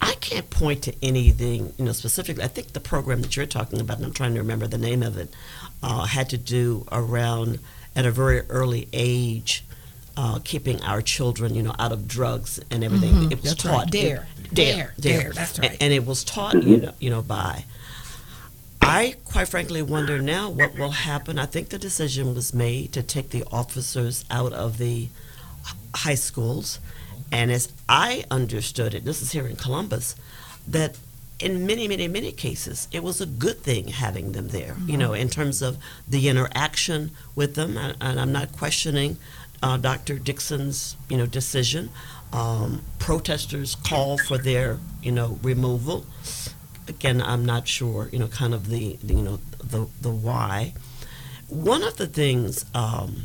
I 0.00 0.12
can't 0.20 0.50
point 0.50 0.82
to 0.82 0.94
anything, 1.02 1.72
you 1.78 1.86
know, 1.86 1.92
specifically. 1.92 2.44
I 2.44 2.48
think 2.48 2.74
the 2.74 2.80
program 2.80 3.22
that 3.22 3.34
you're 3.34 3.46
talking 3.46 3.80
about, 3.80 3.96
and 3.96 4.06
I'm 4.06 4.12
trying 4.12 4.34
to 4.34 4.40
remember 4.40 4.66
the 4.66 4.78
name 4.78 5.02
of 5.02 5.16
it, 5.16 5.32
uh, 5.82 6.04
had 6.04 6.28
to 6.30 6.36
do 6.38 6.86
around 6.92 7.58
at 7.96 8.04
a 8.04 8.10
very 8.10 8.40
early 8.50 8.88
age, 8.92 9.64
uh, 10.18 10.38
keeping 10.44 10.82
our 10.82 11.00
children, 11.00 11.54
you 11.54 11.62
know, 11.62 11.74
out 11.78 11.92
of 11.92 12.06
drugs 12.06 12.60
and 12.70 12.84
everything. 12.84 13.14
Mhm, 13.14 13.32
It 13.32 13.40
was 13.42 13.50
that's 13.52 13.64
right. 13.64 13.72
taught. 13.72 13.90
Dare. 13.90 14.02
dare, 14.04 14.26
Dare. 14.52 14.74
dare, 15.00 15.20
Dare, 15.22 15.32
that's 15.32 15.58
right. 15.58 15.76
And, 15.80 15.92
it 15.94 16.04
was 16.06 16.22
taught, 16.24 16.62
you 16.62 16.76
know, 16.76 16.92
you 17.00 17.08
know, 17.08 17.22
by. 17.22 17.64
I 18.84 19.14
quite 19.24 19.48
frankly 19.48 19.80
wonder 19.80 20.20
now 20.20 20.50
what 20.50 20.76
will 20.76 20.90
happen. 20.90 21.38
I 21.38 21.46
think 21.46 21.68
the 21.68 21.78
decision 21.78 22.34
was 22.34 22.52
made 22.52 22.92
to 22.92 23.02
take 23.02 23.30
the 23.30 23.44
officers 23.50 24.24
out 24.30 24.52
of 24.52 24.78
the 24.78 25.08
high 25.94 26.16
schools, 26.16 26.80
and 27.30 27.50
as 27.50 27.72
I 27.88 28.24
understood 28.30 28.92
it, 28.94 29.04
this 29.04 29.22
is 29.22 29.32
here 29.32 29.46
in 29.46 29.56
Columbus, 29.56 30.16
that 30.66 30.98
in 31.38 31.64
many, 31.66 31.88
many, 31.88 32.08
many 32.08 32.32
cases, 32.32 32.88
it 32.92 33.02
was 33.02 33.20
a 33.20 33.26
good 33.26 33.60
thing 33.60 33.88
having 33.88 34.32
them 34.32 34.48
there. 34.48 34.76
You 34.86 34.96
know, 34.96 35.12
in 35.12 35.28
terms 35.28 35.62
of 35.62 35.78
the 36.08 36.28
interaction 36.28 37.12
with 37.34 37.54
them, 37.54 37.76
and, 37.76 37.96
and 38.00 38.20
I'm 38.20 38.32
not 38.32 38.52
questioning 38.52 39.16
uh, 39.62 39.76
Dr. 39.76 40.18
Dixon's, 40.18 40.96
you 41.08 41.16
know, 41.16 41.26
decision. 41.26 41.90
Um, 42.32 42.82
protesters 42.98 43.74
call 43.74 44.18
for 44.18 44.38
their, 44.38 44.78
you 45.02 45.12
know, 45.12 45.38
removal. 45.42 46.04
Again, 46.88 47.22
I'm 47.22 47.44
not 47.44 47.68
sure, 47.68 48.08
you 48.12 48.18
know, 48.18 48.28
kind 48.28 48.54
of 48.54 48.68
the, 48.68 48.98
the 49.02 49.14
you 49.14 49.22
know, 49.22 49.38
the 49.62 49.86
the 50.00 50.10
why. 50.10 50.74
One 51.48 51.82
of 51.82 51.96
the 51.96 52.06
things, 52.06 52.64
um, 52.74 53.24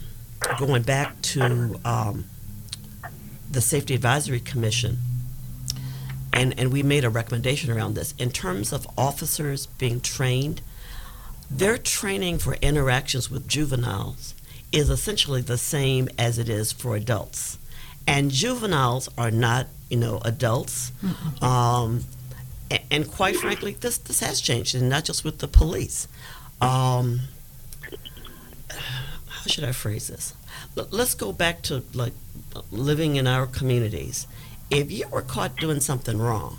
going 0.60 0.84
back 0.84 1.22
to 1.34 1.80
um, 1.86 2.26
the 3.50 3.62
Safety 3.62 3.96
Advisory 3.96 4.40
Commission, 4.40 4.98
and, 6.34 6.60
and 6.60 6.72
we 6.72 6.84
made 6.84 7.04
a 7.04 7.10
recommendation 7.10 7.72
around 7.72 7.96
this. 7.96 8.14
In 8.20 8.30
terms 8.30 8.72
of 8.72 8.86
officers 8.98 9.66
being 9.66 10.02
trained, 10.02 10.62
their 11.50 11.78
training 11.78 12.40
for 12.40 12.56
interactions 12.56 13.32
with 13.32 13.48
juveniles 13.48 14.36
is 14.72 14.90
essentially 14.90 15.42
the 15.42 15.58
same 15.58 16.10
as 16.18 16.38
it 16.38 16.50
is 16.50 16.72
for 16.72 16.96
adults. 16.96 17.58
And 18.06 18.30
juveniles 18.32 19.10
are 19.18 19.32
not, 19.32 19.68
you 19.90 19.98
know, 19.98 20.20
adults. 20.24 20.92
Um, 21.42 22.04
and, 22.92 23.10
quite 23.10 23.36
frankly, 23.38 23.74
this, 23.80 23.98
this 23.98 24.20
has 24.20 24.42
changed, 24.42 24.76
and 24.76 24.90
not 24.90 25.06
just 25.06 25.24
with 25.24 25.40
the 25.40 25.48
police. 25.48 26.08
Um, 26.62 27.22
how 28.70 29.48
should 29.48 29.64
I 29.64 29.72
phrase 29.72 30.08
this? 30.08 30.34
L- 30.78 30.88
let's 30.92 31.14
go 31.14 31.32
back 31.32 31.62
to 31.64 31.84
like 31.94 32.14
living 32.72 33.16
in 33.16 33.28
our 33.28 33.46
communities. 33.48 34.28
If 34.70 34.92
you 34.92 35.08
were 35.10 35.22
caught 35.22 35.56
doing 35.58 35.80
something 35.80 36.18
wrong, 36.18 36.58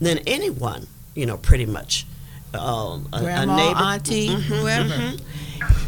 then 0.00 0.18
anyone, 0.26 0.86
you 1.14 1.24
know, 1.26 1.36
pretty 1.38 1.66
much, 1.66 2.06
um, 2.52 3.08
a, 3.12 3.20
Grandma, 3.20 3.52
a 3.52 3.56
neighbor, 3.56 3.78
auntie, 3.80 4.28
Mhm, 4.28 4.40
whoever. 4.42 4.88
mhm. 4.94 5.20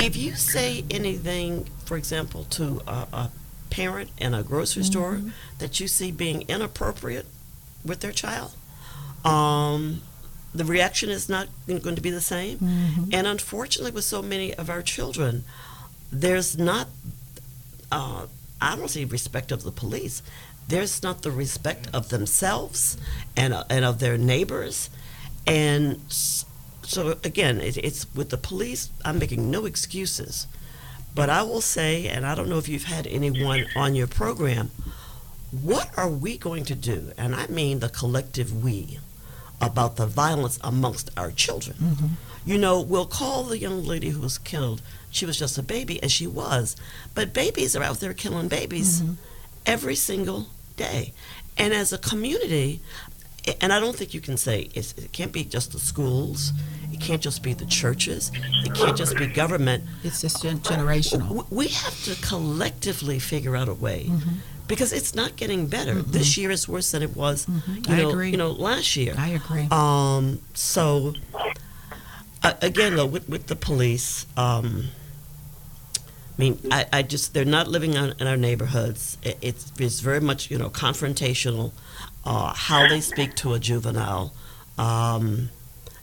If 0.01 0.17
you 0.17 0.35
say 0.37 0.85
anything, 0.91 1.69
for 1.85 1.97
example, 1.97 2.45
to 2.51 2.81
a, 2.87 3.07
a 3.13 3.31
parent 3.71 4.11
in 4.19 4.33
a 4.33 4.43
grocery 4.43 4.85
store 4.85 5.15
Mm-hmm. 5.17 5.29
that 5.59 5.81
you 5.81 5.89
see 5.89 6.11
being 6.11 6.43
inappropriate 6.49 7.27
with 7.85 8.01
their 8.01 8.13
child, 8.13 8.53
um, 9.25 10.03
the 10.55 10.65
reaction 10.65 11.11
is 11.11 11.29
not 11.29 11.49
going 11.67 11.95
to 11.97 12.01
be 12.03 12.11
the 12.11 12.21
same. 12.21 12.59
Mhm. 12.59 13.11
And 13.13 13.27
unfortunately, 13.27 13.91
with 13.93 14.05
so 14.05 14.23
many 14.23 14.55
of 14.55 14.71
our 14.71 14.83
children, 14.83 15.45
there's 16.11 16.57
not, 16.57 16.89
uh, 17.93 18.27
I 18.61 18.77
don't 18.77 18.89
see 18.91 19.05
respect 19.05 19.53
of 19.53 19.63
the 19.63 19.71
police. 19.73 20.23
There's 20.67 21.03
not 21.03 21.23
the 21.23 21.31
respect 21.31 21.89
of 21.93 22.09
themselves 22.09 22.97
and, 23.37 23.53
uh, 23.55 23.65
and 23.71 23.85
of 23.85 23.99
their 24.01 24.19
neighbors. 24.19 24.91
And 25.47 26.01
so, 26.09 27.19
again, 27.25 27.61
it, 27.61 27.77
it's 27.79 28.07
with 28.15 28.31
the 28.31 28.37
police, 28.39 28.91
I'm 29.05 29.19
making 29.19 29.51
no 29.51 29.65
excuses. 29.67 30.47
But 31.15 31.31
I 31.31 31.43
will 31.43 31.61
say, 31.63 32.07
and 32.07 32.25
I 32.27 32.35
don't 32.35 32.49
know 32.49 32.59
if 32.59 32.69
you've 32.69 32.85
had 32.85 33.07
anyone 33.07 33.67
on 33.77 33.95
your 33.95 34.07
program, 34.07 34.71
what 35.51 35.91
are 35.97 36.09
we 36.09 36.37
going 36.37 36.65
to 36.67 36.75
do? 36.75 37.13
And 37.17 37.35
I 37.35 37.47
mean 37.47 37.81
the 37.81 37.89
collective 37.89 38.63
we 38.63 38.99
about 39.61 39.97
the 39.97 40.07
violence 40.07 40.59
amongst 40.63 41.11
our 41.17 41.31
children. 41.31 42.17
You 42.47 42.59
know, 42.59 42.81
we'll 42.81 43.07
call 43.07 43.45
the 43.45 43.59
young 43.59 43.85
lady 43.85 44.11
who 44.11 44.21
was 44.21 44.39
killed, 44.39 44.81
she 45.11 45.27
was 45.27 45.39
just 45.39 45.59
a 45.59 45.63
baby, 45.63 46.01
and 46.03 46.11
she 46.11 46.27
was. 46.27 46.77
But 47.15 47.33
babies 47.33 47.75
are 47.77 47.83
out 47.83 48.01
there 48.01 48.15
killing 48.15 48.49
babies 48.49 49.03
every 49.67 49.95
single 49.95 50.47
day. 50.77 51.13
And 51.57 51.75
as 51.75 51.93
a 51.93 51.99
community, 51.99 52.81
and 53.61 53.73
I 53.73 53.81
don't 53.81 53.97
think 53.97 54.15
you 54.15 54.21
can 54.21 54.37
say 54.37 54.71
it's, 54.75 54.93
it 54.97 55.13
can't 55.13 55.33
be 55.33 55.45
just 55.45 55.73
the 55.73 55.79
schools, 55.79 56.53
it 56.93 57.01
can't 57.01 57.21
just 57.21 57.43
be 57.43 57.53
the 57.53 57.67
churches, 57.67 58.31
it 58.65 58.75
can't 58.75 58.97
just 58.97 59.17
be 59.17 59.27
government. 59.27 59.85
It's 60.05 60.21
just 60.21 60.43
generational. 60.43 61.51
We 61.51 61.69
have 61.69 62.05
to 62.05 62.15
collectively 62.27 63.19
figure 63.19 63.57
out 63.57 63.69
a 63.69 63.75
way 63.75 64.07
Mm-hmm. 64.09 64.39
Because 64.69 64.93
it's 64.93 65.15
not 65.15 65.35
getting 65.37 65.67
better. 65.67 66.03
This 66.03 66.37
year 66.39 66.51
is 66.51 66.69
worse 66.69 66.93
than 66.93 67.03
it 67.03 67.17
was, 67.17 67.49
you 67.49 67.55
Mm-hmm. 67.55 67.93
I 67.93 67.97
know, 68.03 68.11
agree. 68.11 68.31
you 68.31 68.37
know, 68.37 68.51
last 68.51 68.95
year. 68.97 69.15
I 69.19 69.29
agree. 69.31 69.67
Um, 69.71 70.41
so 70.55 71.15
uh, 72.43 72.53
again, 72.63 72.95
though, 72.97 73.07
with, 73.07 73.29
with 73.29 73.47
the 73.49 73.57
police, 73.57 74.27
um, 74.37 74.85
I 75.97 76.41
mean, 76.41 76.59
I, 76.71 76.87
I 76.93 77.03
just 77.03 77.35
they're 77.35 77.45
not 77.45 77.67
living 77.67 77.97
on, 77.97 78.15
in 78.21 78.27
our 78.29 78.37
neighborhoods. 78.37 79.19
It, 79.25 79.39
it's 79.43 79.73
it's 79.81 80.01
very 80.01 80.21
much 80.21 80.51
you 80.51 80.59
know 80.59 80.71
confrontational. 80.71 81.73
Uh, 82.25 82.53
how 82.55 82.87
they 82.89 83.01
speak 83.01 83.35
to 83.37 83.55
a 83.55 83.59
juvenile. 83.59 84.33
Um, 84.77 85.49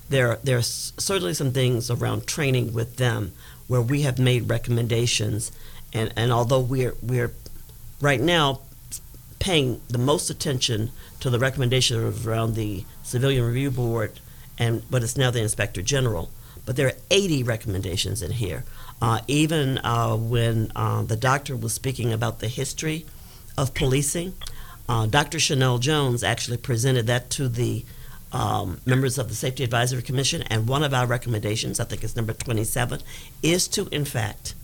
there 0.10 0.40
there 0.44 0.58
are 0.58 0.62
certainly 0.64 1.34
some 1.36 1.52
things 1.52 1.90
around 1.92 2.26
training 2.28 2.74
with 2.74 2.98
them 2.98 3.32
where 3.68 3.82
we 3.82 4.02
have 4.02 4.18
made 4.20 4.50
recommendations, 4.50 5.52
and 5.94 6.12
and 6.18 6.32
although 6.34 6.60
we're 6.60 6.96
we're 7.02 7.32
right 8.02 8.22
now 8.22 8.62
paying 9.40 9.82
the 9.90 9.98
most 9.98 10.30
attention 10.30 10.92
to 11.20 11.30
the 11.30 11.40
recommendations 11.40 12.26
around 12.26 12.56
the 12.56 12.84
civilian 13.04 13.44
review 13.46 13.72
board 13.72 14.20
and 14.58 14.84
but 14.90 15.04
it's 15.04 15.18
now 15.18 15.32
the 15.32 15.42
inspector 15.42 15.82
general. 15.82 16.30
But 16.66 16.76
there 16.76 16.88
are 16.88 16.94
80 17.12 17.44
recommendations 17.44 18.22
in 18.22 18.32
here. 18.32 18.64
Uh, 19.02 19.22
even 19.28 19.78
uh, 19.80 20.16
when 20.16 20.72
uh, 20.76 21.04
the 21.04 21.16
doctor 21.16 21.56
was 21.56 21.74
speaking 21.74 22.12
about 22.12 22.40
the 22.40 22.48
history 22.48 23.06
of 23.58 23.74
policing 23.74 24.34
uh, 24.88 25.06
dr 25.06 25.40
chanel 25.40 25.78
jones 25.78 26.24
actually 26.24 26.58
presented 26.58 27.08
that 27.08 27.30
to 27.30 27.48
the 27.50 27.86
um, 28.32 28.82
members 28.86 29.18
of 29.18 29.30
the 29.30 29.36
safety 29.36 29.64
advisory 29.64 30.02
commission. 30.02 30.42
And 30.44 30.68
one 30.68 30.84
of 30.84 30.94
our 30.94 31.06
recommendations 31.06 31.80
i 31.80 31.84
think 31.84 32.04
it's 32.04 32.16
number 32.16 32.34
27 32.34 33.02
is 33.44 33.68
to 33.70 33.88
in 33.92 34.06
fact 34.06 34.56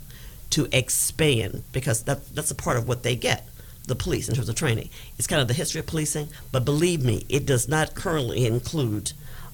to 0.52 0.68
expand 0.72 1.64
because 1.72 2.04
that, 2.04 2.28
that's 2.34 2.52
a 2.52 2.56
part 2.56 2.78
of 2.78 2.88
what 2.88 3.04
they 3.04 3.16
get 3.16 3.48
the 3.88 3.96
police 3.96 4.30
in 4.30 4.36
terms 4.36 4.48
of 4.48 4.56
training 4.56 4.90
it's 5.18 5.28
kind 5.28 5.42
of 5.42 5.48
the 5.48 5.54
history 5.54 5.80
of 5.80 5.88
policing 5.88 6.28
but 6.52 6.64
believe 6.64 7.04
me 7.04 7.26
it 7.30 7.46
does 7.46 7.68
not 7.68 7.96
currently 7.96 8.46
include 8.46 9.12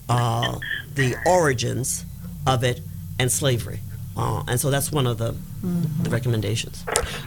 uh, 0.10 0.60
the 0.96 1.16
origins 1.26 2.06
of 2.46 2.64
it 2.64 2.82
and 3.20 3.32
slavery 3.32 3.80
uh, 4.18 4.44
and 4.48 4.60
so 4.60 4.70
that's 4.72 4.92
one 4.92 5.06
of 5.08 5.18
the, 5.20 5.36
the 6.02 6.10
recommendations 6.10 6.84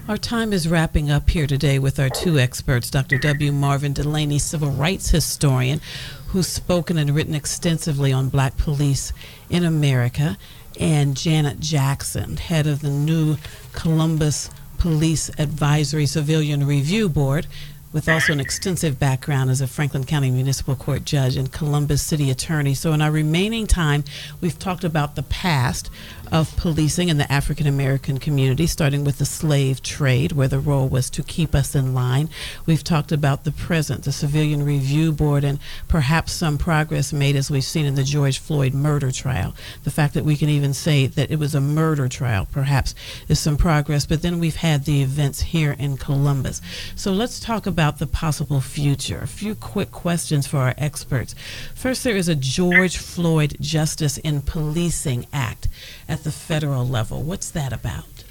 Our 0.08 0.18
time 0.18 0.52
is 0.52 0.68
wrapping 0.68 1.10
up 1.10 1.30
here 1.30 1.46
today 1.46 1.78
with 1.78 2.00
our 2.00 2.08
two 2.08 2.38
experts, 2.38 2.90
Dr. 2.90 3.16
W. 3.18 3.52
Marvin 3.52 3.94
Dulaney, 3.94 4.40
civil 4.40 4.70
rights 4.70 5.10
historian, 5.10 5.80
who's 6.28 6.48
spoken 6.48 6.98
and 6.98 7.10
written 7.14 7.34
extensively 7.34 8.12
on 8.12 8.28
black 8.28 8.56
police 8.56 9.12
in 9.48 9.64
America, 9.64 10.36
and 10.80 11.14
Janet 11.14 11.60
Jackson, 11.60 12.38
head 12.38 12.66
of 12.66 12.80
the 12.80 12.88
new 12.90 13.36
Columbus 13.72 14.50
Police 14.78 15.28
Advisory 15.38 16.06
Civilian 16.06 16.66
Review 16.66 17.08
Board, 17.10 17.46
with 17.92 18.08
also 18.08 18.32
an 18.32 18.40
extensive 18.40 18.98
background 18.98 19.50
as 19.50 19.60
a 19.60 19.66
Franklin 19.66 20.04
County 20.04 20.30
Municipal 20.30 20.74
Court 20.74 21.04
judge 21.04 21.36
and 21.36 21.52
Columbus 21.52 22.02
City 22.02 22.30
Attorney. 22.30 22.72
So, 22.72 22.92
in 22.92 23.02
our 23.02 23.10
remaining 23.10 23.66
time, 23.66 24.04
we've 24.40 24.58
talked 24.58 24.84
about 24.84 25.16
the 25.16 25.22
past 25.24 25.90
of 26.30 26.56
policing 26.56 27.08
in 27.08 27.18
the 27.18 27.30
African 27.30 27.66
American 27.66 28.18
community, 28.18 28.66
starting 28.66 29.04
with 29.04 29.18
the 29.18 29.24
slave 29.24 29.82
trade, 29.82 30.32
where 30.32 30.48
the 30.48 30.58
role 30.58 30.88
was 30.88 31.10
to 31.10 31.22
keep 31.22 31.54
us 31.54 31.74
in 31.74 31.94
line. 31.94 32.28
We've 32.66 32.84
talked 32.84 33.12
about 33.12 33.44
the 33.44 33.52
present, 33.52 34.04
the 34.04 34.12
Civilian 34.12 34.64
Review 34.64 35.12
Board, 35.12 35.44
and 35.44 35.58
perhaps 35.88 36.32
some 36.32 36.58
progress 36.58 37.12
made 37.12 37.36
as 37.36 37.50
we've 37.50 37.64
seen 37.64 37.86
in 37.86 37.94
the 37.94 38.04
George 38.04 38.38
Floyd 38.38 38.74
murder 38.74 39.10
trial. 39.10 39.54
The 39.84 39.90
fact 39.90 40.14
that 40.14 40.24
we 40.24 40.36
can 40.36 40.48
even 40.48 40.74
say 40.74 41.06
that 41.06 41.30
it 41.30 41.38
was 41.38 41.54
a 41.54 41.60
murder 41.60 42.08
trial, 42.08 42.46
perhaps, 42.52 42.94
is 43.28 43.38
some 43.38 43.56
progress. 43.56 44.06
But 44.06 44.22
then 44.22 44.38
we've 44.38 44.56
had 44.56 44.84
the 44.84 45.02
events 45.02 45.40
here 45.40 45.76
in 45.78 45.96
Columbus. 45.96 46.60
So 46.94 47.12
let's 47.12 47.40
talk 47.40 47.66
about 47.66 47.98
the 47.98 48.06
possible 48.06 48.60
future. 48.60 49.20
A 49.22 49.26
few 49.26 49.54
quick 49.54 49.90
questions 49.90 50.46
for 50.46 50.58
our 50.58 50.74
experts. 50.78 51.34
First, 51.74 52.04
there 52.04 52.16
is 52.16 52.28
a 52.28 52.34
George 52.34 52.98
Floyd 52.98 53.56
Justice 53.60 54.18
in 54.18 54.42
Policing 54.42 55.26
Act 55.32 55.68
at 56.08 56.19
the 56.24 56.32
federal 56.32 56.86
level. 56.86 57.22
What's 57.22 57.50
that 57.50 57.72
about? 57.72 58.24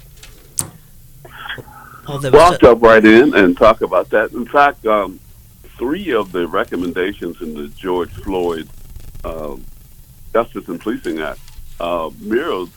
there 2.18 2.32
Well, 2.32 2.42
I'll 2.42 2.50
was 2.50 2.58
jump 2.58 2.82
right 2.82 3.04
in 3.04 3.34
and 3.34 3.56
talk 3.56 3.82
about 3.82 4.10
that. 4.10 4.32
In 4.32 4.46
fact, 4.46 4.84
um, 4.86 5.20
three 5.78 6.12
of 6.12 6.32
the 6.32 6.46
recommendations 6.48 7.40
in 7.40 7.54
the 7.54 7.68
George 7.68 8.10
Floyd 8.10 8.68
uh, 9.24 9.56
Justice 10.32 10.68
and 10.68 10.80
Policing 10.80 11.20
Act 11.20 11.40
uh, 11.78 12.10
mirrors 12.18 12.68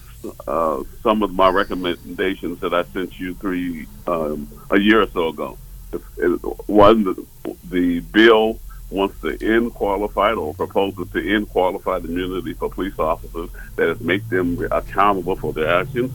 uh, 0.48 0.84
some 1.02 1.22
of 1.24 1.34
my 1.34 1.50
recommendations 1.50 2.60
that 2.62 2.74
I 2.74 2.84
sent 2.84 3.20
you 3.20 3.34
three 3.36 3.88
um, 4.08 4.48
a 4.70 4.80
year 4.80 5.02
or 5.02 5.08
so 5.08 5.30
ago. 5.30 5.58
It, 5.92 6.02
it, 6.18 6.30
one, 6.68 7.04
the, 7.04 7.26
the 7.70 8.00
bill 8.00 8.60
wants 8.94 9.20
to 9.22 9.38
end 9.46 9.74
qualified 9.74 10.36
or 10.36 10.54
proposes 10.54 11.10
to 11.12 11.36
end 11.36 11.50
qualified 11.50 12.06
immunity 12.06 12.54
for 12.54 12.70
police 12.70 12.98
officers 13.00 13.50
that 13.76 13.90
is 13.90 14.00
make 14.00 14.28
them 14.30 14.66
accountable 14.72 15.36
for 15.36 15.52
their 15.52 15.82
actions. 15.82 16.12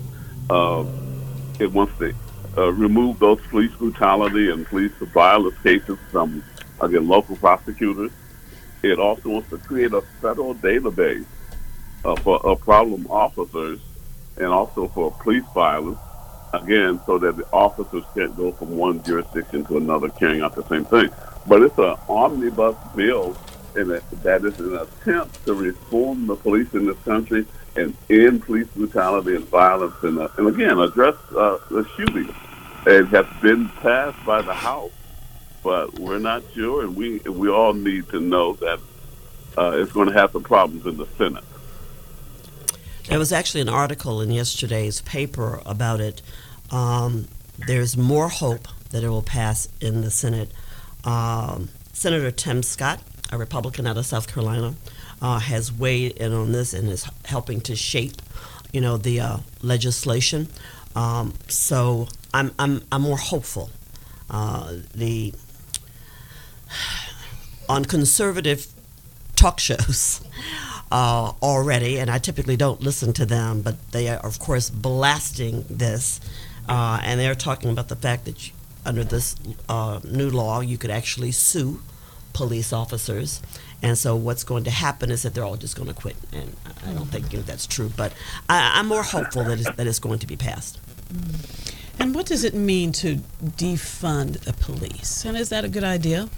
Uh, 0.48 0.84
it 1.58 1.72
wants 1.72 1.96
to 1.98 2.14
uh, 2.56 2.72
remove 2.72 3.18
those 3.18 3.40
police 3.48 3.74
brutality 3.76 4.50
and 4.50 4.64
police 4.66 4.92
violence 5.12 5.56
cases 5.62 5.98
from 6.10 6.42
again 6.80 7.06
local 7.08 7.36
prosecutors. 7.36 8.12
It 8.82 8.98
also 8.98 9.28
wants 9.28 9.50
to 9.50 9.58
create 9.58 9.92
a 9.92 10.02
federal 10.22 10.54
database 10.54 11.26
uh, 12.04 12.14
for 12.16 12.44
uh, 12.48 12.54
problem 12.54 13.06
officers 13.10 13.80
and 14.36 14.46
also 14.46 14.88
for 14.88 15.10
police 15.12 15.44
violence. 15.52 15.98
Again, 16.54 16.98
so 17.04 17.18
that 17.18 17.36
the 17.36 17.44
officers 17.52 18.04
can't 18.14 18.34
go 18.34 18.52
from 18.52 18.74
one 18.78 19.02
jurisdiction 19.02 19.66
to 19.66 19.76
another 19.76 20.08
carrying 20.08 20.40
out 20.40 20.54
the 20.54 20.64
same 20.64 20.86
thing. 20.86 21.10
But 21.48 21.62
it's 21.62 21.78
an 21.78 21.96
omnibus 22.08 22.76
bill, 22.94 23.36
and 23.74 23.90
that 23.90 24.44
is 24.44 24.60
an 24.60 24.76
attempt 24.76 25.44
to 25.46 25.54
reform 25.54 26.26
the 26.26 26.36
police 26.36 26.72
in 26.74 26.86
this 26.86 26.98
country 27.04 27.46
and 27.76 27.96
end 28.10 28.42
police 28.42 28.66
brutality 28.68 29.36
and 29.36 29.44
violence, 29.46 29.94
and, 30.02 30.18
uh, 30.18 30.28
and 30.36 30.48
again 30.48 30.78
address 30.78 31.14
uh, 31.36 31.58
the 31.70 31.88
shooting. 31.96 32.34
It 32.86 33.06
has 33.06 33.26
been 33.40 33.68
passed 33.68 34.24
by 34.24 34.42
the 34.42 34.54
House, 34.54 34.92
but 35.62 35.98
we're 35.98 36.18
not 36.18 36.42
sure, 36.54 36.84
and 36.84 36.94
we 36.96 37.18
we 37.20 37.48
all 37.48 37.72
need 37.72 38.08
to 38.10 38.20
know 38.20 38.54
that 38.54 38.80
uh, 39.56 39.72
it's 39.76 39.92
going 39.92 40.08
to 40.08 40.14
have 40.14 40.32
some 40.32 40.42
problems 40.42 40.86
in 40.86 40.96
the 40.96 41.06
Senate. 41.16 41.44
There 43.08 43.18
was 43.18 43.32
actually 43.32 43.62
an 43.62 43.68
article 43.68 44.20
in 44.20 44.30
yesterday's 44.30 45.00
paper 45.00 45.62
about 45.64 46.00
it. 46.00 46.20
Um, 46.70 47.28
there's 47.66 47.96
more 47.96 48.28
hope 48.28 48.68
that 48.90 49.02
it 49.02 49.08
will 49.08 49.22
pass 49.22 49.68
in 49.80 50.02
the 50.02 50.10
Senate. 50.10 50.50
Um, 51.04 51.68
Senator 51.92 52.30
Tim 52.30 52.62
Scott, 52.62 53.00
a 53.32 53.38
Republican 53.38 53.86
out 53.86 53.96
of 53.96 54.06
South 54.06 54.32
Carolina, 54.32 54.74
uh, 55.20 55.38
has 55.38 55.72
weighed 55.72 56.12
in 56.12 56.32
on 56.32 56.52
this 56.52 56.72
and 56.74 56.88
is 56.88 57.08
helping 57.24 57.60
to 57.62 57.74
shape, 57.74 58.22
you 58.72 58.80
know, 58.80 58.96
the 58.96 59.20
uh, 59.20 59.36
legislation. 59.62 60.48
Um, 60.94 61.34
so 61.48 62.08
I'm, 62.32 62.52
I'm, 62.58 62.82
I'm 62.92 63.02
more 63.02 63.16
hopeful. 63.16 63.70
Uh, 64.30 64.74
the 64.94 65.32
on 67.68 67.84
conservative 67.84 68.66
talk 69.36 69.60
shows 69.60 70.20
uh, 70.92 71.32
already, 71.42 71.98
and 71.98 72.10
I 72.10 72.18
typically 72.18 72.56
don't 72.56 72.80
listen 72.80 73.12
to 73.14 73.26
them, 73.26 73.62
but 73.62 73.92
they 73.92 74.08
are, 74.08 74.18
of 74.18 74.38
course, 74.38 74.70
blasting 74.70 75.64
this, 75.68 76.20
uh, 76.68 77.00
and 77.02 77.18
they're 77.18 77.34
talking 77.34 77.70
about 77.70 77.88
the 77.88 77.96
fact 77.96 78.24
that 78.26 78.48
you, 78.48 78.52
under 78.84 79.04
this 79.04 79.36
uh, 79.68 80.00
new 80.04 80.30
law, 80.30 80.60
you 80.60 80.78
could 80.78 80.90
actually 80.90 81.32
sue 81.32 81.80
police 82.32 82.72
officers. 82.72 83.42
And 83.82 83.96
so, 83.96 84.16
what's 84.16 84.44
going 84.44 84.64
to 84.64 84.70
happen 84.70 85.10
is 85.10 85.22
that 85.22 85.34
they're 85.34 85.44
all 85.44 85.56
just 85.56 85.76
going 85.76 85.88
to 85.88 85.94
quit. 85.94 86.16
And 86.32 86.56
I 86.86 86.92
don't 86.92 87.06
think 87.06 87.32
you 87.32 87.38
know, 87.38 87.44
that's 87.44 87.66
true, 87.66 87.90
but 87.96 88.12
I, 88.48 88.80
am 88.80 88.88
more 88.88 89.02
hopeful 89.02 89.44
that 89.44 89.60
it's, 89.60 89.70
that 89.70 89.86
it's 89.86 89.98
going 89.98 90.18
to 90.20 90.26
be 90.26 90.36
passed. 90.36 90.78
And 92.00 92.14
what 92.14 92.26
does 92.26 92.44
it 92.44 92.54
mean 92.54 92.92
to 92.92 93.16
defund 93.42 94.40
the 94.40 94.52
police? 94.52 95.24
And 95.24 95.36
is 95.36 95.48
that 95.48 95.64
a 95.64 95.68
good 95.68 95.84
idea? 95.84 96.28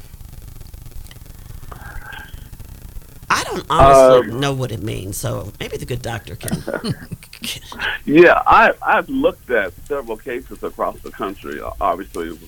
I 3.28 3.44
don't 3.44 3.64
honestly 3.70 4.32
um, 4.32 4.40
know 4.40 4.52
what 4.52 4.72
it 4.72 4.82
means, 4.82 5.16
so 5.16 5.52
maybe 5.60 5.76
the 5.76 5.86
good 5.86 6.02
doctor 6.02 6.34
can. 6.34 6.62
yeah, 8.04 8.42
I, 8.46 8.72
I've 8.82 9.08
looked 9.08 9.50
at 9.50 9.72
several 9.86 10.16
cases 10.16 10.62
across 10.62 10.98
the 11.00 11.10
country. 11.10 11.60
Obviously, 11.80 12.38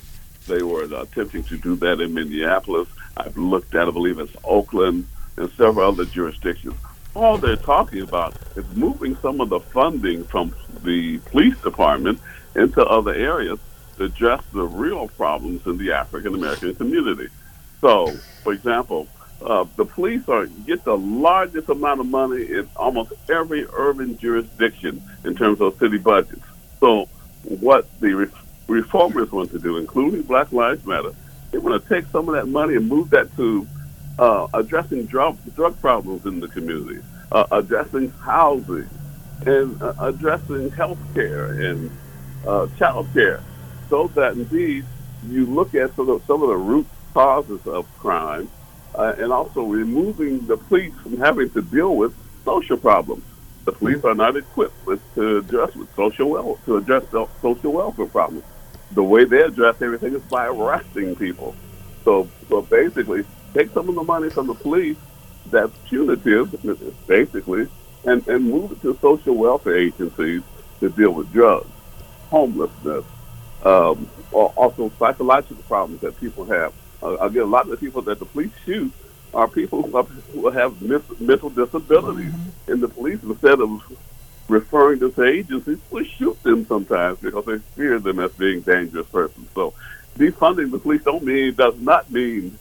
they 0.46 0.62
were 0.62 0.84
attempting 0.84 1.44
to 1.44 1.56
do 1.56 1.76
that 1.76 2.00
in 2.00 2.14
Minneapolis. 2.14 2.88
I've 3.16 3.36
looked 3.36 3.74
at, 3.74 3.88
I 3.88 3.90
believe 3.90 4.18
it's 4.18 4.36
Oakland 4.44 5.06
and 5.36 5.50
several 5.52 5.88
other 5.88 6.04
jurisdictions. 6.04 6.74
All 7.14 7.36
they're 7.38 7.56
talking 7.56 8.02
about 8.02 8.34
is 8.56 8.64
moving 8.74 9.16
some 9.16 9.40
of 9.40 9.50
the 9.50 9.60
funding 9.60 10.24
from 10.24 10.54
the 10.82 11.18
police 11.18 11.58
department 11.60 12.20
into 12.54 12.84
other 12.84 13.14
areas 13.14 13.58
to 13.96 14.04
address 14.04 14.42
the 14.52 14.62
real 14.62 15.08
problems 15.08 15.66
in 15.66 15.76
the 15.76 15.92
African 15.92 16.34
American 16.34 16.74
community. 16.74 17.28
So, 17.80 18.08
for 18.42 18.52
example, 18.52 19.08
uh, 19.44 19.64
the 19.76 19.84
police 19.84 20.28
are 20.28 20.46
get 20.46 20.84
the 20.84 20.96
largest 20.96 21.68
amount 21.68 22.00
of 22.00 22.06
money 22.06 22.42
in 22.42 22.68
almost 22.76 23.12
every 23.28 23.66
urban 23.74 24.18
jurisdiction 24.18 25.02
in 25.24 25.34
terms 25.34 25.60
of 25.60 25.78
city 25.78 25.98
budgets. 25.98 26.44
So, 26.80 27.08
what 27.42 27.88
the 28.00 28.14
re- 28.14 28.30
reformers 28.68 29.30
want 29.32 29.50
to 29.52 29.58
do, 29.58 29.76
including 29.78 30.22
Black 30.22 30.52
Lives 30.52 30.84
Matter, 30.86 31.12
they 31.50 31.58
want 31.58 31.82
to 31.82 31.94
take 31.94 32.10
some 32.10 32.28
of 32.28 32.34
that 32.34 32.46
money 32.46 32.76
and 32.76 32.88
move 32.88 33.10
that 33.10 33.34
to 33.36 33.66
uh, 34.18 34.46
addressing 34.54 35.06
drug 35.06 35.38
drug 35.54 35.78
problems 35.80 36.24
in 36.26 36.40
the 36.40 36.48
community, 36.48 37.02
uh, 37.30 37.46
addressing 37.50 38.10
housing, 38.20 38.88
and 39.46 39.82
uh, 39.82 39.92
addressing 40.00 40.70
health 40.72 40.98
care 41.14 41.52
and 41.70 41.90
uh, 42.46 42.66
child 42.78 43.06
care, 43.12 43.40
so 43.88 44.08
that 44.14 44.32
indeed 44.32 44.84
you 45.28 45.46
look 45.46 45.74
at 45.74 45.94
some 45.94 46.08
of, 46.08 46.22
some 46.26 46.42
of 46.42 46.48
the 46.48 46.56
root 46.56 46.86
causes 47.14 47.64
of 47.66 47.86
crime 47.98 48.48
uh, 48.94 49.14
and 49.18 49.32
also 49.32 49.62
removing 49.64 50.46
the 50.46 50.56
police 50.56 50.94
from 51.02 51.18
having 51.18 51.50
to 51.50 51.62
deal 51.62 51.96
with 51.96 52.14
social 52.44 52.76
problems. 52.76 53.24
The 53.64 53.72
police 53.72 54.04
are 54.04 54.14
not 54.14 54.36
equipped 54.36 54.86
with, 54.86 55.00
to 55.14 55.38
address 55.38 55.74
with 55.74 55.94
social 55.94 56.28
well 56.30 56.58
to 56.66 56.78
address 56.78 57.04
social 57.40 57.72
welfare 57.72 58.06
problems. 58.06 58.44
The 58.90 59.02
way 59.02 59.24
they 59.24 59.42
address 59.42 59.80
everything 59.80 60.14
is 60.14 60.22
by 60.22 60.46
arresting 60.46 61.16
people. 61.16 61.54
So, 62.04 62.28
so 62.48 62.62
basically, 62.62 63.24
take 63.54 63.70
some 63.72 63.88
of 63.88 63.94
the 63.94 64.02
money 64.02 64.30
from 64.30 64.48
the 64.48 64.54
police 64.54 64.96
that's 65.46 65.72
punitive, 65.86 66.50
basically, 67.06 67.68
and, 68.04 68.26
and 68.26 68.44
move 68.44 68.72
it 68.72 68.82
to 68.82 68.98
social 69.00 69.36
welfare 69.36 69.76
agencies 69.76 70.42
to 70.80 70.88
deal 70.90 71.12
with 71.12 71.32
drugs, 71.32 71.70
homelessness, 72.30 73.04
um, 73.64 74.10
or 74.32 74.48
also 74.56 74.90
psychological 74.98 75.62
problems 75.68 76.00
that 76.00 76.18
people 76.18 76.44
have 76.44 76.72
uh, 77.02 77.16
again, 77.18 77.42
a 77.42 77.46
lot 77.46 77.64
of 77.64 77.70
the 77.70 77.76
people 77.76 78.02
that 78.02 78.18
the 78.18 78.24
police 78.26 78.52
shoot 78.64 78.92
are 79.34 79.48
people 79.48 79.82
who, 79.82 80.02
who 80.02 80.50
have 80.50 80.80
mis- 80.82 81.20
mental 81.20 81.50
disabilities. 81.50 82.32
Mm-hmm. 82.32 82.72
And 82.72 82.82
the 82.82 82.88
police, 82.88 83.22
instead 83.22 83.60
of 83.60 83.82
referring 84.48 84.98
them 85.00 85.12
to 85.12 85.24
agencies, 85.24 85.78
will 85.90 86.04
shoot 86.04 86.40
them 86.42 86.66
sometimes 86.66 87.18
because 87.18 87.44
they 87.46 87.58
fear 87.74 87.98
them 87.98 88.18
as 88.20 88.32
being 88.32 88.60
dangerous 88.60 89.06
persons. 89.08 89.48
So 89.54 89.74
defunding 90.18 90.70
the 90.70 90.78
police 90.78 91.02
don't 91.02 91.24
mean 91.24 91.54
does 91.54 91.78
not 91.80 92.10
mean 92.10 92.58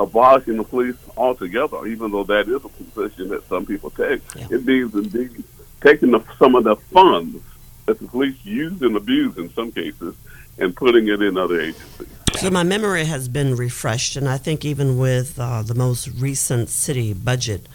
abolishing 0.00 0.56
the 0.56 0.64
police 0.64 0.96
altogether, 1.16 1.86
even 1.86 2.10
though 2.10 2.24
that 2.24 2.48
is 2.48 2.64
a 2.64 2.68
position 2.68 3.28
that 3.28 3.48
some 3.48 3.64
people 3.64 3.90
take. 3.90 4.20
Yeah. 4.34 4.48
It 4.50 4.66
means 4.66 4.94
indeed 4.94 5.44
taking 5.80 6.10
the, 6.10 6.22
some 6.38 6.54
of 6.54 6.64
the 6.64 6.76
funds 6.76 7.42
that 7.86 7.98
the 7.98 8.06
police 8.08 8.36
use 8.44 8.80
and 8.82 8.96
abuse 8.96 9.36
in 9.36 9.52
some 9.52 9.72
cases 9.72 10.14
and 10.58 10.74
putting 10.74 11.08
it 11.08 11.22
in 11.22 11.36
other 11.36 11.60
agencies. 11.60 12.08
So 12.36 12.50
my 12.50 12.62
memory 12.64 13.04
has 13.04 13.28
been 13.28 13.54
refreshed, 13.54 14.16
and 14.16 14.28
I 14.28 14.36
think 14.36 14.64
even 14.64 14.98
with 14.98 15.38
uh, 15.38 15.62
the 15.62 15.74
most 15.74 16.08
recent 16.08 16.70
city 16.70 17.12
budget, 17.12 17.66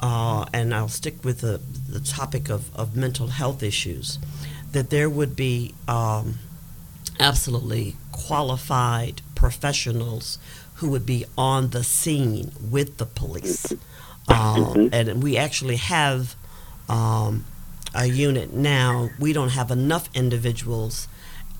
uh, 0.00 0.44
and 0.52 0.72
I'll 0.74 0.88
stick 0.88 1.24
with 1.24 1.40
the, 1.40 1.60
the 1.88 1.98
topic 2.00 2.48
of, 2.48 2.74
of 2.76 2.94
mental 2.96 3.28
health 3.28 3.62
issues, 3.62 4.18
that 4.70 4.90
there 4.90 5.10
would 5.10 5.34
be 5.34 5.74
um, 5.88 6.38
absolutely 7.18 7.96
qualified 8.12 9.22
professionals 9.34 10.38
who 10.74 10.90
would 10.90 11.06
be 11.06 11.24
on 11.36 11.70
the 11.70 11.82
scene 11.82 12.52
with 12.70 12.98
the 12.98 13.06
police. 13.06 13.72
Uh, 14.28 14.88
and 14.92 15.22
we 15.22 15.36
actually 15.36 15.76
have 15.76 16.36
um, 16.88 17.44
a 17.94 18.06
unit 18.06 18.52
now. 18.52 19.10
We 19.18 19.32
don't 19.32 19.50
have 19.50 19.70
enough 19.70 20.08
individuals 20.14 21.08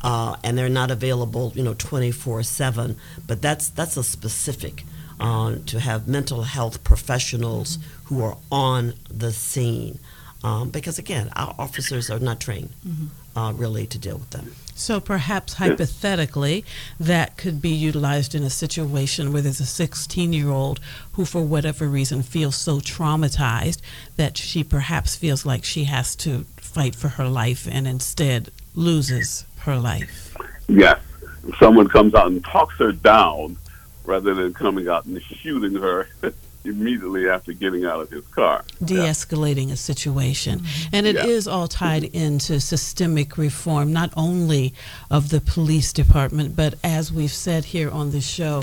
uh, 0.03 0.36
and 0.42 0.57
they're 0.59 0.68
not 0.68 0.90
available, 0.90 1.53
you 1.55 1.62
know, 1.62 1.74
24/7. 1.74 2.96
But 3.26 3.42
that's 3.42 3.68
that's 3.68 3.96
a 3.96 4.05
specific 4.05 4.84
uh, 5.20 5.57
to 5.66 5.80
have 5.80 6.09
mental 6.09 6.42
health 6.42 6.82
professionals 6.84 7.78
who 8.05 8.22
are 8.22 8.36
on 8.50 8.94
the 9.09 9.32
scene, 9.32 9.98
um, 10.42 10.70
because 10.70 10.98
again, 10.98 11.30
our 11.36 11.55
officers 11.59 12.11
are 12.11 12.18
not 12.18 12.40
trained 12.40 12.70
mm-hmm. 12.86 13.38
uh, 13.38 13.53
really 13.53 13.86
to 13.86 13.98
deal 13.98 14.18
with 14.18 14.30
them. 14.30 14.55
So 14.74 15.00
perhaps 15.00 15.55
hypothetically, 15.55 16.64
that 16.98 17.36
could 17.36 17.62
be 17.62 17.68
utilized 17.70 18.34
in 18.34 18.42
a 18.42 18.50
situation 18.50 19.32
where 19.32 19.42
there's 19.42 19.61
a 19.61 19.66
16 19.66 20.32
year 20.32 20.50
old 20.50 20.80
who, 21.12 21.24
for 21.24 21.42
whatever 21.42 21.86
reason, 21.86 22.22
feels 22.22 22.57
so 22.57 22.80
traumatized 22.80 23.80
that 24.16 24.36
she 24.36 24.64
perhaps 24.64 25.14
feels 25.14 25.46
like 25.46 25.64
she 25.64 25.84
has 25.84 26.16
to 26.16 26.46
fight 26.57 26.96
for 26.96 27.09
her 27.09 27.28
life 27.28 27.68
and 27.70 27.86
instead 27.86 28.50
loses 28.74 29.44
her 29.62 29.76
life. 29.76 30.36
Yes. 30.68 31.00
If 31.46 31.56
someone 31.58 31.88
comes 31.88 32.14
out 32.14 32.26
and 32.28 32.44
talks 32.44 32.76
her 32.78 32.92
down 32.92 33.56
rather 34.04 34.34
than 34.34 34.54
coming 34.54 34.88
out 34.88 35.04
and 35.06 35.20
shooting 35.22 35.74
her 35.74 36.08
immediately 36.64 37.28
after 37.28 37.52
getting 37.52 37.84
out 37.84 38.00
of 38.00 38.10
his 38.10 38.24
car. 38.28 38.64
de-escalating 38.84 39.72
a 39.72 39.76
situation 39.76 40.60
mm-hmm. 40.60 40.88
and 40.94 41.06
it 41.06 41.16
is 41.16 41.46
Yeah. 41.46 41.52
all 41.52 41.66
tied 41.68 42.04
into 42.04 42.60
systemic 42.60 43.36
reform 43.36 43.92
not 43.92 44.12
only 44.16 44.72
of 45.10 45.30
the 45.30 45.40
police 45.40 45.92
department 45.92 46.54
but 46.54 46.74
as 46.84 47.12
we've 47.12 47.32
said 47.32 47.64
here 47.66 47.90
on 47.90 48.12
the 48.12 48.20
show 48.20 48.62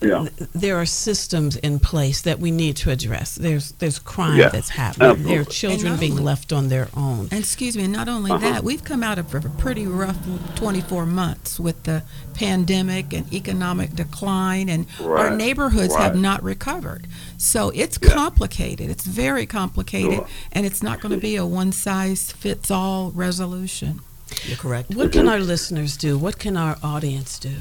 Yeah. 0.00 0.26
there 0.54 0.76
are 0.80 0.86
systems 0.86 1.56
in 1.56 1.78
place 1.78 2.20
that 2.22 2.38
we 2.40 2.50
need 2.50 2.76
to 2.76 2.90
address 2.90 3.34
there's 3.36 3.72
there's 3.72 3.98
crime 3.98 4.38
Yes, 4.38 4.52
that's 4.52 4.68
happening 4.70 5.22
there 5.24 5.40
are 5.40 5.44
children 5.44 5.96
being 5.96 6.12
only- 6.12 6.24
left 6.24 6.52
on 6.52 6.68
their 6.68 6.88
own 6.96 7.28
And 7.30 7.40
excuse 7.40 7.76
me, 7.76 7.86
not 7.86 8.08
only 8.08 8.30
Uh-huh. 8.30 8.40
that, 8.52 8.64
we've 8.64 8.84
come 8.84 9.02
out 9.02 9.18
of 9.18 9.34
a 9.34 9.40
pretty 9.40 9.86
rough 9.86 10.16
24 10.56 11.06
months 11.06 11.58
with 11.60 11.82
the 11.84 12.02
pandemic 12.34 13.12
and 13.12 13.32
economic 13.32 13.94
decline, 13.94 14.68
and 14.68 14.86
our 15.00 15.08
Right, 15.28 15.36
neighborhoods 15.36 15.94
have 15.96 16.16
not 16.16 16.42
recovered. 16.42 17.06
So 17.38 17.70
it's 17.70 17.98
Yeah. 18.02 18.10
complicated. 18.14 18.90
It's 18.90 19.04
very 19.04 19.46
complicated, 19.46 20.14
Sure. 20.14 20.28
and 20.52 20.66
it's 20.66 20.82
not 20.82 21.00
going 21.00 21.12
to 21.14 21.20
be 21.20 21.36
a 21.36 21.46
one 21.46 21.72
size 21.72 22.32
fits 22.38 22.70
all 22.70 23.10
resolution. 23.14 24.00
You're 24.46 24.56
correct. 24.56 24.94
what 24.94 25.12
can 25.12 25.28
our 25.28 25.40
listeners 25.40 25.94
do 25.98 26.16
what 26.16 26.38
can 26.38 26.56
our 26.56 26.78
audience 26.82 27.38
do 27.38 27.56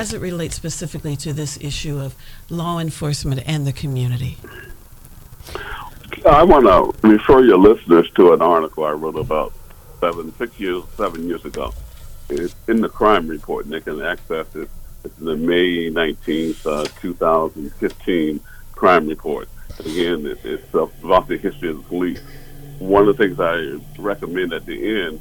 as 0.00 0.14
it 0.14 0.20
relates 0.22 0.54
specifically 0.54 1.14
to 1.14 1.30
this 1.34 1.58
issue 1.60 2.00
of 2.00 2.14
law 2.48 2.78
enforcement 2.78 3.42
and 3.44 3.66
the 3.66 3.72
community 3.72 4.38
I 6.24 6.42
want 6.42 6.64
to 6.64 7.08
refer 7.08 7.44
your 7.44 7.58
listeners 7.58 8.10
to 8.12 8.32
an 8.32 8.40
article 8.40 8.84
I 8.84 8.92
wrote 8.92 9.16
about 9.16 9.52
seven, 10.00 10.34
six 10.36 10.58
years, 10.58 10.84
seven 10.96 11.28
years 11.28 11.44
ago. 11.44 11.72
It's 12.28 12.54
in 12.68 12.80
the 12.80 12.88
crime 12.88 13.26
report, 13.26 13.64
and 13.64 13.74
they 13.74 13.80
can 13.80 14.02
access 14.02 14.46
it. 14.54 14.68
It's 15.04 15.14
the 15.16 15.36
May 15.36 15.90
19th, 15.90 16.66
uh, 16.66 16.84
2015 17.00 18.40
crime 18.72 19.06
report. 19.06 19.48
Again, 19.78 20.26
it, 20.26 20.38
it's 20.44 20.74
about 20.74 21.28
the 21.28 21.38
history 21.38 21.70
of 21.70 21.78
the 21.78 21.84
police. 21.84 22.20
One 22.78 23.08
of 23.08 23.16
the 23.16 23.26
things 23.26 23.40
I 23.40 23.80
recommend 24.00 24.52
at 24.52 24.66
the 24.66 25.06
end, 25.06 25.20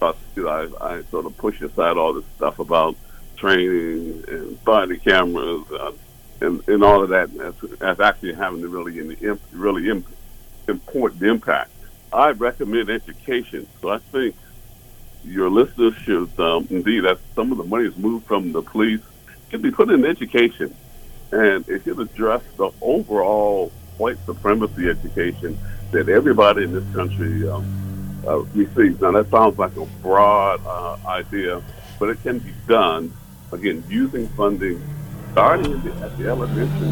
uh, 0.00 0.12
you 0.36 0.44
know, 0.44 0.70
I, 0.80 0.94
I 0.94 1.02
sort 1.04 1.26
of 1.26 1.36
push 1.36 1.60
aside 1.60 1.98
all 1.98 2.14
this 2.14 2.24
stuff 2.36 2.58
about 2.58 2.96
training 3.40 4.22
and 4.28 4.64
body 4.64 4.98
cameras 4.98 5.64
uh, 5.72 5.92
and, 6.42 6.66
and 6.68 6.84
all 6.84 7.02
of 7.02 7.08
that 7.08 7.30
as, 7.40 7.54
as 7.80 8.00
actually 8.00 8.34
having 8.34 8.62
really, 8.62 8.98
in, 8.98 9.40
really 9.52 9.88
imp, 9.88 10.06
important 10.68 11.22
impact. 11.22 11.70
I 12.12 12.30
recommend 12.30 12.90
education. 12.90 13.66
So 13.80 13.90
I 13.90 13.98
think 13.98 14.34
your 15.24 15.50
listeners 15.50 15.94
should 16.04 16.38
um, 16.38 16.66
indeed, 16.70 17.04
as 17.06 17.18
some 17.34 17.52
of 17.52 17.58
the 17.58 17.64
money 17.64 17.86
is 17.86 17.96
moved 17.96 18.26
from 18.26 18.52
the 18.52 18.62
police, 18.62 19.00
can 19.50 19.62
be 19.62 19.70
put 19.70 19.90
in 19.90 20.04
education, 20.04 20.74
and 21.32 21.68
it 21.68 21.84
should 21.84 21.98
address 21.98 22.42
the 22.56 22.70
overall 22.80 23.72
white 23.98 24.18
supremacy 24.24 24.88
education 24.88 25.58
that 25.90 26.08
everybody 26.08 26.64
in 26.64 26.72
this 26.72 26.94
country 26.94 27.48
um, 27.48 28.22
uh, 28.26 28.38
receives. 28.54 29.00
Now 29.00 29.12
that 29.12 29.30
sounds 29.30 29.58
like 29.58 29.76
a 29.76 29.86
broad 30.02 30.64
uh, 30.64 30.96
idea, 31.06 31.62
but 31.98 32.10
it 32.10 32.22
can 32.22 32.38
be 32.38 32.52
done 32.66 33.12
again 33.52 33.82
using 33.88 34.28
funding 34.28 34.82
starting 35.32 35.72
at 35.72 35.84
the, 35.84 35.92
at 36.04 36.18
the 36.18 36.28
elementary 36.28 36.88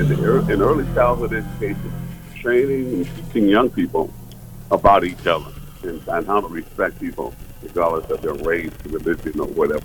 and 0.00 0.08
the 0.08 0.22
ear- 0.22 0.50
in 0.50 0.62
early 0.62 0.84
childhood 0.94 1.32
education, 1.32 1.92
training 2.36 2.92
and 2.92 3.16
teaching 3.16 3.48
young 3.48 3.68
people 3.70 4.12
about 4.70 5.04
each 5.04 5.26
other 5.26 5.50
and, 5.82 6.00
and 6.08 6.26
how 6.26 6.40
to 6.40 6.46
respect 6.48 6.98
people 7.00 7.34
regardless 7.62 8.08
of 8.10 8.22
their 8.22 8.34
race, 8.34 8.72
religion, 8.86 9.38
or 9.40 9.46
whatever. 9.46 9.82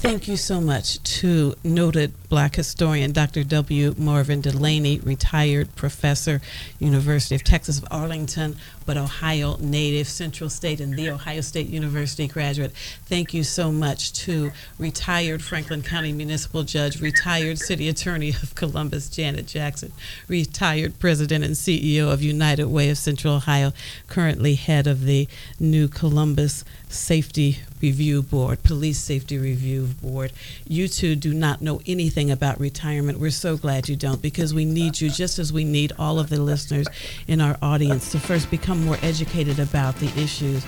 Thank 0.00 0.28
you 0.28 0.36
so 0.36 0.60
much 0.60 1.02
to 1.18 1.56
noted 1.64 2.12
black 2.28 2.54
historian 2.54 3.10
Dr. 3.10 3.42
W. 3.42 3.96
Marvin 3.98 4.40
Dulaney, 4.40 5.04
retired 5.04 5.74
professor, 5.74 6.40
University 6.78 7.34
of 7.34 7.42
Texas 7.42 7.78
of 7.78 7.84
Arlington, 7.90 8.56
but 8.86 8.96
Ohio 8.96 9.56
native, 9.58 10.06
Central 10.06 10.50
State 10.50 10.80
and 10.80 10.96
The 10.96 11.10
Ohio 11.10 11.40
State 11.40 11.68
University 11.68 12.28
graduate. 12.28 12.70
Thank 13.06 13.34
you 13.34 13.42
so 13.42 13.72
much 13.72 14.12
to 14.24 14.52
retired 14.78 15.42
Franklin 15.42 15.82
County 15.82 16.12
Municipal 16.12 16.62
Judge, 16.62 17.00
retired 17.00 17.58
City 17.58 17.88
Attorney 17.88 18.30
of 18.30 18.54
Columbus, 18.54 19.08
Janet 19.08 19.46
Jackson, 19.46 19.92
retired 20.28 21.00
President 21.00 21.44
and 21.44 21.54
CEO 21.54 22.12
of 22.12 22.22
United 22.22 22.66
Way 22.66 22.88
of 22.88 22.98
Central 22.98 23.34
Ohio, 23.34 23.72
currently 24.06 24.54
head 24.54 24.86
of 24.86 25.04
the 25.06 25.26
new 25.58 25.88
Columbus 25.88 26.64
Safety 26.88 27.58
Review 27.82 28.22
Board, 28.22 28.62
Police 28.62 28.98
Safety 28.98 29.38
Review 29.38 29.87
Board. 29.88 30.32
You 30.66 30.88
two 30.88 31.16
do 31.16 31.34
not 31.34 31.60
know 31.60 31.80
anything 31.86 32.30
about 32.30 32.60
retirement. 32.60 33.18
We're 33.18 33.30
so 33.30 33.56
glad 33.56 33.88
you 33.88 33.96
don't 33.96 34.22
because 34.22 34.54
we 34.54 34.64
need 34.64 35.00
you 35.00 35.10
just 35.10 35.38
as 35.38 35.52
we 35.52 35.64
need 35.64 35.92
all 35.98 36.18
of 36.18 36.28
the 36.28 36.40
listeners 36.40 36.86
in 37.26 37.40
our 37.40 37.56
audience 37.62 38.10
to 38.12 38.20
first 38.20 38.50
become 38.50 38.84
more 38.84 38.98
educated 39.02 39.58
about 39.58 39.96
the 39.96 40.08
issues 40.20 40.64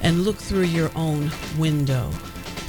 and 0.00 0.24
look 0.24 0.36
through 0.36 0.62
your 0.62 0.90
own 0.94 1.30
window. 1.58 2.10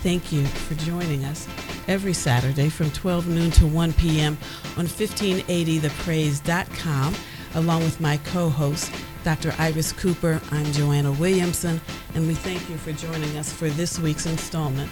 Thank 0.04 0.32
you 0.32 0.46
for 0.46 0.76
joining 0.76 1.26
us 1.26 1.48
every 1.88 2.14
Saturday 2.14 2.70
from 2.70 2.92
12 2.92 3.28
noon 3.28 3.52
to 3.52 3.68
1 3.68 3.94
p.m. 3.94 4.38
on 4.78 4.86
1580thepraise.com 4.86 7.16
along 7.56 7.84
with 7.84 8.00
my 8.00 8.18
co-host 8.18 8.94
Dr. 9.24 9.56
Iris 9.58 9.92
Cooper. 9.92 10.40
I'm 10.52 10.72
Joanna 10.72 11.12
Williamson, 11.14 11.82
and 12.14 12.28
we 12.28 12.36
thank 12.36 12.70
you 12.70 12.78
for 12.78 12.92
joining 12.92 13.38
us 13.38 13.52
for 13.52 13.70
this 13.70 13.98
week's 13.98 14.28
installment 14.28 14.92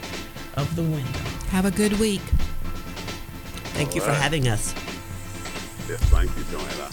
of 0.55 0.75
The 0.75 0.83
Window. 0.83 1.19
Have 1.49 1.65
a 1.65 1.71
good 1.71 1.93
week. 1.93 2.21
Thank 3.75 3.95
you 3.95 4.01
for 4.01 4.11
having 4.11 4.47
us. 4.47 4.73
Yes, 5.89 5.99
thank 6.09 6.29
you, 6.37 6.43
Joanna. 6.45 6.89